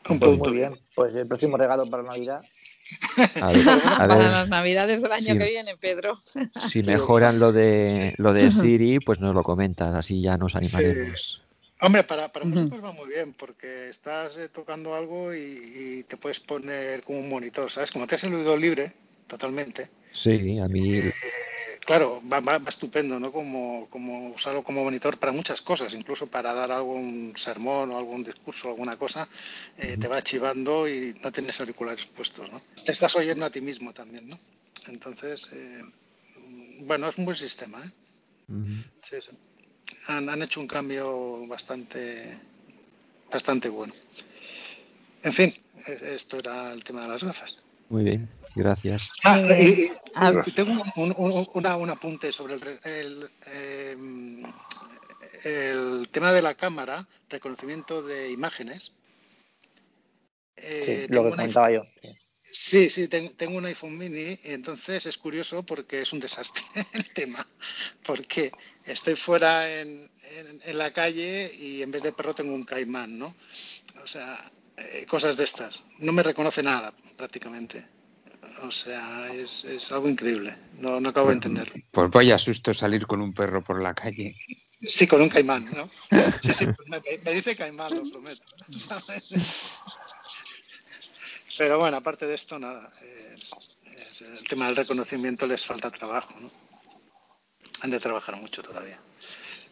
[0.09, 0.79] Un pues producto muy bien.
[0.95, 2.43] Pues el próximo regalo para Navidad.
[3.41, 5.39] A ver, a Para las navidades del año Sí.
[5.39, 6.19] que viene, Pedro.
[6.71, 11.43] si mejoran lo de lo de Siri, pues nos lo comentas, así ya nos animaremos.
[11.81, 15.39] Hombre, para, para nosotros va muy bien porque estás eh, tocando algo y,
[15.99, 17.93] y te puedes poner como un monitor, ¿sabes?
[17.93, 18.93] Como te has el oído libre,
[19.29, 19.89] totalmente.
[20.13, 21.13] Sí, a mí Eh,
[21.89, 23.33] claro, va, va- va estupendo, ¿no?
[23.33, 28.23] Como, como usarlo como monitor para muchas cosas, incluso para dar algún sermón o algún
[28.23, 29.27] discurso, alguna cosa,
[29.79, 32.61] eh, te va chivando y no tienes auriculares puestos, ¿no?
[32.85, 34.39] Te estás oyendo a ti mismo también, ¿no?
[34.89, 35.83] Entonces, eh,
[36.81, 37.91] bueno, es un buen sistema, ¿eh?
[39.03, 39.37] Sí, sí.
[40.09, 42.39] Han, han hecho un cambio bastante,
[43.33, 43.95] bastante bueno.
[45.23, 45.55] En fin,
[45.87, 47.57] e- esto era el tema de las gafas.
[47.89, 48.29] muy bien,
[48.59, 49.11] gracias.
[49.25, 49.41] Ah,
[50.15, 54.43] Ah, tengo un, un- una- un apunte sobre el, em,
[55.45, 58.93] el tema de la cámara, reconocimiento de imágenes.
[60.57, 61.85] Eh, Sí, lo que comentaba yo.
[62.03, 62.19] sí.
[62.51, 66.63] Sí, sí, ten- tengo un iPhone mini, y entonces es curioso porque es un desastre
[66.95, 67.47] el tema,
[68.05, 68.51] porque
[68.87, 73.19] estoy fuera en, en- en la calle y en vez de perro tengo un caimán,
[73.19, 73.37] ¿no?
[74.03, 75.81] O sea, eh, cosas de estas.
[75.99, 77.87] No me reconoce nada prácticamente.
[78.63, 80.57] O sea, es, es algo increíble.
[80.79, 81.75] No, no acabo de entenderlo.
[81.91, 84.35] Pues vaya susto salir con un perro por la calle.
[84.89, 85.89] Sí, con un caimán, ¿no?
[86.43, 88.43] Sí, sí, pues me, me dice caimán, lo prometo.
[91.57, 92.91] Pero bueno, aparte de esto, nada.
[93.03, 93.37] eh,
[94.21, 96.51] el tema del reconocimiento les falta trabajo, ¿no?
[97.81, 99.01] Han de trabajar mucho todavía.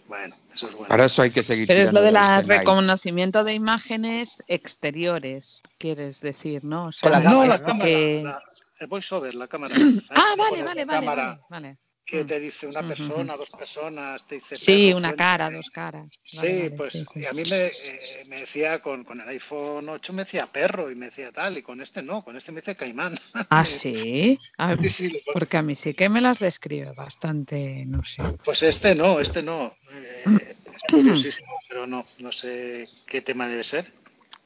[0.09, 0.89] Bueno, eso es bueno.
[0.89, 2.59] Para eso hay que seguir Pero es lo del Senai.
[2.59, 6.87] reconocimiento de imágenes exteriores, quieres decir, ¿no?
[6.89, 8.43] O Con la sea, no, la cámara, que- la-
[8.78, 9.74] el voiceover, la cámara.
[10.11, 11.78] Ah, vale, vale, la vale, cámara vale, vale.
[12.07, 16.07] Que te dice una persona, dos personas, te dice Sí, una cara, dos caras.
[16.23, 17.20] Sí, Vale, pues sí, sí.
[17.20, 20.91] y a mí me, eh, me decía con, con el iPhone 8 me decía perro
[20.91, 23.19] y me decía tal, y con este no, con este me dice caimán.
[23.51, 24.39] Ah, sí.
[24.57, 28.23] A ver, Sí, porque a mí sí que me las describe bastante, no sé.
[28.45, 29.77] Pues este no, este no.
[29.93, 30.23] Eh,
[30.77, 33.85] es curiosísimo, pero no, no sé qué tema debe ser,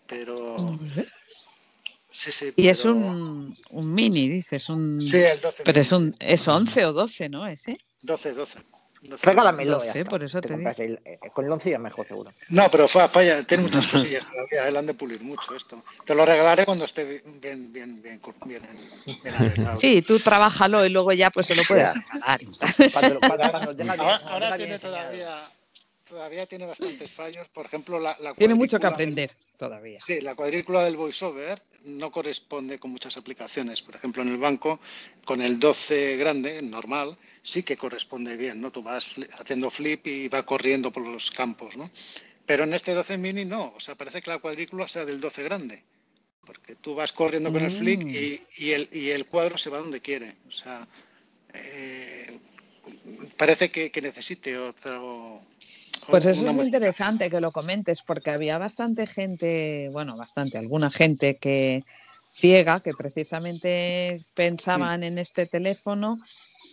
[0.07, 0.57] pero
[2.11, 2.53] sí, sí.
[2.57, 5.01] Y es pero- un, un mini, dices, un...
[5.01, 7.47] Sí, el 12 Pero es un es 11 o 12, ¿no?
[7.47, 7.77] Ese.
[8.03, 8.59] 12, 12.
[9.03, 9.25] 12.
[9.27, 10.11] Regálamelo, ya 12, está.
[10.11, 12.31] por eso te compras el- eh, con el 11 ya mejor, seguro.
[12.51, 15.83] No, pero fa- falla, tiene muchas cosillas todavía, él han de pulir mucho esto.
[16.05, 18.63] Te lo regalaré cuando esté bien, bien, bien, bien, bien
[19.35, 19.77] arreglado.
[19.81, 21.95] Sí, tú trabájalo y luego ya pues se lo puedes Ya.
[21.95, 22.41] regalar.
[24.27, 25.43] Ahora, tiene todavía,
[26.11, 27.49] todavía tiene bastantes fallos.
[27.49, 30.01] Por ejemplo, la, la Tiene mucho que aprender todavía.
[30.03, 33.81] Sí, la cuadrícula del voiceover no corresponde con muchas aplicaciones.
[33.81, 34.81] Por ejemplo, en el banco,
[35.25, 38.71] con el 12 grande, normal, sí que corresponde bien, ¿no?
[38.71, 39.07] Tú vas
[39.39, 41.89] haciendo flip y va corriendo por los campos, ¿no?
[42.45, 45.43] Pero en este 12 mini no, o sea, parece que la cuadrícula sea del 12
[45.45, 45.85] grande,
[46.45, 48.09] porque tú vas corriendo con el flick Mm.
[48.09, 50.35] y, y el, y el cuadro se va donde quiere.
[50.49, 50.89] O sea,
[51.55, 52.41] eh,
[53.37, 55.41] parece que, que necesite otro...
[56.11, 61.37] Pues eso es interesante que lo comentes, porque había bastante gente, bueno, bastante, alguna gente
[61.37, 61.85] que
[62.31, 66.19] ciega, que precisamente pensaban en este teléfono,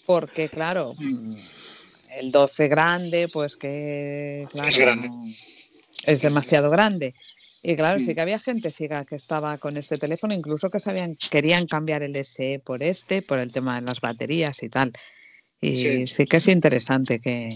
[0.05, 1.35] porque claro, mm,
[2.19, 5.09] el 12 grande, pues que claro, Es grande.
[6.05, 7.13] es demasiado grande.
[7.63, 8.15] Y claro, sí Mm.
[8.15, 12.15] que había gente ciega que estaba con este teléfono, incluso que sabían, querían cambiar el
[12.17, 14.93] SE por este, por el tema de las baterías y tal.
[15.59, 16.07] Y Sí.
[16.07, 17.49] sí, que es interesante que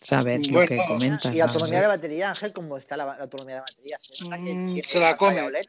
[0.00, 1.34] saber lo que comentas.
[1.34, 1.50] Y la ¿no?
[1.52, 3.98] autonomía de batería, Ángel, ¿cómo está la, la autonomía de batería?
[4.00, 5.40] ¿Se que Mm, se la come.
[5.42, 5.64] OLED?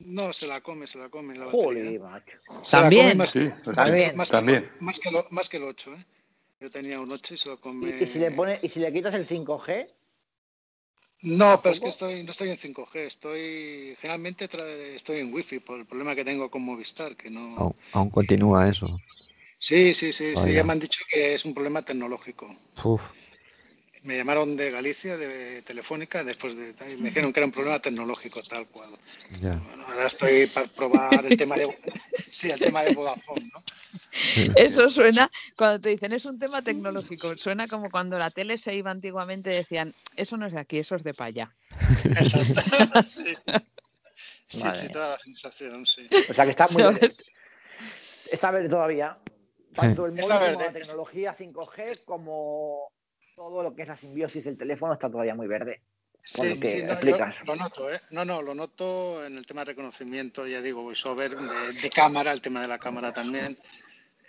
[0.00, 2.24] No, se la come, se la come la Joder, batería.
[2.70, 3.16] También.
[3.16, 4.70] más, Sí, también, más que- también.
[4.80, 6.04] más que lo, más que el 8, ¿eh?
[6.60, 7.96] Yo tenía un 8 y se lo come.
[7.98, 9.88] Y, y si le pone, y si le quitas el 5G,
[11.22, 14.48] No, pero es que estoy, no estoy en 5G, estoy generalmente
[14.94, 17.56] estoy en Wi-Fi por el problema que tengo con Movistar, que no.
[17.56, 18.86] Aún, aún continúa eso.
[19.58, 22.54] Sí, sí, sí, sí, ya me han dicho que es un problema tecnológico.
[22.84, 23.00] Uf,
[24.04, 27.80] Me llamaron de Galicia, de Telefónica, después de y me dijeron que era un problema
[27.80, 28.90] tecnológico tal cual.
[29.40, 29.54] ya.
[29.56, 31.66] Bueno, ahora estoy para probar el tema de
[32.30, 33.62] sí, el tema de Vodafone, ¿no?
[34.56, 38.74] Eso suena, cuando te dicen es un tema tecnológico, suena como cuando la tele se
[38.74, 41.54] iba antiguamente y decían, eso no es de aquí, eso es de para allá.
[44.46, 46.06] Sí, sí, sí, toda la sensación, sí.
[46.28, 47.10] o sea que está muy verde.
[48.30, 49.18] Está verde todavía.
[49.74, 52.92] Tanto el móvil como la tecnología 5G como
[53.34, 55.80] todo lo que es la simbiosis del teléfono está todavía muy verde.
[56.22, 56.94] Sí, lo que sí, no,
[57.46, 58.00] lo noto, ¿eh?
[58.10, 62.32] No, no, lo noto en el tema de reconocimiento, ya digo, voiceover, de, de cámara,
[62.32, 63.58] el tema de la cámara también.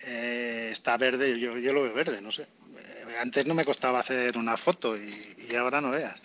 [0.06, 2.44] eh, está verde, yo, yo lo veo verde, no sé.
[2.44, 6.16] Eh, antes no me costaba hacer una foto y, y ahora no veas.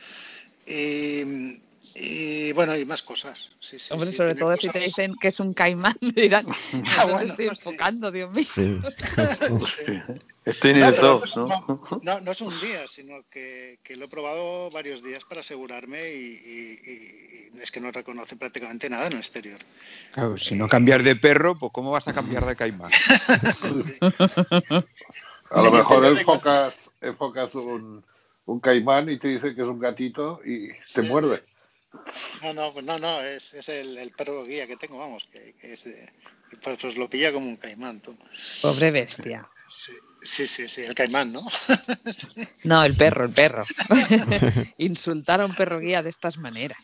[0.66, 1.61] Y,
[1.94, 3.48] y, bueno, y más cosas.
[3.60, 6.46] Sí, sí, Hombre, sí, sobre todo si te dicen que es un caimán, dirán,
[6.96, 8.44] Ah, "¿A dónde bueno, estoy enfocando, Dios mío?
[8.44, 8.80] Sí.
[10.46, 12.20] Este ni No, de pero todo, no, ¿no?
[12.20, 16.16] no, es un día, sino que, que lo he probado varios días para asegurarme y,
[16.16, 19.58] y- y- y es que no reconoce prácticamente nada en el exterior.
[20.12, 22.90] Claro, si no cambias de perro, pues ¿cómo vas a cambiar de caimán?
[25.50, 28.02] A lo mejor enfocas, enfocas un,
[28.46, 31.42] un caimán y te dice que es un gatito y te muerde.
[32.42, 35.54] No, no, pues no, no, es, es el, el perro guía que tengo, vamos, que,
[35.60, 36.12] que es de-
[36.62, 38.16] pues, pues lo pilla como un caimán, tú.
[38.60, 39.48] Pobre bestia.
[39.68, 39.92] Sí,
[40.22, 41.46] sí, sí, sí, el caimán, ¿no?
[42.64, 43.64] No, el perro, el perro.
[44.78, 46.78] Insultar a un perro guía de estas maneras.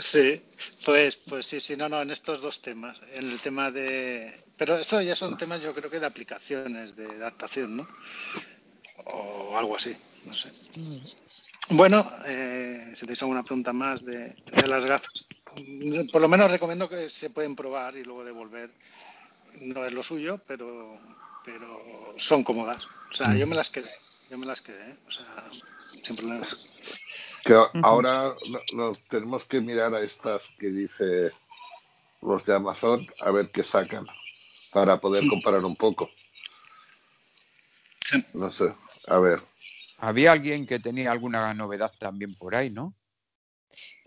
[0.00, 0.42] Sí,
[0.84, 4.76] pues, pues sí, sí, no, no, en estos dos temas, en el tema de, pero
[4.78, 7.88] eso ya son temas, yo creo que de aplicaciones, de adaptación, ¿no?
[9.06, 10.50] O algo así, no sé.
[11.70, 15.26] Bueno, eh, si tenéis alguna pregunta más de, de las gafas,
[16.12, 18.70] por lo menos recomiendo que se pueden probar y luego devolver.
[19.60, 20.98] No es lo suyo, pero,
[21.44, 22.86] pero son cómodas.
[23.10, 23.90] O sea, yo me las quedé.
[24.30, 24.96] Yo me las quedé, ¿eh?
[25.06, 25.26] o sea,
[26.04, 26.74] sin problemas.
[27.44, 31.30] Que ahora no- nos tenemos que mirar a estas que dice
[32.22, 34.06] los de Amazon a ver qué sacan
[34.72, 36.10] para poder comparar un poco.
[38.34, 38.74] No sé,
[39.06, 39.42] a ver.
[39.98, 42.94] Había alguien que tenía alguna novedad también por ahí, ¿no?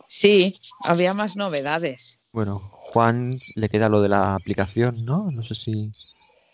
[0.07, 2.19] Sí, había más novedades.
[2.31, 5.31] Bueno, Juan le queda lo de la aplicación, ¿no?
[5.31, 5.91] No sé si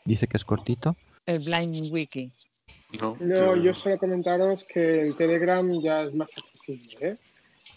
[0.04, 0.96] dice que es cortito.
[1.26, 2.32] El Blind Wiki.
[3.00, 7.10] No, No, yo solo comentaros que el Telegram ya es más accesible.
[7.10, 7.18] ¿eh?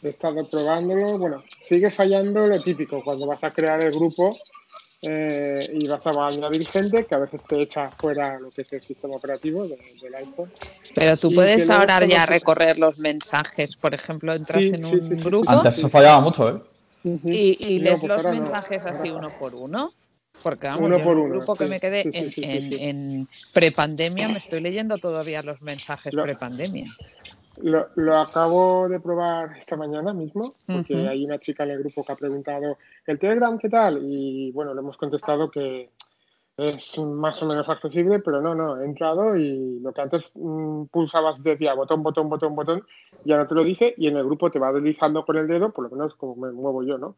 [0.02, 1.18] He estado probándolo.
[1.18, 4.36] Bueno, sigue fallando lo típico cuando vas a crear el grupo
[5.02, 8.72] eh, y vas a añadir gente que a veces te echa fuera lo que es
[8.72, 10.50] el sistema operativo de- del iPhone.
[10.94, 13.76] Pero tú Y puedes ahora ya recorrer los mensajes.
[13.76, 15.22] Por ejemplo, entras Sí, en sí, un sí, sí, sí.
[15.22, 16.62] grupo Antes eso fallaba mucho, ¿eh?
[17.04, 18.30] y, y No, lees pues los no.
[18.30, 19.92] mensajes así uno por uno.
[20.42, 22.62] Porque vamos, Uno por uno, grupo que me quedé Sí, sí, en, sí, sí, en-
[22.62, 22.78] sí.
[22.80, 26.96] en prepandemia, me estoy leyendo todavía los mensajes Lo- prepandemia.
[27.62, 32.04] Lo, lo acabo de probar esta mañana mismo, porque hay una chica en el grupo
[32.04, 33.98] que ha preguntado, ¿el Telegram qué tal?
[34.02, 35.90] Y bueno, le hemos contestado que
[36.56, 40.86] es más o menos accesible, pero no, no, he entrado y lo que antes mm,
[40.86, 42.82] pulsabas decía botón, botón, botón, botón,
[43.24, 45.70] ya no te lo dice y en el grupo te va deslizando con el dedo,
[45.70, 47.14] por lo menos como me muevo yo, ¿no?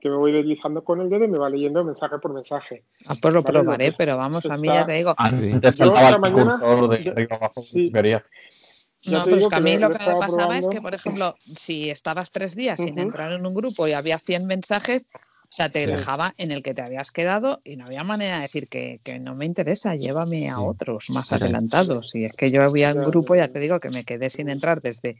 [0.00, 2.84] Que me voy deslizando con el dedo y me va leyendo mensaje por mensaje.
[3.06, 5.14] Ah, pues lo Vale, probaré, pero vamos, a mí está- ya te digo.
[5.16, 7.60] Antes Yo saltaba esta el mañana- cursor de yo- arriba abajo.
[7.62, 7.90] sí.
[9.04, 11.90] Ya No, pues que a mí lo- que me pasaba es que, por ejemplo, si
[11.90, 15.84] estabas tres días sin entrar en un grupo y había 100 mensajes, o sea, te
[15.84, 15.90] Sí.
[15.90, 19.18] dejaba en el que te habías quedado y no había manera de decir que, que
[19.18, 20.60] no me interesa, llévame a Sí.
[20.64, 21.34] otros más Sí.
[21.34, 22.14] adelantados.
[22.14, 24.80] Y es que yo había un grupo, ya, te digo, que me quedé sin entrar
[24.80, 25.16] desde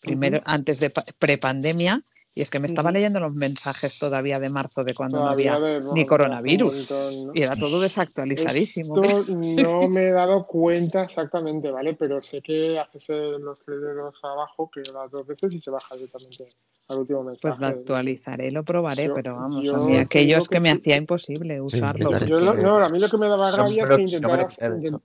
[0.00, 2.02] primero, antes de pa- prepandemia.
[2.34, 5.66] Y es que me estaba leyendo los mensajes todavía de marzo de cuando Todavía no
[5.66, 6.70] había de- ni coronavirus.
[6.70, 7.32] un montón, ¿no?
[7.34, 8.94] Y era todo desactualizadísimo.
[9.02, 11.94] Esto no me he dado cuenta exactamente, ¿vale?
[11.94, 15.70] Pero sé que haces eh, los tres dedos abajo, que das dos veces y se
[15.70, 16.54] baja directamente
[16.88, 17.56] al último mensaje.
[17.56, 20.60] Pues lo actualizaré, lo probaré, Yo- pero vamos, a mí te aquellos digo que, que
[20.60, 20.78] me sí.
[20.78, 21.98] hacía imposible usarlo.
[22.10, 22.30] intentaré.
[22.30, 25.00] Yo lo- no, a mí lo que me daba rabia es que intentabas, intent-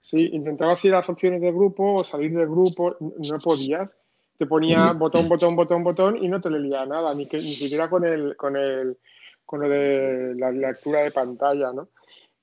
[0.00, 3.90] sí, intentabas ir a las opciones de grupo o salir del grupo, no podías.
[4.38, 7.88] Te ponía botón, botón, botón, botón y no te leía nada, ni, que, ni siquiera
[7.88, 8.98] con el, con el,
[9.44, 11.88] con lo de la lectura de pantalla, ¿no?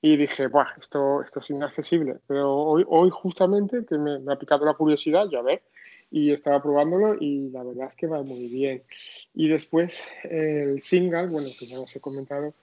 [0.02, 2.16] Y dije, Buah, esto, esto es inaccesible.
[2.26, 5.62] Pero hoy, hoy justamente que me, me ha picado la curiosidad, ya ver,
[6.10, 8.82] y estaba probándolo y la verdad es que va muy bien.
[9.34, 12.54] Y después el single, bueno, que ya os he comentado,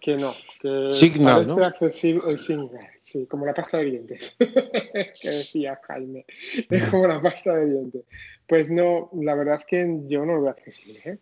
[0.00, 1.62] que no, que Signal, ¿no?
[1.64, 6.26] accesible el single, sí, como la pasta de dientes, que decía Jaime,
[6.68, 8.04] es como la pasta de dientes.
[8.48, 11.18] Pues no, la verdad es que yo no lo veo accesible, ¿eh?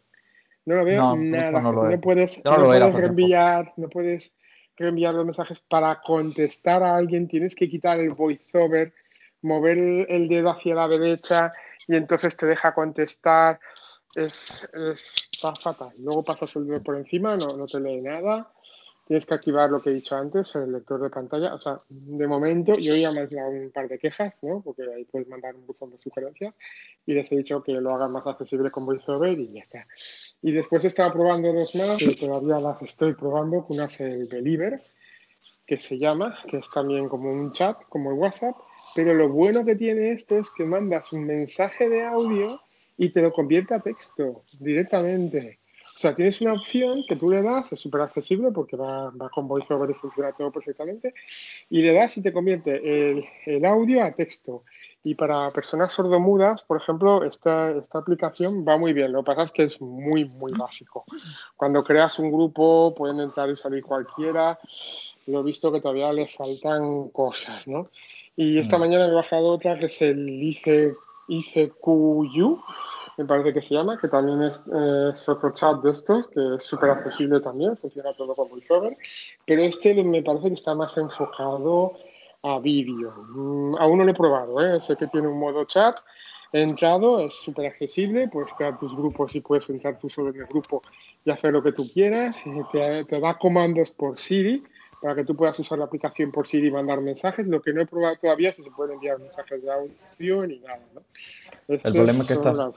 [0.66, 1.60] No lo veo No, nada.
[1.60, 2.00] no lo no es.
[2.00, 3.00] puedes, no lo puedes hace tiempo.
[3.16, 4.34] reenviar, no puedes
[4.76, 8.92] reenviar los mensajes para contestar a alguien, tienes que quitar el voiceover,
[9.42, 9.78] mover
[10.08, 11.52] el, dedo hacia la derecha
[11.86, 13.60] y entonces te deja contestar.
[14.14, 15.92] Es, es- está fatal.
[15.98, 18.50] Luego pasas el dedo por encima, no, no te lee nada.
[19.06, 21.54] Tienes que activar lo que he dicho antes, el lector de pantalla.
[21.54, 24.62] O sea, de momento, yo ya me he dado un par de quejas, ¿no?
[24.62, 26.54] Porque ahí puedes mandar un buzón de sugerencias
[27.04, 29.86] y les he dicho que lo hagan más accesible con VoiceOver y ya está.
[30.40, 33.66] Y después estaba probando dos más, que todavía las estoy probando.
[33.68, 34.82] Una es el Deliver,
[35.66, 38.56] que se llama, que es también como un chat, como el WhatsApp,
[38.94, 42.60] pero lo bueno que tiene esto es que mandas un mensaje de audio
[42.96, 45.58] y te lo convierte a texto directamente.
[46.04, 49.30] O sea, tienes una opción que tú le das, es súper accesible porque va, va
[49.30, 51.14] con VoiceOver y funciona todo perfectamente,
[51.70, 54.64] y le das y te convierte el, el audio a texto.
[55.02, 59.12] Y para personas sordomudas, por ejemplo, esta, esta aplicación va muy bien.
[59.12, 61.06] Lo que pasa es que es muy, muy básico.
[61.56, 64.58] Cuando creas un grupo, pueden entrar y salir cualquiera.
[65.26, 67.88] Lo he visto que todavía le faltan cosas, ¿no?
[68.36, 70.98] Y esta mañana me he bajado otra que es el IC,
[71.28, 72.60] ICQU,
[73.16, 76.56] me parece que se llama, que también es, eh, es otro chat de estos, que
[76.56, 78.96] es súper accesible también, funciona todo con VoiceOver,
[79.46, 81.92] pero este me parece que está más enfocado
[82.42, 83.12] a vídeo.
[83.28, 84.80] Mm, aún no lo he probado, ¿eh?
[84.80, 85.98] sé que tiene un modo chat,
[86.52, 90.40] he entrado, es súper accesible, puedes crear tus grupos y puedes entrar tú solo en
[90.40, 90.82] el grupo
[91.24, 92.36] y hacer lo que tú quieras,
[92.72, 94.62] te, te da comandos por Siri,
[95.04, 97.46] para que tú puedas usar la aplicación por Siri y mandar mensajes.
[97.46, 100.60] Lo que no he probado todavía es si se pueden enviar mensajes de audio ni
[100.60, 100.80] nada.
[100.94, 101.02] ¿no?
[101.68, 102.72] El problema es que estas, las-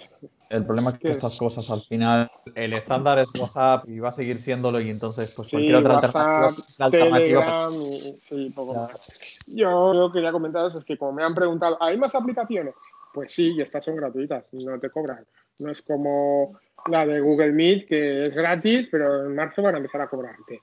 [0.49, 1.11] el problema es que ¿Qué?
[1.11, 5.31] estas cosas al final, el estándar es WhatsApp y va a seguir siéndolo y entonces
[5.37, 9.45] pues Sí, cualquier otra WhatsApp, alternativa, la alternativa Telegram, y- sí, poco más.
[9.47, 12.75] Yo, yo quería comentaros es que como me han preguntado, ¿hay más aplicaciones?
[13.13, 15.25] Pues sí, y estas son gratuitas, no te cobran.
[15.59, 19.77] No es como la de Google Meet, que es gratis, pero en marzo van a
[19.77, 20.59] empezar a cobrarte.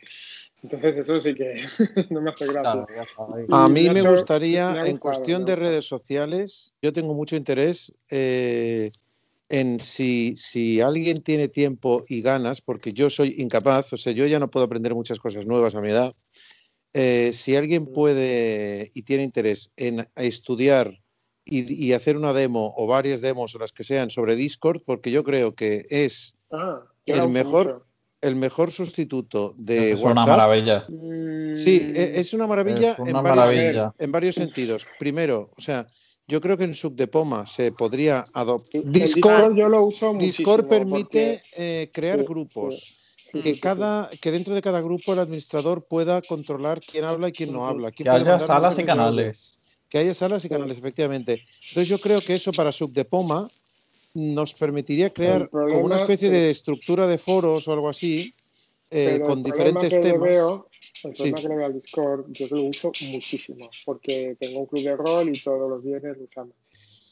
[0.64, 1.54] Entonces eso sí que
[2.10, 2.86] no me hace gracia.
[3.50, 8.90] A mí me gustaría, me en cuestión de redes sociales, yo tengo mucho interés eh,
[9.50, 14.26] en si, si alguien tiene tiempo y ganas, porque yo soy incapaz, o sea, yo
[14.26, 16.14] ya no puedo aprender muchas cosas nuevas a mi edad.
[16.94, 20.98] Eh, si alguien puede y tiene interés en estudiar
[21.44, 25.10] y, y hacer una demo o varias demos o las que sean sobre Discord, porque
[25.10, 27.86] yo creo que es Ah, el mejor, mucho.
[28.24, 30.28] El mejor sustituto de Es una WhatsApp.
[30.28, 30.86] maravilla.
[31.56, 33.94] Sí, e- es una maravilla, Es una en, varios, maravilla.
[33.98, 34.86] en varios sentidos.
[34.98, 35.86] Primero, o sea,
[36.26, 38.82] yo creo que en Subdepoma se podría adoptar.
[38.84, 42.96] Discord yo lo uso Discord permite porque- eh, crear Sí, grupos.
[43.32, 47.32] sí, que cada que dentro de cada grupo el administrador pueda controlar quién habla y
[47.32, 47.90] quién no habla.
[47.92, 49.58] quién Que haya salas y canales.
[49.88, 51.44] Que haya salas y canales, efectivamente.
[51.68, 53.48] Entonces yo creo que eso para Subdepoma
[54.14, 58.32] nos permitiría crear como una especie es- de estructura de foros o algo así,
[58.90, 60.20] eh, con diferentes que temas.
[60.22, 60.68] veo,
[61.04, 61.22] el Sí.
[61.22, 64.96] problema que le veo al Discord, yo lo uso muchísimo, porque tengo un club de
[64.96, 66.54] rol y todos los viernes lo usamos.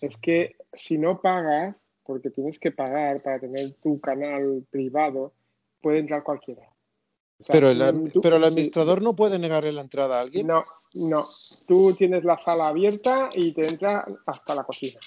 [0.01, 1.75] Es que si no pagas,
[2.05, 5.33] porque tienes que pagar para tener tu canal privado,
[5.81, 6.63] puede entrar cualquiera.
[7.39, 10.23] O sea, Pero el, tú- pero el sí, administrador no puede negarle la entrada a
[10.23, 10.47] alguien.
[10.47, 10.63] No,
[10.95, 11.25] no.
[11.67, 15.01] Tú tienes la sala abierta y te entra hasta la cocina.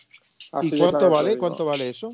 [0.56, 1.38] Así ¿Y cuánto vale?
[1.38, 2.14] ¿Cuánto vale eso?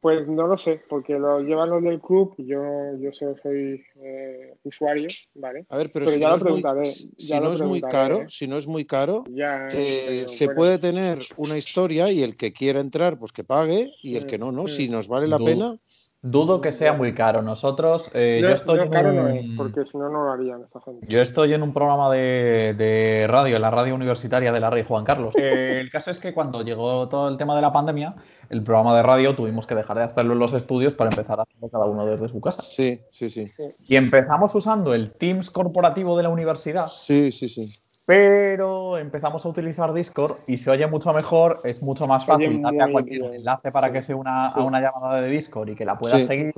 [0.00, 2.60] Pues no lo sé, porque lo llevan los del club y yo,
[2.98, 5.64] yo solo soy eh, usuario, ¿vale?
[5.68, 6.84] A ver, pero, si ya no lo es muy, preguntaré.
[6.86, 8.26] si ya lo no es muy preguntaré, caro, ¿eh?
[8.28, 10.56] si no es muy caro, Ya, eh, pero se bueno.
[10.56, 14.38] puede tener una historia y el que quiera entrar, pues que pague y el que
[14.38, 14.66] no, no.
[14.66, 15.76] Si nos vale la pena,
[16.24, 17.42] Dudo que sea muy caro.
[17.42, 20.30] Nosotros, eh, No, yo estoy no, en no un- es, porque si no, no lo
[20.32, 21.04] harían esta gente.
[21.08, 24.84] Yo estoy en un programa de, de radio, en la radio universitaria de la Rey
[24.86, 25.34] Juan Carlos.
[25.42, 28.14] Eh, el caso es que cuando llegó todo el tema de la pandemia,
[28.50, 31.42] el programa de radio tuvimos que dejar de hacerlo en los estudios para empezar a
[31.42, 32.62] hacerlo cada uno desde su casa.
[32.62, 33.46] Sí, sí, sí.
[33.88, 36.86] Y empezamos usando el Teams corporativo de la universidad.
[36.86, 37.66] Sí, sí, sí.
[38.04, 42.82] Pero empezamos a utilizar Discord y se oye mucho mejor, es mucho más fácil darle
[42.82, 44.58] a cualquier enlace para sí, que se una sí.
[44.60, 46.26] a una llamada de Discord y que la pueda Sí.
[46.26, 46.54] seguir,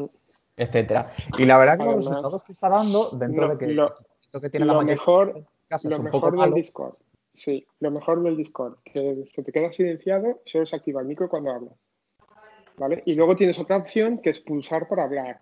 [0.57, 1.11] etcétera.
[1.37, 3.95] Y la verdad que los resultados que está dando, dentro lo- de que lo-
[4.41, 6.95] que tiene la lo mejor, lo es un poco mejor del malo, Discord,
[7.35, 11.29] sí, lo mejor del Discord, que se te queda silenciado, solo se activa el micro
[11.29, 11.75] cuando hablas.
[12.77, 13.03] ¿Vale?
[13.07, 15.41] Y luego tienes otra opción que es pulsar para hablar,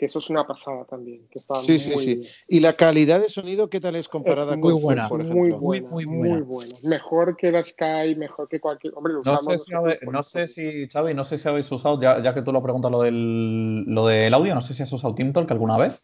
[0.00, 2.14] que eso es una pasada también, que está Sí, sí, muy sí.
[2.14, 2.28] bien.
[2.48, 5.20] Y la calidad de sonido, ¿qué tal es comparada Es con muy Zoom, buena, por
[5.20, 5.58] muy ejemplo?
[5.58, 8.94] buena, muy buena, Mejor que la Sky, mejor que cualquier.
[8.96, 11.70] Hombre, lo No usamos sé si, habe- no sé si, Xavi, no sé si habéis
[11.70, 14.82] usado, ya, ya que tú lo preguntas lo del, lo del audio, no sé si
[14.82, 16.00] has usado TeamTalk alguna vez.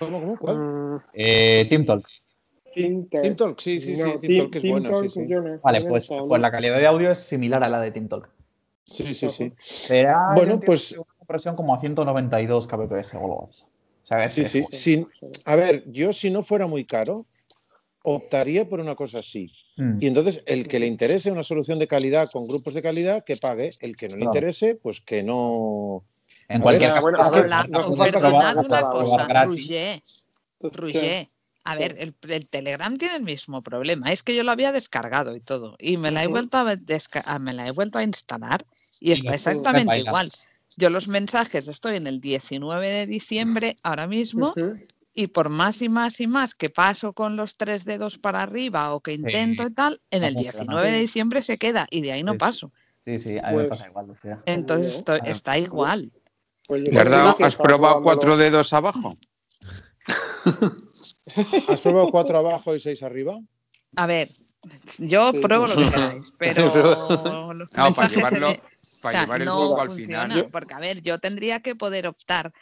[0.00, 1.00] ¿Cómo, cómo, cuál?
[1.12, 2.04] Eh, TeamTalk.
[2.74, 3.22] TeamTalk.
[3.22, 5.28] TeamTalk, sí, sí, sí, No, TeamTalk es Team- buena, sí, TeamTalk sí.
[5.28, 6.38] yo no- Vale, no pues, pues no.
[6.38, 8.28] la calidad de audio es similar a la de TeamTalk.
[8.82, 9.52] Sí, sí, sí.
[9.58, 10.98] Será, Bueno, pues
[11.28, 13.64] compresión como a 192 kbps o algo así.
[13.64, 14.64] O sea, es- Sí, es sí.
[14.70, 15.08] Sin-
[15.44, 17.26] a ver, yo si no fuera muy caro,
[18.02, 19.52] optaría por una cosa así.
[19.76, 19.98] Mm.
[20.00, 23.36] Y entonces, el que le interese una solución de calidad con grupos de calidad, que
[23.36, 23.72] pague.
[23.80, 24.30] El que no le Claro.
[24.38, 26.02] interese, pues que no.
[26.48, 27.66] En A cualquier ver, caso, perdonad
[28.64, 29.44] una cosa.
[29.44, 30.00] Roger.
[30.60, 31.28] Roger.
[31.64, 34.10] A ver, el, el Telegram tiene el mismo problema.
[34.10, 35.76] Es que yo lo había descargado y todo.
[35.78, 38.64] Y me la he vuelto a, desca- a- me la he vuelto a instalar
[39.00, 40.30] y Y está exactamente igual.
[40.78, 44.54] Yo los mensajes estoy en el 19 de diciembre ahora mismo
[45.12, 48.94] y por más y más y más que paso con los tres dedos para arriba
[48.94, 50.60] o que intento y tal, en el funciona.
[50.62, 52.72] 19 de diciembre se queda y de ahí no Sí, paso.
[53.04, 54.40] Sí, sí, a mí me Pues- pasa igual, Lucía.
[54.46, 56.12] Entonces está igual.
[56.68, 59.16] Pues ¿Le has, probado cuatro dedos abajo?
[61.68, 63.36] ¿Has probado cuatro abajo y seis arriba?
[63.96, 64.28] A ver,
[64.98, 65.38] yo Sí.
[65.40, 68.62] pruebo lo que queráis, pero los No, para mensajes se llevarlo,
[69.00, 70.48] para o sea, llevar el no juego al funciona, final.
[70.50, 72.52] porque a ver, yo tendría que poder optar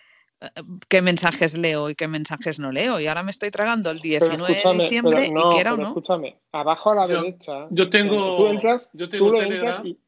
[0.41, 0.49] eh,
[0.89, 3.01] qué mensajes leo y qué mensajes no leo.
[3.01, 5.77] Y ahora me estoy tragando el Pero 19 de diciembre pero no, y quiera o
[5.77, 5.89] pero no.
[5.89, 7.67] escúchame, abajo a la Yo- derecha.
[7.71, 9.99] yo tengo- eh, Tú entras, yo tengo tú lo entras y,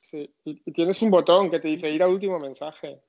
[0.00, 3.00] sí, y- y tienes un botón que te dice ir al último mensaje.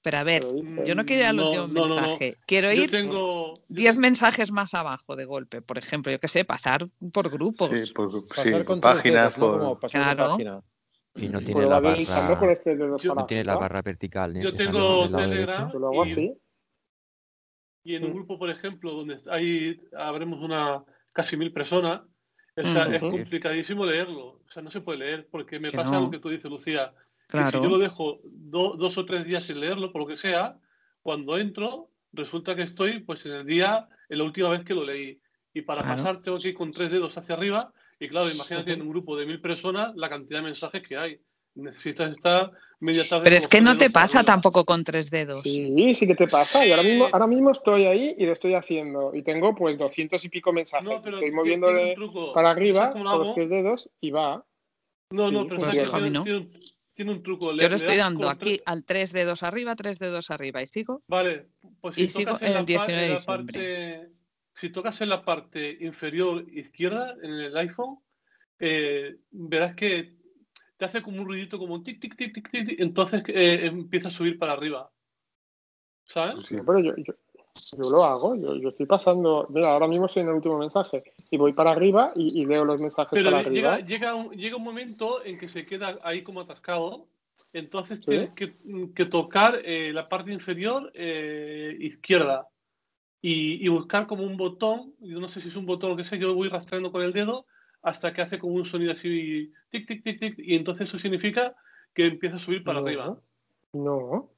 [0.00, 0.84] Pero a ver, dice.
[0.86, 2.00] yo no quiero ir al No, último no, no, no.
[2.02, 2.36] mensaje.
[2.46, 3.54] Quiero ir tengo.
[3.54, 5.60] yo 10 mensajes más abajo de golpe.
[5.60, 7.68] Por ejemplo, yo qué sé, pasar por grupos.
[7.68, 9.46] Sí, por, sí, Pasar con páginas, ¿no?
[9.46, 9.58] por...
[9.58, 10.30] Como pasar Claro.
[10.32, 10.62] página.
[11.20, 13.82] Y no tiene la deslizando con barra, este dedo Yo- para no tiene la barra
[13.82, 14.36] vertical.
[14.36, 14.42] ¿eh?
[14.42, 15.30] Yo que tengo Telegram.
[15.30, 15.70] derecho.
[15.72, 16.34] Yo lo hago y- así.
[17.84, 18.14] Y en un Mm.
[18.14, 22.02] grupo, por ejemplo, donde hay, habremos una casi mil personas,
[22.56, 23.12] o sea, es Ujú.
[23.12, 24.26] complicadísimo leerlo.
[24.26, 26.02] O sea, no se puede leer porque me Que pasa no.
[26.02, 26.92] lo que tú dices, Lucía.
[27.28, 27.50] Que Claro.
[27.50, 30.56] si yo lo dejo do- dos o tres días sin leerlo, por lo que sea,
[31.02, 34.84] cuando entro, resulta que estoy pues en el día, en la última vez que lo
[34.84, 35.20] leí.
[35.54, 35.96] Y para Claro.
[35.96, 37.72] pasar tengo que ir con tres dedos hacia arriba.
[38.00, 41.20] Y claro, imagínate en un grupo de mil personas la cantidad de mensajes que hay.
[41.54, 43.24] Necesitas estar media tarde.
[43.24, 45.42] Pero es que no te pasa tampoco con tres dedos.
[45.42, 46.64] Sí, sí que te pasa.
[46.64, 49.12] Y ahora mismo, ahora mismo estoy ahí y lo estoy haciendo.
[49.12, 50.88] Y tengo pues doscientos y pico mensajes.
[50.88, 51.96] No, pero estoy moviéndole
[52.32, 54.44] para ¿Sabes arriba con lo los tres dedos y va.
[55.10, 56.22] No, no, pero que Pues a mí tiene, no.
[56.22, 56.50] tiene un,
[56.94, 57.50] tiene un truco.
[57.52, 60.62] Le- Yo lo le estoy dando aquí tres- al tres dedos arriba, tres dedos arriba
[60.62, 61.02] y sigo.
[61.08, 61.46] Vale,
[61.80, 64.08] pues si Y sigo en en la, el pa- 19 en de la parte,
[64.58, 67.98] si tocas en la parte inferior izquierda en el iPhone,
[68.58, 70.16] eh, verás que
[70.76, 74.08] te hace como un ruidito como un tic tic tic tic tic, entonces eh, empieza
[74.08, 74.90] a subir para arriba.
[76.06, 76.50] ¿Sabes?
[76.50, 77.12] No, pero yo, yo,
[77.76, 78.34] yo lo hago.
[78.34, 79.46] Yo, yo estoy pasando.
[79.50, 81.02] Mira, ahora mismo estoy en el último mensaje.
[81.30, 83.86] Y voy para arriba y, y leo los mensajes Pero para llega, arriba.
[83.86, 87.08] llega, un, llega un momento en que se queda ahí como atascado,
[87.52, 88.06] entonces Sí.
[88.06, 88.56] tienes que,
[88.94, 92.48] que tocar eh, la parte inferior eh, izquierda
[93.20, 96.04] y, y buscar como un botón, yo no sé si es un botón o que
[96.04, 97.46] sea, yo voy rastreando con el dedo
[97.82, 101.54] hasta que hace como un sonido así, tic, tic, tic, tic, y entonces eso significa
[101.94, 102.86] que empieza a subir para No.
[102.86, 103.18] arriba.
[103.72, 104.30] No.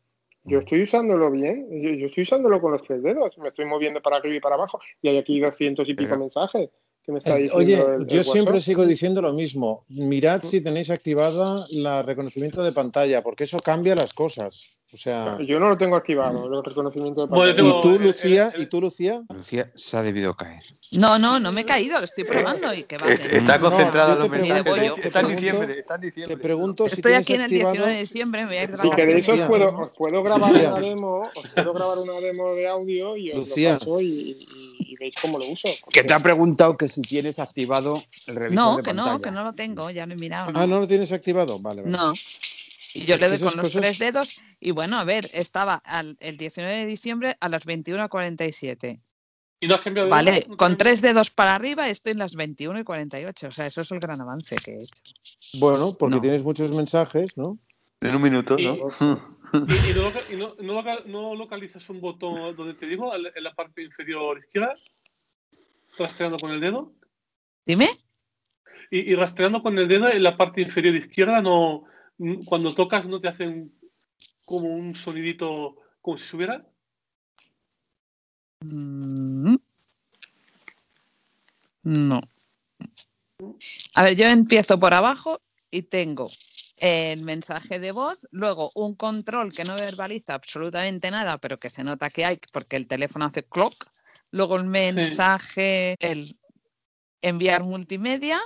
[0.44, 1.68] Yo estoy usándolo bien.
[1.82, 3.36] Yo, yo estoy usándolo con los tres dedos.
[3.38, 4.80] Me estoy moviendo para arriba y para abajo.
[5.02, 6.70] Y hay aquí doscientos y pico mensajes
[7.04, 8.64] que me está Eh, diciendo Oye, el- el yo siempre WhatsApp.
[8.66, 9.84] sigo diciendo lo mismo.
[9.88, 14.70] Mirad si tenéis activada la reconocimiento de pantalla, porque eso cambia las cosas.
[14.92, 17.78] O sea, Yo no lo tengo activado, el reconocimiento de Bueno, pantalla.
[17.78, 18.52] ¿y tú, Lucía?
[18.58, 19.22] ¿Y tú, Lucía?
[19.32, 20.64] Lucía se ha debido caer.
[20.90, 23.12] No, no, no me he caído, lo estoy probando y que va.
[23.12, 24.66] Est- Está concentrada yo en los mensajes.
[25.04, 26.36] Está en pregunto- diciembre, está en diciembre.
[26.36, 27.72] Te pregunto si Estoy aquí en el activado...
[27.74, 30.50] 19 de diciembre, me voy a ir de Si queréis os puedo, os puedo grabar
[30.52, 30.70] Lucía.
[30.74, 33.72] una demo, os puedo grabar una demo de audio y os Lucía.
[33.74, 35.68] lo paso y, y- y veis cómo lo uso.
[35.92, 39.30] Que te ha preguntado que si tienes activado el revisor No, de que no, que
[39.30, 40.50] no lo tengo, ya lo he mirado.
[40.52, 41.60] Ah, ¿no lo tienes activado?
[41.60, 41.96] Vale, vale.
[41.96, 42.12] No.
[42.94, 45.76] Y yo Es le doy con los cosas- tres dedos y bueno, a ver, estaba
[45.76, 49.00] al, el 19 de diciembre a las 21.47.
[49.60, 52.80] ¿Y no has cambiado de Vale, con tres dedos para arriba estoy en las 21
[52.80, 53.48] y 48.
[53.48, 55.02] O sea, eso es el gran avance que he hecho.
[55.60, 56.20] Bueno, porque No.
[56.22, 57.58] tienes muchos mensajes, ¿no?
[58.00, 58.88] En un minuto, ¿no?
[59.52, 63.12] ¿Y, y no, loca- y no- no loca- no localizas un botón donde te digo,
[63.14, 64.76] en la parte inferior izquierda?
[65.98, 66.92] Rastreando con el dedo.
[67.66, 67.88] Dime.
[68.90, 71.84] Y, y rastreando con el dedo en la parte inferior izquierda, no
[72.46, 73.72] cuando tocas no te hacen
[74.44, 76.66] como un sonidito como si subiera.
[78.60, 79.56] Mm.
[81.82, 82.20] No.
[83.94, 85.40] A ver, yo empiezo por abajo
[85.70, 86.30] y tengo
[86.76, 91.84] el mensaje de voz, luego un control que no verbaliza absolutamente nada, pero que se
[91.84, 93.74] nota que hay porque el teléfono hace clock,
[94.30, 96.38] luego el mensaje, el
[97.22, 98.40] enviar multimedia,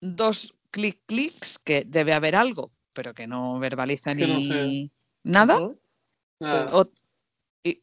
[0.00, 4.90] dos clic clics que debe haber algo, pero que no verbaliza Que ni
[5.24, 5.58] nada.
[6.72, 6.90] O-
[7.62, 7.82] y,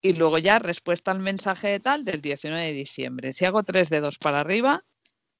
[0.00, 3.32] y luego ya respuesta al mensaje de tal del 19 de diciembre.
[3.32, 4.84] Si hago tres dedos para arriba,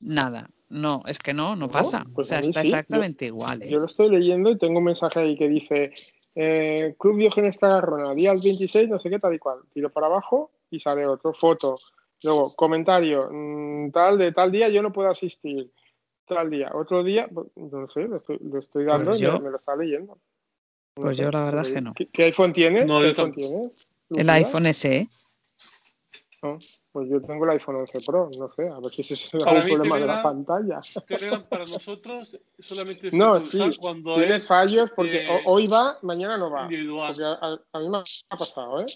[0.00, 0.48] nada.
[0.68, 2.04] No, es que no, no pasa.
[2.14, 2.68] pues o sea, a mí está sí.
[2.68, 3.62] Yo- exactamente igual.
[3.62, 3.68] ¿eh?
[3.68, 5.92] Yo lo estoy leyendo y tengo un mensaje ahí que dice
[6.34, 9.59] eh, Club Diógenes Cagarrona, día 26, no sé qué, tal y cual.
[9.74, 11.76] Tiro para abajo y sale otro, foto.
[12.22, 15.70] Luego, comentario, mm, tal de tal día yo no puedo asistir.
[16.26, 19.28] Tal día, otro día, pues, no sé, lo estoy, lo estoy dando Pues y me-
[19.28, 20.18] yo- me, lo está leyendo.
[20.96, 21.94] No Pues sé, yo la verdad es que no.
[21.94, 22.86] ¿Qué, qué iPhone tienes?
[22.86, 23.76] No, ¿Qué iPhone tienes?
[24.10, 25.08] El iPhone SE.
[26.42, 26.58] No,
[26.90, 29.40] pues yo tengo el iPhone 11 Pro, no sé, a ver si ese es mí
[29.40, 30.80] problema de la pantalla.
[31.06, 35.98] Telegram para nosotros solamente No, sí, cuando tiene es, fallos porque eh, ho- hoy va,
[36.02, 36.64] mañana no va.
[36.64, 37.12] individual.
[37.14, 38.86] Porque a, a- a mí me ha pasado, ¿eh?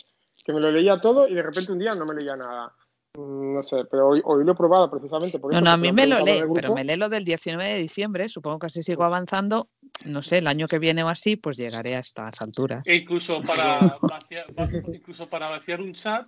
[0.44, 2.74] Que me lo leía todo y de repente un día no me leía nada.
[3.16, 5.64] Mm, No sé, pero hoy, hoy lo he probado precisamente por No, eso.
[5.64, 8.28] no, a mí me lo lee, pero me lee lo del 19 de diciembre.
[8.28, 9.68] Supongo que así sigo avanzando.
[10.05, 12.86] No sé, el año que viene o así, pues llegaré a estas alturas.
[12.86, 16.26] E incluso para vaciar, va- incluso para vaciar un chat,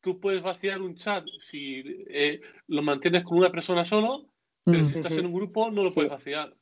[0.00, 4.26] tú puedes vaciar un chat si eh, lo mantienes con una persona solo,
[4.64, 4.86] pero Mm.
[4.86, 6.54] si estás en un grupo no lo puedes vaciar.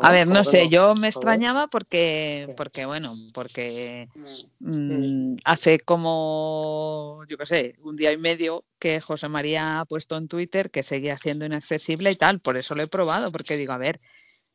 [0.00, 0.70] A ver, no ¿cómo que sé, no?
[0.70, 4.08] yo me extrañaba porque, porque bueno, porque
[4.60, 10.16] mm, hace como, yo qué sé, un día y medio que José María ha puesto
[10.16, 13.72] en Twitter que seguía siendo inaccesible y tal, por eso lo he probado, porque digo,
[13.72, 14.00] a ver,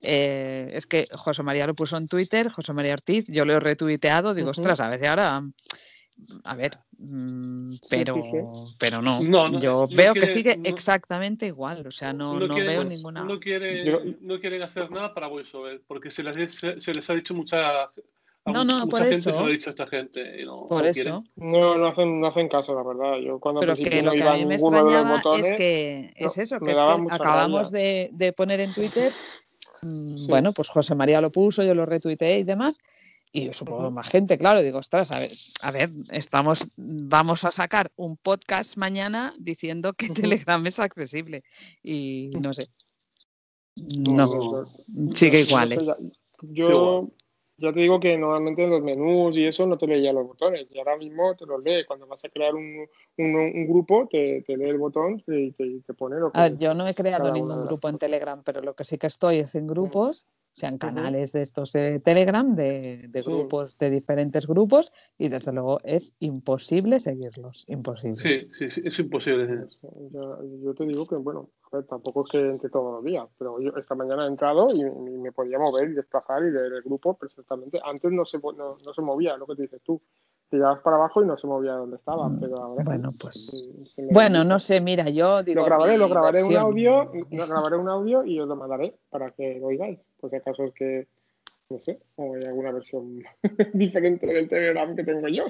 [0.02, 3.60] eh, es que José María lo puso en Twitter, José María Ortiz, yo lo he
[3.60, 5.42] retuiteado, digo, ostras, a ver, y ahora,
[6.44, 8.76] a ver, mm, pero, sí, sí.
[8.80, 12.14] pero no, No, no, yo no veo que quiere- sigue no- exactamente igual, o sea,
[12.14, 13.24] no, no, no quieren, veo ninguna...
[13.24, 17.10] no, quieren, Yo- no quieren hacer nada para VoiceOver, porque se les, se, se les
[17.10, 17.92] ha dicho mucha, a
[18.46, 19.32] No, mucha, no, mucha por gente eso.
[19.32, 20.42] lo ha dicho esta gente.
[20.42, 21.24] Y no, Por no eso.
[21.38, 23.18] No, no hacen, no hacen caso, la verdad.
[23.20, 25.46] Yo cuando Pero que lo que iba a mí me ninguno de los extrañaba botones,
[25.52, 29.12] es que es eso, que es que acabamos de, de poner en Twitter,
[29.82, 30.28] mm, Sí.
[30.28, 32.78] bueno, pues José María lo puso, yo lo retuiteé y demás,
[33.36, 35.32] y yo supongo más gente, claro, digo, ostras, a ver,
[35.64, 41.44] a ver, estamos, vamos a sacar un podcast mañana diciendo que Telegram es accesible
[41.82, 42.68] y no sé.
[43.76, 44.66] No,
[45.16, 45.74] sigue igual.
[45.74, 45.78] ¿eh?
[46.44, 47.10] yo
[47.58, 50.68] ya te digo que normalmente en los menús y eso no te leía los botones
[50.70, 51.86] y ahora mismo te los lee.
[51.88, 52.86] Cuando vas a crear un,
[53.18, 56.44] un- un grupo, te, te lee el botón y te, te pone lo que A
[56.50, 59.38] ver, yo no he creado ningún grupo en Telegram, pero lo que sí que estoy
[59.40, 63.30] es en grupos, sean canales de estos de Telegram, de, de Sí.
[63.30, 68.18] grupos, de diferentes grupos, y desde luego es imposible seguirlos, imposible.
[68.18, 69.66] Sí, sí, sí, es imposible.
[70.12, 73.28] Yo, yo te digo que, bueno, a ver, tampoco es que entre todos los días,
[73.38, 76.72] pero yo esta mañana he entrado y, y me podía mover y desplazar y leer
[76.74, 77.80] el grupo perfectamente.
[77.84, 80.00] Antes no se, no, no se movía, lo que te dices tú.
[80.54, 83.66] Tirabas para abajo y no se movía donde estaba, pero ahora sí, Bueno, pues.
[84.12, 85.62] Bueno, no sé, mira, yo digo.
[85.62, 89.32] Lo grabaré, lo grabaré un audio, lo grabaré un audio y os lo mandaré para
[89.32, 89.98] que lo oigáis.
[90.22, 91.08] Por si acaso es que,
[91.72, 93.24] no sé, o hay alguna versión
[93.74, 95.46] diferente del Telegram que tengo yo.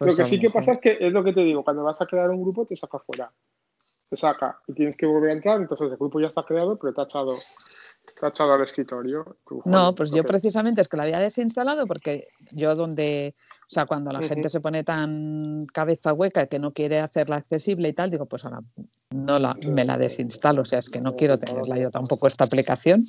[0.00, 2.00] lo que sí lo que pasa es que es lo que te digo, cuando vas
[2.00, 3.30] a crear un grupo te saca fuera.
[4.08, 6.92] Te saca y tienes que volver a entrar, entonces el grupo ya está creado, pero
[6.92, 7.32] te ha echado,
[8.18, 9.36] te ha echado al escritorio.
[9.46, 13.36] Tú, No, pues lo yo precisamente es que la había desinstalado porque yo donde,
[13.70, 17.88] o sea, cuando la gente se pone tan cabeza hueca que no quiere hacerla accesible
[17.88, 18.62] y tal, digo, pues ahora
[19.10, 22.46] no la, me la desinstalo, o sea, es que no quiero tenerla yo tampoco esta
[22.46, 23.04] aplicación,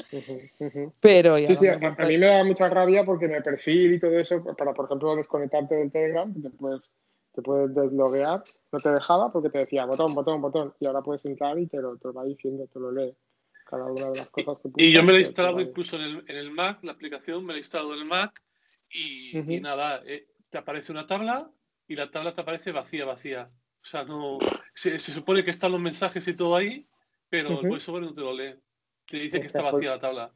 [1.00, 3.42] pero ya Sí, lo sí, a, a mí me da mucha rabia porque en el
[3.42, 6.92] perfil y todo eso, para por ejemplo desconectarte del Telegram, te puedes,
[7.34, 11.26] te puedes desloguear, no te dejaba porque te decía botón, botón, botón, y ahora puedes
[11.26, 13.16] entrar y te lo, te lo va diciendo, te lo lee.
[13.66, 16.02] Cada una de las cosas que Y yo pulsas, me la he instalado incluso en
[16.04, 18.40] el, en el Mac, la aplicación me la he instalado en el Mac
[18.92, 21.50] y, y nada, eh, te aparece una tabla
[21.88, 23.50] y la tabla te aparece vacía, vacía.
[23.82, 24.38] O sea, no
[24.76, 26.86] se, se supone que están los mensajes y todo ahí,
[27.30, 27.68] pero el.
[27.68, 28.54] VoiceOver no te lo lee.
[29.08, 30.32] Te dice que está pues- vacía la tabla.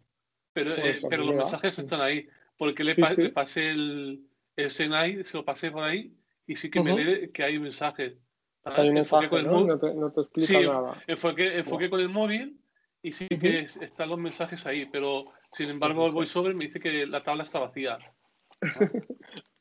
[0.53, 2.27] Pero, eh, pues pero mí los mensajes están ahí.
[2.57, 3.21] Porque le, Sí, pa- sí.
[3.23, 4.25] le pasé el,
[4.55, 6.13] el Senai, se lo pasé por ahí
[6.47, 8.13] y sí que me lee que hay mensajes.
[8.63, 9.59] Hay un mensaje, con el ¿no?
[9.59, 11.03] móvil- No te, no te explica Sí, nada.
[11.05, 11.89] enfoqué, enfoqué Buah.
[11.91, 12.59] con el móvil
[13.03, 16.65] y sí que es- están los mensajes ahí, pero sin embargo no el voiceover me
[16.65, 17.99] dice que la tabla está vacía.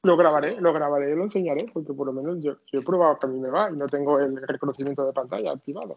[0.04, 3.18] Lo grabaré, lo grabaré y lo enseñaré, porque por lo menos yo, yo he probado
[3.18, 5.94] que a mí me va y no tengo el reconocimiento de pantalla activado.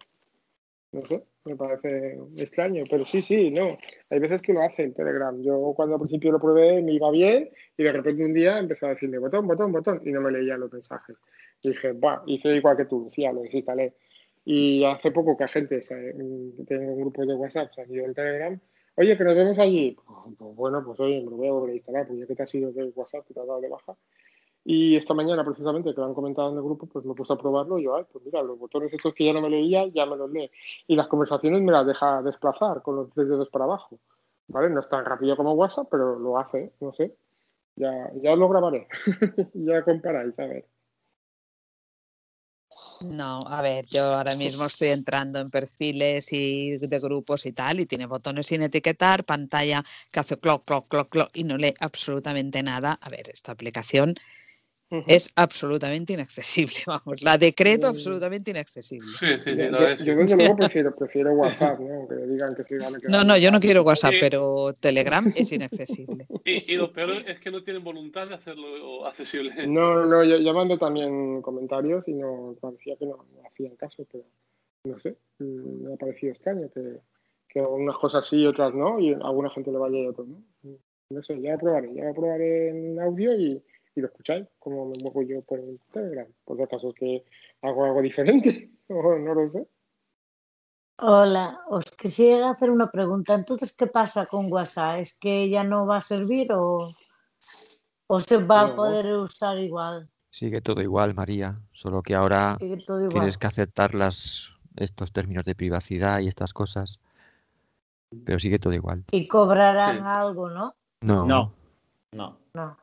[0.90, 3.76] No sé, me parece extraño, pero sí, sí, no.
[4.08, 5.38] Hay veces que lo hace el Telegram.
[5.42, 8.86] Yo cuando al principio lo probé me iba bien y de repente un día empezó
[8.86, 11.16] a decirme botón, botón, botón y no me leía los mensajes.
[11.62, 13.92] Y dije, va, hice igual que tú, Lucía, lo desinstalé.
[14.46, 18.06] Y hace poco que a gente, se- mm, tengo un grupo de WhatsApp, ha ido
[18.06, 18.58] el Telegram,
[18.98, 19.96] oye, que nos vemos allí.
[20.06, 22.34] Pues, pues bueno, pues oye, me lo voy a volver a instalar, pues ya que
[22.34, 23.96] te has ido del WhatsApp, que te has dado de baja.
[24.64, 27.32] Y esta mañana, precisamente, que lo han comentado en el grupo, pues me he puesto
[27.34, 29.86] a probarlo y yo, ay, pues mira, los botones estos que ya no me leía,
[29.86, 30.50] ya me los lee.
[30.86, 33.98] Y las conversaciones me las deja desplazar con los tres dedos para abajo.
[34.48, 34.68] ¿Vale?
[34.70, 37.16] No es tan rápido como WhatsApp, pero lo hace, no sé.
[37.76, 38.88] Ya, ya lo grabaré.
[39.54, 40.66] ya comparáis, a ver.
[43.00, 47.78] No, a ver, yo ahora mismo estoy entrando en perfiles y de grupos y tal,
[47.78, 51.74] y tiene botones sin etiquetar, pantalla que hace clock, clock, clock, clock, y no lee
[51.78, 52.98] absolutamente nada.
[53.00, 54.14] A ver, esta aplicación
[55.06, 57.90] es absolutamente inaccesible, vamos, la decreto Mm.
[57.90, 59.06] absolutamente inaccesible.
[59.06, 61.94] Sí, sí, sí, Yo, la yo- yo que desde luego prefiero, prefiero WhatsApp, ¿no?
[61.94, 65.52] Aunque digan que sí, vale, que No, no, yo no quiero WhatsApp, pero Telegram es
[65.52, 66.26] inaccesible.
[66.44, 69.66] Y, y lo peor es que no tienen voluntad de hacerlo accesible.
[69.66, 74.06] No, no, yo, yo mando también comentarios y no parecía que no, no hacían caso,
[74.10, 74.24] pero
[74.84, 76.98] no sé, mm, me ha parecido extraño que,
[77.48, 80.10] que unas cosas sí y otras no, y a alguna gente le vaya y a
[80.10, 80.42] otros no.
[81.10, 83.62] No sé, ya lo probaré, ya lo probaré en audio y,
[83.98, 86.26] y lo escucháis, como me muevo yo por el Telegram.
[86.44, 87.24] Por si acaso es que
[87.62, 89.68] hago algo diferente, o no lo sé.
[91.00, 93.34] Hola, os quisiera hacer una pregunta.
[93.34, 94.98] Entonces, ¿qué pasa con WhatsApp?
[95.00, 96.92] ¿Es que ya no va a servir o,
[98.08, 100.08] o se va a poder usar igual?
[100.30, 106.18] Sigue todo igual, María, solo que ahora tienes que aceptar las, estos términos de privacidad
[106.20, 106.98] y estas cosas,
[108.24, 109.04] pero sigue todo igual.
[109.10, 110.02] Y cobrarán Sí.
[110.04, 110.74] algo, ¿no?
[111.00, 111.52] No, No,
[112.12, 112.38] no.
[112.54, 112.76] No.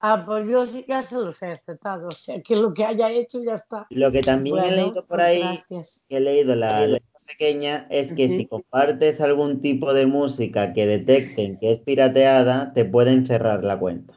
[0.00, 2.08] Ah, pues yo sí ya se los he aceptado.
[2.08, 3.86] O sea, que lo que haya hecho ya está.
[3.90, 6.02] Lo que también he leído por pues ahí, gracias.
[6.08, 10.86] que he leído la letra pequeña, es que si compartes algún tipo de música que
[10.86, 14.14] detecten que es pirateada, te pueden cerrar la cuenta.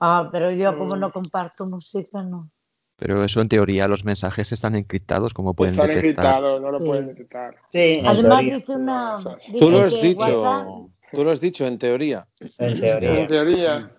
[0.00, 1.00] Ah, pero yo como Mm.
[1.00, 2.50] no comparto música, no.
[2.96, 6.08] pero eso en teoría los mensajes están encriptados, como pueden Están detectar?
[6.26, 6.86] encriptados, no lo Sí.
[6.86, 7.56] pueden detectar.
[7.68, 9.16] Sí, Además dice una...
[9.58, 10.66] Tú lo dice has que dicho, WhatsApp...
[11.12, 12.26] tú lo has dicho en teoría.
[12.58, 13.90] En En teoría.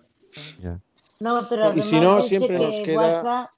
[1.20, 3.50] No, pero Y si no, siempre que nos queda- WhatsApp...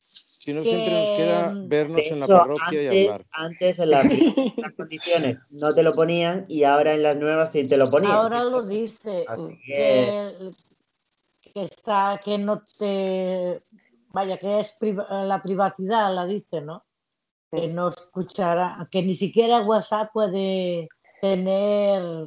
[0.00, 3.26] Si no, siempre nos queda que- vernos De en la hecho, parroquia y antes, hablar.
[3.32, 7.66] antes en las primeras condiciones no te lo ponían y ahora en las nuevas sí
[7.68, 8.12] te lo ponían.
[8.12, 10.50] Ahora lo dice, que- que,
[11.52, 13.62] que está, que no te,
[14.12, 16.84] vaya, que es priva- la privacidad, la dice, ¿no?
[17.50, 20.88] Que no escuchará, que ni siquiera WhatsApp puede
[21.20, 22.26] tener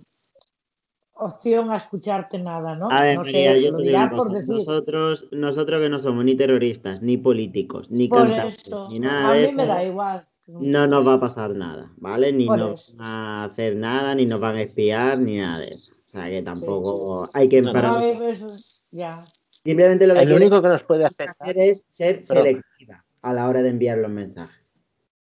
[1.21, 2.89] opción a escucharte nada, ¿no?
[2.91, 4.57] A ver, no María, sé, yo lo te dirá por decir.
[4.57, 9.29] Nosotros, nosotros que no somos ni terroristas, ni políticos, ni Por cantantes, eso, ni nada
[9.29, 10.27] a de mí me da igual.
[10.47, 12.33] no nos va a pasar nada, ¿vale?
[12.33, 15.67] Ni Por nos van a hacer nada, ni nos van a espiar, ni nada de
[15.67, 15.93] eso.
[16.07, 18.47] O sea que tampoco hay que No, eso,
[18.91, 19.21] ya.
[19.63, 21.35] Simplemente lo que El único que nos puede afectar.
[21.39, 24.59] hacer es ser selectiva a la hora de enviar los mensajes.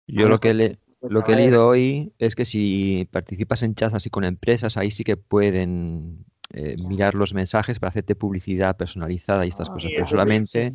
[0.09, 0.79] Yo lo que, le,
[1.09, 4.91] lo que he leído hoy es que si participas en chats así con empresas, ahí
[4.91, 9.95] sí que pueden eh, mirar los mensajes para hacerte publicidad personalizada y estas cosas, sí,
[9.95, 10.75] pero sí, solamente,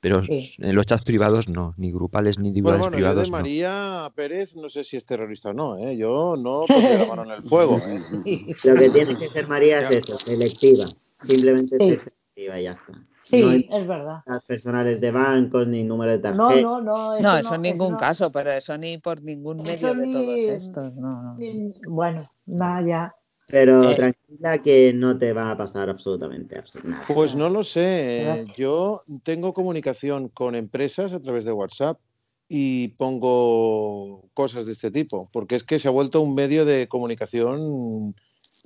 [0.00, 0.54] pero Sí.
[0.58, 3.36] en los chats privados no, ni grupales ni Bueno, individuales bueno, yo de privados no.
[3.36, 5.96] María Pérez no sé si es terrorista o no, ¿eh?
[5.96, 7.98] Yo no pondría la mano en el fuego, ¿eh?
[8.64, 10.86] Lo que tiene que ser María es eso, selectiva.
[11.22, 12.92] Simplemente ser selectiva y ya está.
[13.28, 14.22] Sí, No es verdad.
[14.26, 16.62] datos personales de bancos, ni número de No, tarjeta.
[16.62, 17.14] no, no.
[17.14, 17.98] Eso No, no, eso en eso ningún no.
[17.98, 20.94] caso, pero eso ni por ningún medio Eso de ni- todos estos.
[20.94, 21.34] No, no.
[21.36, 23.14] ni- Bueno, nada, ya.
[23.50, 23.94] Pero Eh.
[23.94, 27.04] tranquila que no te va a pasar absolutamente abs- nada.
[27.14, 28.40] Pues no lo sé.
[28.40, 31.98] eh, Yo tengo comunicación con empresas a través de WhatsApp
[32.48, 36.88] y pongo cosas de este tipo, porque es que se ha vuelto un medio de
[36.88, 38.14] comunicación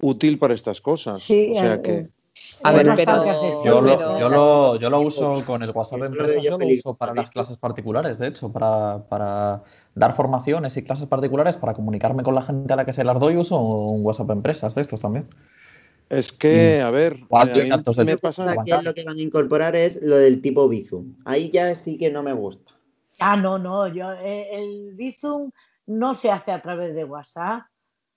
[0.01, 1.21] útil para estas cosas.
[1.21, 2.03] Sí, o sea eh, que
[2.63, 3.25] A ver, es pero-.
[3.65, 6.95] Yo lo, yo, lo, yo lo uso con el WhatsApp de empresas, yo lo uso
[6.95, 9.63] para las clases particulares, de hecho, para, para
[9.95, 13.19] dar formaciones y clases particulares, para comunicarme con la gente a la que se las
[13.19, 15.29] doy, uso un WhatsApp de empresas de estos también.
[16.09, 16.85] es que, Mm.
[16.85, 20.43] a ver, a mí me pasa Aquí lo que van a incorporar es lo del
[20.43, 21.17] tipo Bizum.
[21.25, 22.71] Ahí ya sí que no me gusta.
[23.19, 23.89] Ah, no, no.
[23.89, 25.51] Yo, eh, el Bizum
[25.87, 27.63] no se hace a través de WhatsApp.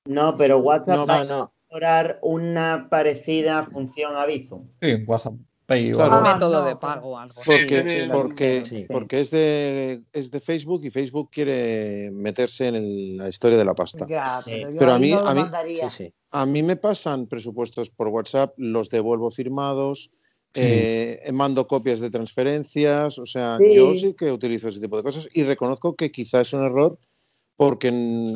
[0.08, 1.55] No, pero WhatsApp No, va no.
[1.76, 4.68] Incorporar una parecida función a Bizum.
[4.82, 5.34] Sí, WhatsApp
[5.66, 6.14] Pay o Claro.
[6.16, 6.28] algo.
[6.28, 7.34] Ah, método no, de pago algo.
[7.44, 8.86] Porque, porque, Sí.
[8.88, 13.66] porque es, de, es de Facebook y Facebook quiere meterse en el- la historia de
[13.66, 14.06] la pasta.
[14.08, 14.52] Ya, Sí.
[14.54, 15.90] pero yo Pero a mí- no lo a mí- mandaría.
[15.90, 16.14] Sí, sí.
[16.32, 20.12] A mí me pasan presupuestos por WhatsApp, los devuelvo firmados,
[20.54, 20.62] Sí.
[20.64, 23.74] eh, mando copias de transferencias, o sea, Sí.
[23.74, 27.00] yo sí que utilizo ese tipo de cosas y reconozco que quizás es un error
[27.57, 27.90] porque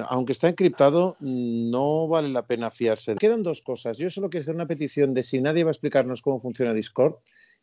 [0.08, 3.16] aunque está encriptado no vale la pena fiarse.
[3.16, 3.98] Quedan dos cosas.
[3.98, 7.16] Yo solo quiero hacer una petición de si nadie va a explicarnos cómo funciona Discord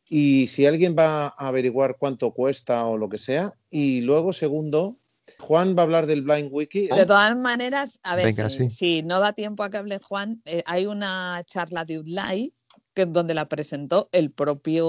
[0.09, 3.55] y si alguien va a averiguar cuánto cuesta o lo que sea.
[3.71, 4.99] Y luego, segundo,
[5.39, 6.89] Juan va a hablar del Blind Wiki.
[6.89, 8.71] De todas maneras, a ver, Venga, si, sí.
[8.71, 12.53] si no da tiempo a que hable Juan, eh, hay una charla de Udlai
[12.97, 14.87] que donde la presentó el propio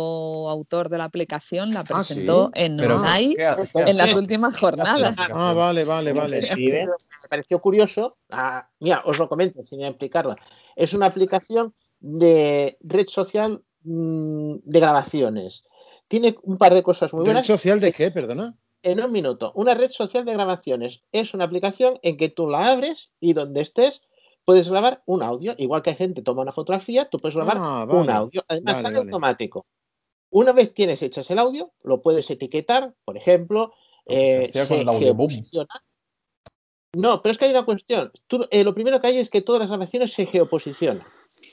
[0.49, 2.61] autor de la aplicación, la Ah, presentó ¿sí?
[2.63, 3.69] en Pero, Udlai ¿qué hace?
[3.73, 5.15] ¿Qué en las últimas ¿Qué hace la jornadas.
[5.33, 6.41] Ah, vale, vale, vale.
[6.57, 6.87] Me
[7.29, 8.17] pareció curioso.
[8.31, 10.35] ah, mira, os lo comento sin explicarlo.
[10.75, 15.63] Es una aplicación de red social mm, de grabaciones.
[16.07, 17.45] Tiene un par de cosas muy ¿Red buenas.
[17.45, 18.55] social de qué, perdona?
[18.83, 22.71] En un minuto, una red social de grabaciones es una aplicación en que tú la
[22.71, 24.01] abres y donde estés
[24.47, 25.53] puedes grabar un audio.
[25.57, 28.41] Igual que hay gente toma una fotografía, tú puedes grabar Ah, un audio.
[28.47, 29.09] Además, Vale, sale vale.
[29.11, 29.65] automático.
[30.29, 33.73] Una vez tienes hechas el audio, lo puedes etiquetar, por ejemplo,
[34.07, 34.99] se eh, se audioboom.
[34.99, 35.83] geoposiciona.
[36.93, 38.11] No, pero es que hay una cuestión.
[38.27, 41.03] Tú, eh, lo primero que hay es que todas las grabaciones se geoposicionan.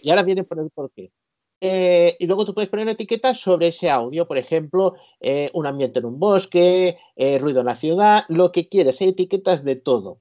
[0.01, 1.11] Y ahora viene por el porqué.
[1.61, 5.99] Eh, y luego tú puedes poner etiquetas sobre ese audio, por ejemplo, eh, un ambiente
[5.99, 10.21] en un bosque, eh, ruido en la ciudad, lo que quieres, hay etiquetas de todo.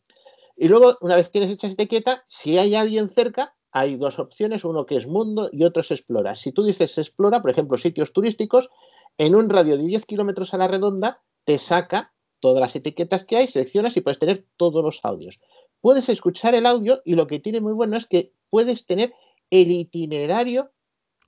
[0.55, 4.63] Y luego, una vez tienes hecha esa etiqueta, si hay alguien cerca, hay dos opciones,
[4.63, 6.35] uno que es mundo y otro es explora.
[6.35, 8.69] Si tú dices explora, por ejemplo, sitios turísticos,
[9.17, 13.37] en un radio de 10 kilómetros a la redonda, te saca todas las etiquetas que
[13.37, 15.39] hay, seleccionas y puedes tener todos los audios.
[15.81, 19.13] Puedes escuchar el audio y lo que tiene muy bueno es que puedes tener
[19.49, 20.71] el itinerario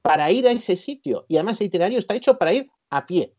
[0.02, 1.26] para ir a ese sitio.
[1.28, 3.34] Y además el itinerario está hecho para ir a pie.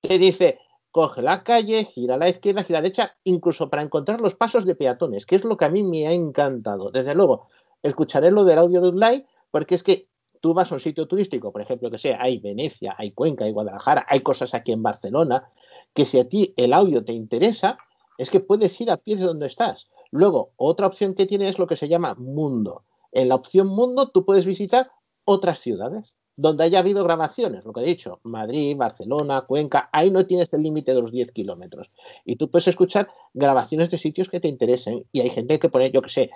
[0.00, 0.58] Te dice,
[0.94, 4.36] coge la calle, gira a la izquierda, gira a la derecha, incluso para encontrar los
[4.36, 6.92] pasos de peatones, que es lo que a mí me ha encantado.
[6.92, 7.48] Desde luego,
[7.82, 10.06] escucharé lo del audio de live, porque es que
[10.40, 13.50] tú vas a un sitio turístico, por ejemplo, que sea, hay Venecia, hay Cuenca, hay
[13.50, 15.50] Guadalajara, hay cosas aquí en Barcelona,
[15.94, 17.76] que si a ti el audio te interesa,
[18.16, 19.90] es que puedes ir a pie de donde estás.
[20.12, 22.84] Luego, otra opción que tiene es lo que se llama mundo.
[23.10, 24.92] En la opción mundo tú puedes visitar
[25.24, 30.26] otras ciudades donde haya habido grabaciones, lo que he dicho, Madrid, Barcelona, Cuenca, ahí no
[30.26, 31.90] tienes el límite de los 10 kilómetros.
[32.24, 35.06] Y tú puedes escuchar grabaciones de sitios que te interesen.
[35.12, 36.30] Y hay gente que pone, yo que sé,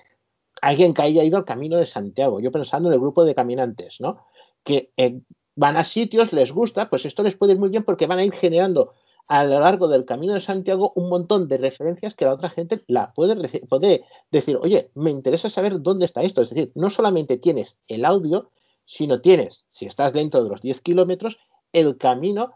[0.63, 4.01] alguien que haya ido al Camino de Santiago, yo pensando en el grupo de caminantes,
[4.01, 4.25] ¿no?
[4.65, 5.21] Que eh,
[5.57, 8.25] van a sitios, les gusta, pues esto les puede ir muy bien porque van a
[8.25, 8.95] ir generando
[9.27, 12.83] a lo largo del Camino de Santiago un montón de referencias que la otra gente
[12.87, 13.37] la puede,
[13.69, 16.41] puede decir, oye, me interesa saber dónde está esto.
[16.41, 18.51] Es decir, no solamente tienes el audio,
[18.89, 21.39] sino tienes, si estás dentro de los 10 kilómetros,
[21.75, 22.55] el camino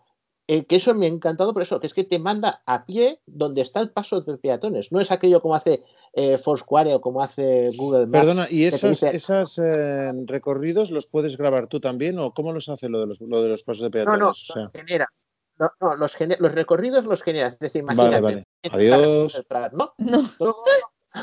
[0.49, 3.21] eh, que eso me ha encantado por eso, que es que te manda a pie
[3.27, 4.91] donde está el paso de peatones.
[4.91, 8.25] No es aquello como hace eh, Foursquare o como hace Google Maps.
[8.25, 13.01] Perdona, ¿y esos, eh, recorridos los puedes grabar tú también o cómo los hace lo
[13.01, 14.21] de los, lo de los pasos de no, peatones?
[14.21, 15.09] no, O sea, los genera.
[15.59, 17.53] No, no, los, gene- los recorridos los generas.
[17.53, 18.23] Es decir, vale, imagínate.
[18.23, 18.47] vale.
[18.63, 19.45] tienes Adiós.
[19.47, 19.93] Prat, ¿no?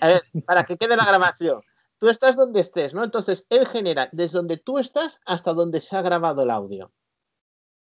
[0.00, 1.62] A ver, para que quede la grabación.
[2.02, 3.04] Tú estás donde estés, ¿no?
[3.04, 6.90] Entonces, él genera desde donde tú estás hasta donde se ha grabado el audio.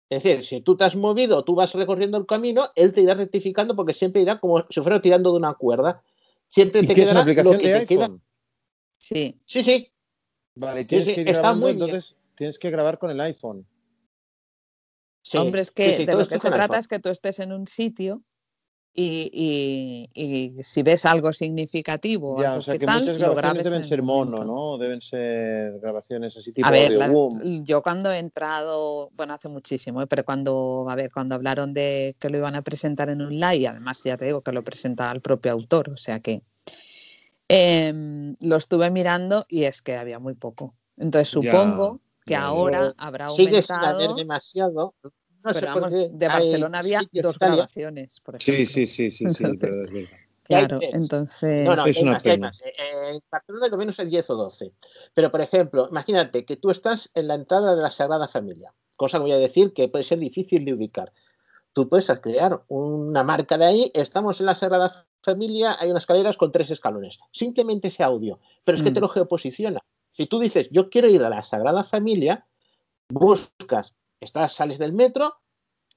[0.09, 3.13] Es decir, si tú te has movido, tú vas recorriendo el camino, él te irá
[3.13, 6.03] rectificando porque siempre irá como si fuera tirando de una cuerda.
[6.49, 8.11] Siempre ¿Y te quedará aplicación lo que de te queda.
[8.97, 9.39] Sí.
[9.45, 9.93] Sí, sí.
[10.55, 13.67] Vale, Sí, tienes sí, que ir grabando, muy entonces tienes que grabar con el iPhone.
[15.21, 16.79] Sí, Hombre, es que sí, de lo que se trata iPhone.
[16.79, 18.23] es que tú estés en un sitio
[19.01, 22.99] y, y- y si ves algo significativo o Ya, algo o sea que que tal,
[23.01, 24.45] muchas grabaciones deben ser mono.
[24.45, 24.77] ¿no?
[24.77, 27.65] Deben ser grabaciones así tipo A ver, audio la- boom.
[27.65, 30.09] yo cuando he entrado, bueno, hace muchísimo, ¿eh?
[30.09, 33.57] pero cuando, a ver, cuando hablaron de que lo iban a presentar en un live,
[33.59, 36.43] y además ya te digo que lo presentaba el propio autor, o sea que
[37.49, 40.75] em, lo estuve mirando y es que había muy poco.
[40.97, 44.95] Entonces Ya, supongo que ya, ahora habrá sigue sin haber aumentado, demasiado.
[45.49, 48.73] No pero vamos, de Barcelona había dos Italia grabaciones, por Sí, ejemplo.
[48.73, 50.19] sí, sí, sí, sí, verdad, Entonces, es verdad.
[50.45, 52.47] claro, entonces, No, no, Es hay una más, hay pena.
[52.49, 52.61] más.
[52.61, 54.75] Eh, En Barcelona lo menos hay 10 o 12.
[55.15, 59.19] Pero, por ejemplo, imagínate que tú estás en la entrada de la Sagrada Familia, cosa
[59.19, 61.13] que voy a decir que puede ser difícil de ubicar.
[61.73, 66.37] Tú puedes crear una marca de ahí, estamos en la Sagrada Familia, hay unas escaleras
[66.37, 67.19] con tres escalones.
[67.33, 69.81] Simplemente ese audio, pero es que te mm, lo geoposiciona.
[70.13, 72.47] Si tú dices, yo quiero ir a la Sagrada Familia,
[73.11, 75.35] buscas, estás, sales del metro,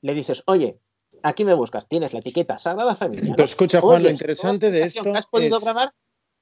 [0.01, 0.79] le dices, oye,
[1.23, 5.11] aquí me buscas, tienes la etiqueta Sagrada Familia, escucha, Juan, lo interesante de esto que
[5.11, 5.93] has podido es, grabar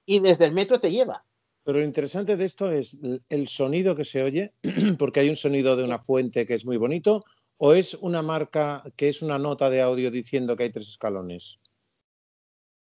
[0.06, 1.26] y desde el metro te lleva.
[1.64, 2.98] pero lo interesante de esto es
[3.30, 4.54] el sonido que se oye,
[4.98, 7.26] porque hay un sonido de una fuente que es muy bonito,
[7.58, 11.60] o es una marca que es una nota de audio diciendo que hay tres escalones.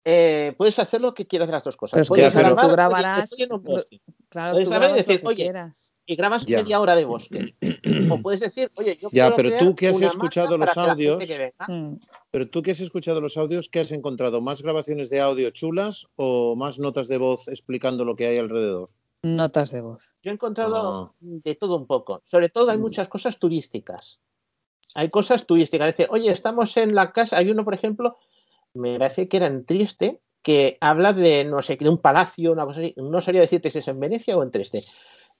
[0.06, 1.98] Eh, puedes hacer lo que quieras de las dos cosas.
[2.00, 4.02] pues Puedes claro, grabar, tú grabarás, estoy en un lo- bosque.
[4.30, 5.96] claro, Puedes tú grabar y decir, que oye, quieras.
[6.06, 7.56] y grabas Ya, media hora de bosque.
[8.12, 10.80] O puedes decir, oye, yo ya, quiero pero crear tú que has escuchado los que
[10.80, 11.54] audios, que.
[11.68, 11.94] Mm.
[12.32, 14.42] pero tú que has escuchado los audios, ¿qué has encontrado?
[14.42, 18.90] ¿Más grabaciones de audio chulas o más notas de voz explicando lo que hay alrededor?
[19.22, 20.14] Notas de voz.
[20.24, 22.22] Yo he encontrado Ah, de todo un poco.
[22.24, 24.22] Sobre todo hay mm, muchas cosas turísticas.
[24.96, 25.96] Hay cosas turísticas.
[25.96, 27.38] Dice, oye, estamos en la casa.
[27.38, 28.18] Hay uno, por ejemplo,
[28.74, 32.66] me parece que era en Trieste, que habla de, no sé, de un palacio, una
[32.66, 32.94] cosa así.
[32.98, 34.84] No sabría decirte si es en Venecia o en Trieste.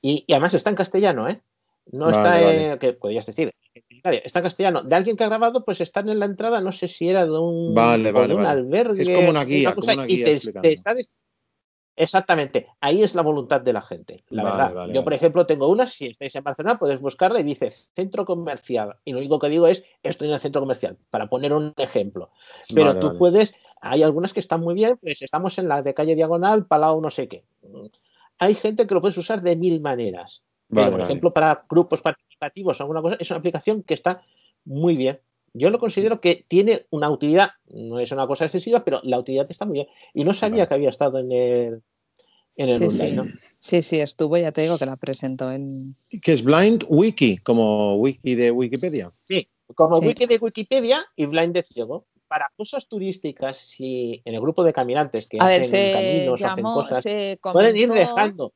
[0.02, 1.42] Y, y además está en castellano, ¿eh?
[1.92, 2.72] No vale, está, vale.
[2.72, 3.54] en, que podrías decir,
[4.04, 4.84] está en castellano.
[4.84, 7.32] De alguien que ha grabado, pues están en la entrada, no sé si era de
[7.32, 10.26] un, Vale, de un albergue, Es como una una guía, como cosa, una y guía
[10.26, 10.68] te, te explicando.
[10.70, 10.94] está
[12.00, 14.74] Exactamente, ahí es la voluntad de la gente, la Vale, verdad.
[14.74, 18.24] vale, Yo, por ejemplo, tengo una, si estáis en Barcelona, podéis buscarla y dice centro
[18.24, 18.96] comercial.
[19.04, 22.32] Y lo único que digo es, estoy en el centro comercial, para poner un ejemplo.
[22.74, 26.16] Pero tú puedes, hay algunas que están muy bien, pues estamos en la de calle
[26.16, 27.44] Diagonal, Palau, no sé qué.
[28.38, 30.42] Hay gente que lo puedes usar de mil maneras.
[30.74, 34.22] Pero, por ejemplo, para grupos participativos o alguna cosa, es una aplicación que está
[34.64, 35.20] muy bien.
[35.54, 39.50] Yo lo considero que tiene una utilidad, no es una cosa excesiva, pero la utilidad
[39.50, 39.88] está muy bien.
[40.14, 40.68] Y no sabía Vale.
[40.68, 41.84] que había estado en el,
[42.56, 43.16] en el Sí, online, sí.
[43.16, 43.26] ¿no?
[43.60, 45.96] Sí, sí, estuvo, ya te digo que la presentó él.
[46.22, 49.12] Que es Blind Wiki, como wiki de Wikipedia.
[49.24, 50.08] Sí, como Sí.
[50.08, 52.06] wiki de Wikipedia y Blind de Ciego.
[52.28, 56.58] Para cosas turísticas, si en el grupo de caminantes que A hacen caminos o hacen
[56.64, 57.04] llamó, cosas,
[57.42, 58.54] pueden ir dejando.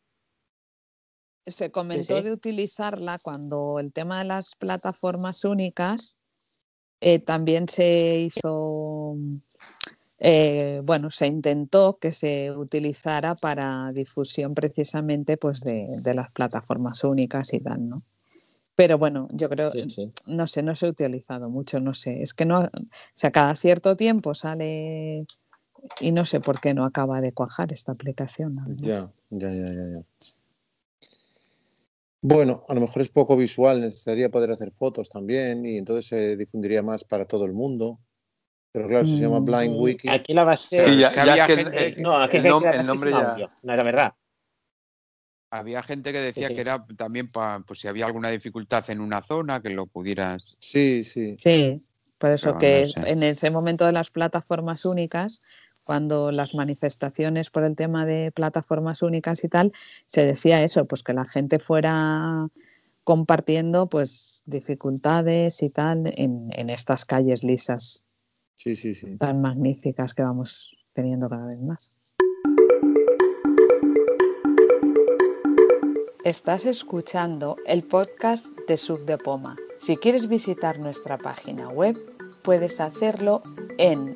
[1.45, 2.23] se comentó sí.
[2.23, 6.17] de utilizarla cuando el tema de las plataformas únicas
[7.05, 9.17] eh, también se hizo,
[10.19, 17.03] eh, bueno, se intentó que se utilizara para difusión precisamente pues de, de las plataformas
[17.03, 17.97] únicas y tal, ¿no?
[18.77, 20.11] Pero bueno, yo creo, Sí, sí.
[20.27, 22.69] no sé, no se ha utilizado mucho, no sé, es que no, o
[23.15, 25.25] sea, cada cierto tiempo sale
[25.99, 28.57] y no sé por qué no acaba de cuajar esta aplicación.
[28.77, 30.03] Ya, ya, ya, ya, ya.
[32.25, 36.37] Bueno, a lo mejor es poco visual, necesitaría poder hacer fotos también y entonces se
[36.37, 37.99] difundiría más para todo el mundo.
[38.71, 39.45] Pero claro, se llama Mm.
[39.45, 40.07] Blind Wiki.
[40.09, 40.79] Aquí la base.
[40.85, 43.11] Sí, ya, ya había es que el, gente No, aquí el nom- que el nombre
[43.11, 43.17] ya.
[43.33, 43.49] audio.
[43.61, 44.13] No era verdad.
[45.51, 46.55] Había gente que Sí, decía sí.
[46.55, 50.55] que era también para, pues si había alguna dificultad en una zona, que lo pudieras.
[50.59, 51.35] Sí, sí.
[51.37, 51.83] Sí,
[52.17, 53.11] por eso Pero que no sé.
[53.11, 55.41] en ese momento de las plataformas únicas,
[55.83, 59.73] cuando las manifestaciones por el tema de plataformas únicas y tal,
[60.07, 62.47] se decía eso, pues que la gente fuera
[63.03, 68.01] compartiendo pues dificultades y tal en, en estas calles lisas
[68.55, 69.17] Sí, sí, sí.
[69.17, 71.91] tan magníficas que vamos teniendo cada vez más.
[76.23, 79.57] Estás escuchando el podcast de Sub de Poma.
[79.77, 81.97] Si quieres visitar nuestra página web,
[82.43, 83.43] puedes hacerlo
[83.77, 84.15] en